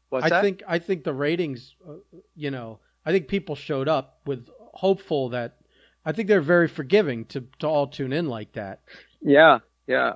[0.10, 0.42] What's I that?
[0.42, 1.94] think I think the ratings, uh,
[2.36, 5.58] you know, I think people showed up with hopeful that
[6.06, 8.82] I think they're very forgiving to to all tune in like that.
[9.22, 10.14] yeah, yeah,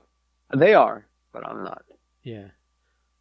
[0.55, 1.83] they are, but I'm not.
[2.23, 2.49] Yeah.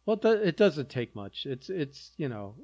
[0.05, 1.45] Well, it doesn't take much.
[1.45, 2.55] It's it's you know,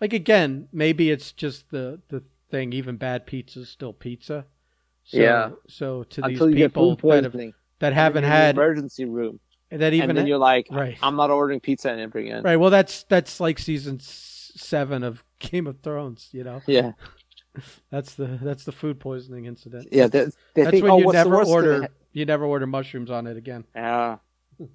[0.00, 2.72] like again, maybe it's just the the thing.
[2.72, 4.44] Even bad pizza is still pizza.
[5.04, 5.50] So, Yeah.
[5.68, 7.36] So to Until these people that have,
[7.78, 9.40] that haven't in had emergency room,
[9.70, 12.42] that even and then ha- you're like, right I'm not ordering pizza ever again.
[12.42, 12.56] right.
[12.56, 16.28] Well, that's that's like season seven of Game of Thrones.
[16.32, 16.92] You know, Yeah,
[17.90, 19.88] that's the that's the food poisoning incident.
[19.92, 20.06] yeah.
[20.06, 23.64] That's think, when oh, you never order you never order mushrooms on it again.
[23.74, 24.16] Yeah.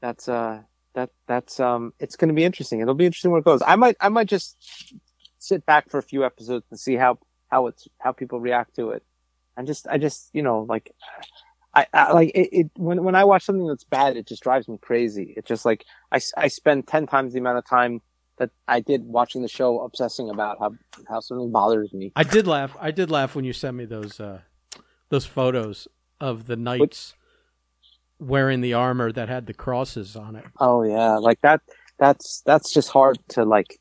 [0.00, 0.62] that's uh
[0.96, 2.80] that that's um it's going to be interesting.
[2.80, 3.62] It'll be interesting where it goes.
[3.64, 4.56] I might I might just
[5.38, 7.18] sit back for a few episodes and see how
[7.48, 9.04] how it's how people react to it.
[9.56, 10.90] And just I just, you know, like
[11.72, 14.66] I, I like it, it when when I watch something that's bad, it just drives
[14.68, 15.34] me crazy.
[15.36, 18.00] It's just like I I spend 10 times the amount of time
[18.38, 20.74] that I did watching the show obsessing about how
[21.08, 22.12] how something bothers me.
[22.16, 22.74] I did laugh.
[22.80, 24.40] I did laugh when you sent me those uh,
[25.10, 25.88] those photos
[26.20, 27.14] of the knights
[28.18, 30.44] wearing the armor that had the crosses on it.
[30.58, 31.60] Oh yeah, like that.
[31.98, 33.78] That's that's just hard to like.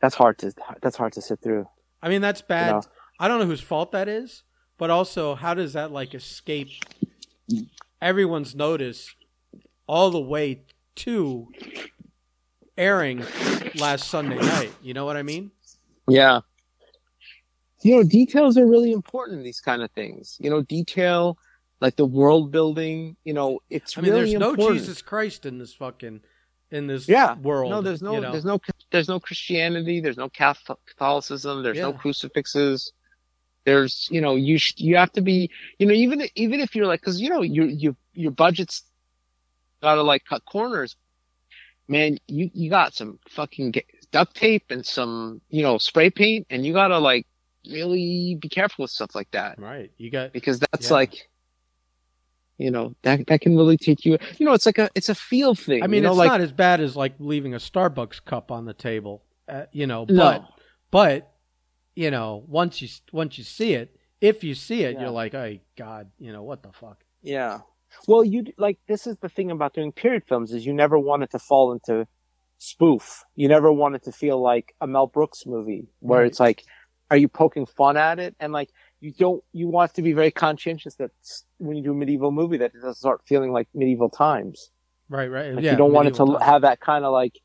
[0.00, 1.66] That's hard to that's hard to sit through.
[2.02, 2.72] I mean, that's You bad.
[2.72, 2.82] know?
[3.20, 4.42] I don't know whose fault that is,
[4.78, 6.70] but also how does that like escape
[8.00, 9.14] everyone's notice
[9.86, 10.62] all the way
[10.96, 11.46] to
[12.76, 13.24] airing
[13.78, 14.72] last Sunday night?
[14.82, 15.52] You know what I mean?
[16.08, 16.40] Yeah.
[17.82, 20.36] You know, details are really important in these kind of things.
[20.40, 21.36] You know, detail,
[21.82, 23.16] like the world building.
[23.24, 24.56] You know, it's I mean, really there's no.
[24.72, 26.20] Jesus Christ in this fucking
[26.70, 27.34] in this Yeah.
[27.34, 27.70] world.
[27.70, 28.32] No, there's no, you know?
[28.32, 28.58] there's no,
[28.90, 30.00] there's no Christianity.
[30.00, 31.62] There's no Catholicism.
[31.62, 32.92] There's no crucifixes.
[33.64, 36.86] There's, you know, you sh- you have to be, you know, even even if you're
[36.86, 38.84] like, because you know, your your your budget's
[39.82, 40.96] gotta like cut corners.
[41.88, 43.74] Man, you you got some fucking
[44.12, 47.26] duct tape and some, you know, spray paint, and you gotta like
[47.70, 49.90] really be careful with stuff like that right.
[49.98, 50.94] You got because that's Yeah.
[50.94, 51.28] like.
[52.62, 54.18] You know that that can really take you.
[54.38, 55.82] You know, it's like a it's a feel thing.
[55.82, 58.50] I mean, you know, it's like not as bad as like leaving a Starbucks cup
[58.50, 60.06] on the table, uh, you know.
[60.06, 60.48] But No.
[60.90, 61.32] but
[61.96, 65.00] you know, once you once you see it, if you see it, Yeah.
[65.02, 67.60] you're like, "Oh God, you know what the fuck." Yeah.
[68.08, 71.22] Well, you like this is the thing about doing period films is you never want
[71.24, 72.06] it to fall into
[72.58, 73.24] spoof.
[73.34, 76.26] You never want it to feel like a Mel Brooks movie where Right.
[76.28, 76.64] it's like,
[77.10, 78.34] are you poking fun at it?
[78.40, 78.70] And like
[79.02, 81.10] you don't you want to be very conscientious that
[81.58, 84.70] when you do a medieval movie that it doesn't start feeling like medieval times.
[85.08, 85.52] Right, right.
[85.54, 86.42] Like yeah, you don't want it to times.
[86.42, 87.38] have that kind of like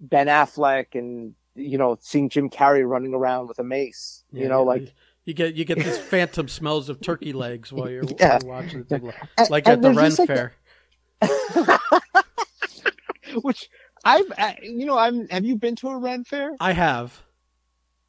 [0.00, 4.22] Ben Affleck and you know seeing Jim Carrey running around with a mace.
[4.32, 4.94] Yeah, you know, yeah, like
[5.24, 8.38] you get you get this phantom smells of turkey legs while you're, Yeah.
[8.44, 10.52] while you're watching the thing, and- like and at the there's Ren like, Fair.
[13.42, 13.68] Which
[14.04, 14.26] I've,
[14.62, 15.28] you know, I'm.
[15.28, 16.52] Have you been to a Ren Fair?
[16.60, 17.22] I have.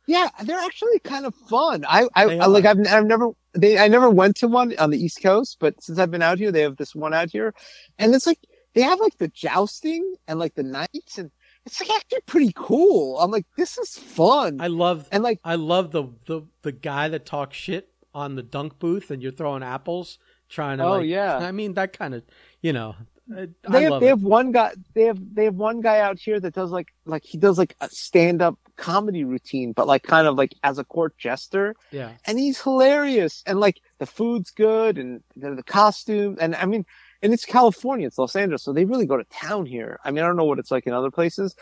[0.09, 1.85] Yeah, they're actually kind of fun.
[1.87, 3.29] I, I, I like I've, I've never.
[3.53, 6.39] They, I never went to one on the East Coast, but since I've been out
[6.39, 7.53] here, they have this one out here,
[7.99, 8.39] and it's like
[8.73, 11.31] they have like the jousting and like the knights, and
[11.65, 13.19] it's like actually pretty cool.
[13.19, 17.09] I'm like, this is fun, I love and like, I love the, the the guy
[17.09, 20.17] that talks shit on the dunk booth and you're throwing apples
[20.49, 21.37] trying to Oh, like yeah.
[21.37, 22.23] I mean that kind of
[22.61, 22.95] you know
[23.35, 24.09] I, I they have love they it.
[24.09, 27.23] have one guy they have they have one guy out here that does like like
[27.23, 30.83] he does like a stand up comedy routine, but like kind of like as a
[30.83, 31.75] court jester.
[31.91, 32.13] yeah.
[32.25, 33.43] And he's hilarious.
[33.45, 36.37] And like the food's good and the, the costume.
[36.39, 36.85] And i mean
[37.21, 38.07] and it's california.
[38.07, 38.63] It's los angeles.
[38.63, 39.99] So they really go to town here.
[40.03, 41.55] I mean i don't know what it's like in other places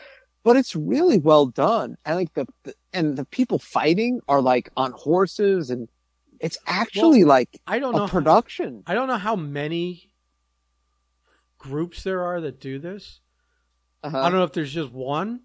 [0.48, 1.98] but it's really well done.
[2.06, 5.70] And like the, the and the people fighting are like on horses.
[5.70, 5.90] And
[6.40, 8.82] it's actually like I don't a know production.
[8.88, 10.14] I don't know how many
[11.58, 13.20] groups there are that do this.
[14.04, 14.18] uh-huh.
[14.18, 15.42] I don't know if there's just one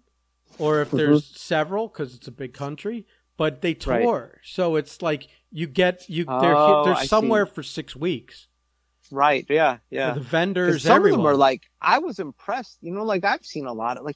[0.59, 0.97] or if Mhm.
[0.97, 3.05] there's several because it's a big country,
[3.37, 4.01] but they Right.
[4.03, 4.39] tour.
[4.43, 8.47] So it's like you get you they're Oh, they're somewhere for 6 weeks.
[9.11, 11.19] right yeah yeah The vendors some everyone.
[11.19, 14.05] of them are like i was impressed you know like i've seen a lot of
[14.05, 14.15] like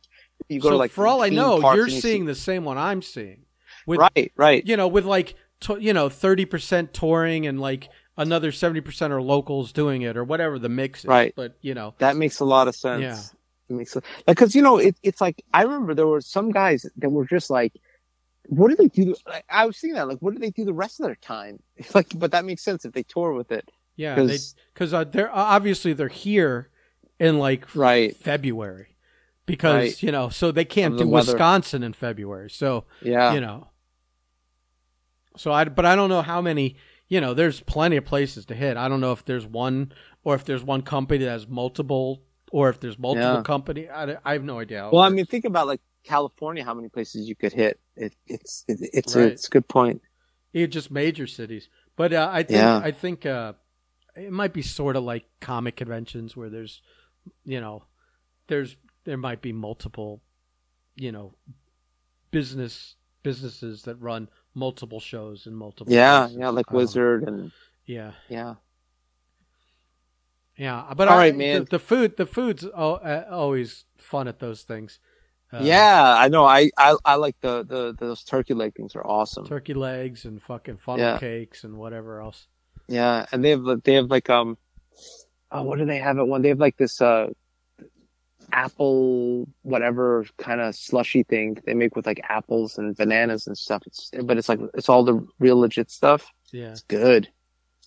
[0.49, 2.63] you go so to like for all I know, you're you seeing see, the same
[2.65, 3.41] one I'm seeing.
[3.85, 8.51] With right right you know, with like to, you know, 30% touring and like another
[8.51, 11.05] 70% are locals doing it or whatever the mix is.
[11.05, 11.33] Right.
[11.35, 13.01] But, you know, That makes a lot of sense.
[13.01, 13.21] Yeah.
[13.69, 17.09] Makes like because you know it, it's like I remember there were some guys that
[17.09, 17.73] were just like,
[18.47, 19.15] what do they do?
[19.27, 21.61] Like, I was thinking that like, what do they do the rest of their time?
[21.95, 23.69] Like, but that makes sense if they tour with it.
[23.95, 26.69] yeah, they Because cuz uh, they're obviously they're here
[27.19, 28.95] in like right, February
[29.45, 30.03] because Right.
[30.03, 31.33] you know so they can't the do weather.
[31.33, 32.49] Wisconsin in February.
[32.49, 33.69] So yeah, you know,
[35.35, 36.77] so I but I don't know how many.
[37.09, 38.75] You know, there's plenty of places to hit.
[38.75, 39.93] I don't know if there's one
[40.25, 43.41] or if there's one company that has multiple or if there's multiple Yeah.
[43.43, 43.89] company.
[43.89, 44.89] I, I have no idea.
[44.91, 47.79] Well, I mean, think about like California, how many places you could hit.
[47.95, 49.23] It, it's it, it's Right.
[49.23, 50.01] a, it's a good point.
[50.53, 51.69] It just major cities.
[51.95, 52.79] But uh, I think Yeah.
[52.83, 53.53] I think uh,
[54.15, 56.81] it might be sort of like comic conventions where there's,
[57.43, 57.83] you know,
[58.47, 60.21] there's there might be multiple,
[60.95, 61.35] you know,
[62.31, 65.93] business businesses that run multiple shows in multiple.
[65.93, 66.37] Yeah, places.
[66.37, 66.77] yeah, like know.
[66.77, 67.51] Wizard and
[67.85, 68.55] Yeah, yeah.
[70.57, 70.93] Yeah.
[70.95, 71.63] But All I, right, man.
[71.65, 74.99] The, the food, the food's uh, always fun at those things.
[75.53, 76.43] Uh, yeah, I know.
[76.45, 79.47] I, I I like the, the those turkey leg things are awesome.
[79.47, 81.17] turkey legs and fucking funnel Yeah.
[81.19, 82.47] cakes and whatever else.
[82.89, 84.57] Yeah, and they have like- they have like um,
[85.51, 86.41] oh, what do they have at one?
[86.41, 87.27] They have like this uh,
[88.51, 93.83] apple whatever kind of slushy thing they make with like apples and bananas and stuff.
[93.85, 96.27] It's but it's like it's all the real legit stuff.
[96.51, 97.29] Yeah, It's good.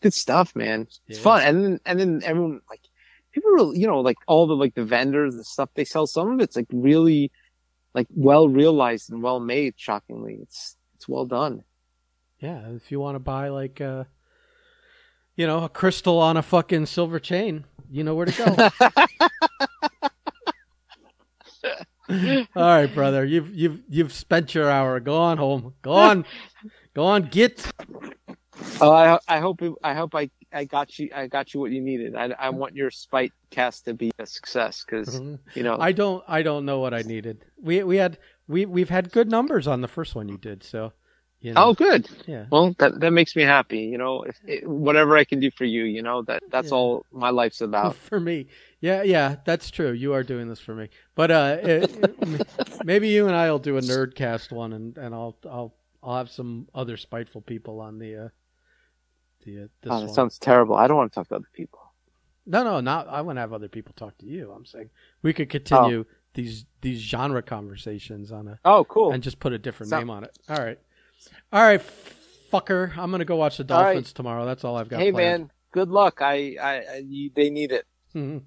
[0.02, 0.82] Good stuff, man.
[0.82, 1.18] It's Yeah.
[1.22, 2.81] fun, and then and then everyone like
[3.32, 6.06] people are you know like all the like the vendors the stuff they sell.
[6.06, 7.31] Some of it's like really
[7.94, 9.74] like well realized and well made.
[9.77, 11.64] Shockingly, it's it's well done.
[12.40, 12.68] yeah.
[12.70, 14.05] If you want to buy like, uh,
[15.36, 18.97] you know, a crystal on a fucking silver chain, you know where to go.
[22.10, 23.24] All right, brother.
[23.24, 24.98] You've you've you've spent your hour.
[24.98, 25.74] Go on home.
[25.82, 26.24] Go on.
[26.94, 27.22] Go on.
[27.28, 27.70] Get.
[28.80, 31.70] Oh, I I hope it, I hope I I got you I got you what
[31.70, 32.14] you needed.
[32.16, 35.20] I I want your spite cast to be a success because
[35.54, 36.22] you know I don't.
[36.26, 37.44] I don't know what I needed.
[37.60, 38.18] We we had
[38.48, 40.62] we we've had good numbers on the first one you did.
[40.64, 40.92] So,
[41.40, 41.66] you know.
[41.66, 42.08] oh good.
[42.26, 42.46] yeah.
[42.50, 43.80] Well, that that makes me happy.
[43.80, 46.76] You know, if it, whatever I can do for you, you know that that's Yeah.
[46.76, 47.96] all my life's about.
[47.96, 48.46] for me.
[48.80, 49.92] Yeah, yeah, that's true.
[49.92, 50.88] You are doing this for me.
[51.14, 52.48] But uh, it, it-
[52.84, 56.30] maybe you and I will do a nerdcast one, and, and I'll I'll I'll have
[56.30, 58.28] some other spiteful people on the uh,
[59.44, 60.06] the uh, this Oh, one.
[60.06, 60.74] that sounds terrible.
[60.76, 61.78] I don't want to talk to other people.
[62.46, 63.08] No, no, not.
[63.08, 64.50] I want to have other people talk to you.
[64.52, 64.90] I'm saying
[65.22, 66.04] we could continue
[66.34, 69.12] these these genre conversations on a Oh, cool.
[69.12, 70.36] and just put a different name on it.
[70.48, 70.78] All right,
[71.52, 71.80] all right,
[72.52, 72.96] fucker.
[72.96, 73.92] I'm gonna go watch the All right.
[73.94, 74.44] Dolphins tomorrow.
[74.46, 75.00] That's all I've got.
[75.00, 75.42] hey, planned.
[75.44, 76.22] man, good luck.
[76.22, 77.84] I, I, I you, they need it.
[78.14, 78.42] Mhm.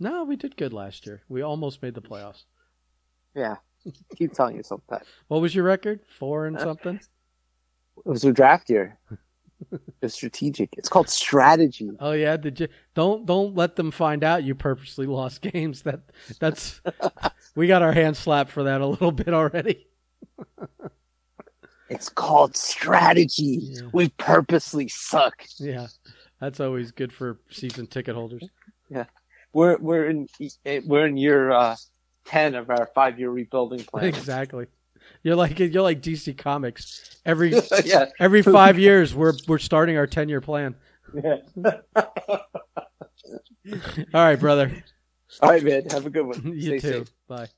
[0.00, 1.22] No, we did good last year.
[1.28, 2.44] We almost made the playoffs.
[3.34, 3.56] Yeah,
[4.16, 5.04] keep telling yourself that.
[5.28, 6.00] What was your record?
[6.18, 7.00] Four and Uh, something.
[7.98, 8.98] It was a draft year.
[10.02, 10.74] It's strategic.
[10.76, 11.90] It's called strategy.
[12.00, 15.82] Oh yeah, did you don't don't let them find out you purposely lost games.
[15.82, 16.00] That
[16.38, 16.80] that's
[17.56, 19.86] we got our hands slapped for that a little bit already.
[21.88, 23.58] It's called strategy.
[23.60, 23.82] Yeah.
[23.92, 25.44] We purposely suck.
[25.58, 25.88] Yeah,
[26.40, 28.48] that's always good for season ticket holders.
[28.88, 29.04] Yeah.
[29.52, 30.28] We're we're in
[30.84, 31.76] we're in year uh,
[32.24, 34.06] ten of our five year rebuilding plan.
[34.06, 34.66] Exactly.
[35.24, 37.16] You're like you're like DC Comics.
[37.24, 38.10] Every yeah.
[38.20, 40.76] every five years, we're we're starting our ten year plan.
[41.14, 41.36] yeah.
[44.12, 44.84] All right, brother.
[45.40, 45.88] All right, man.
[45.90, 46.42] Have a good one.
[46.54, 46.92] you Stay too.
[46.98, 47.12] safe.
[47.26, 47.48] Bye.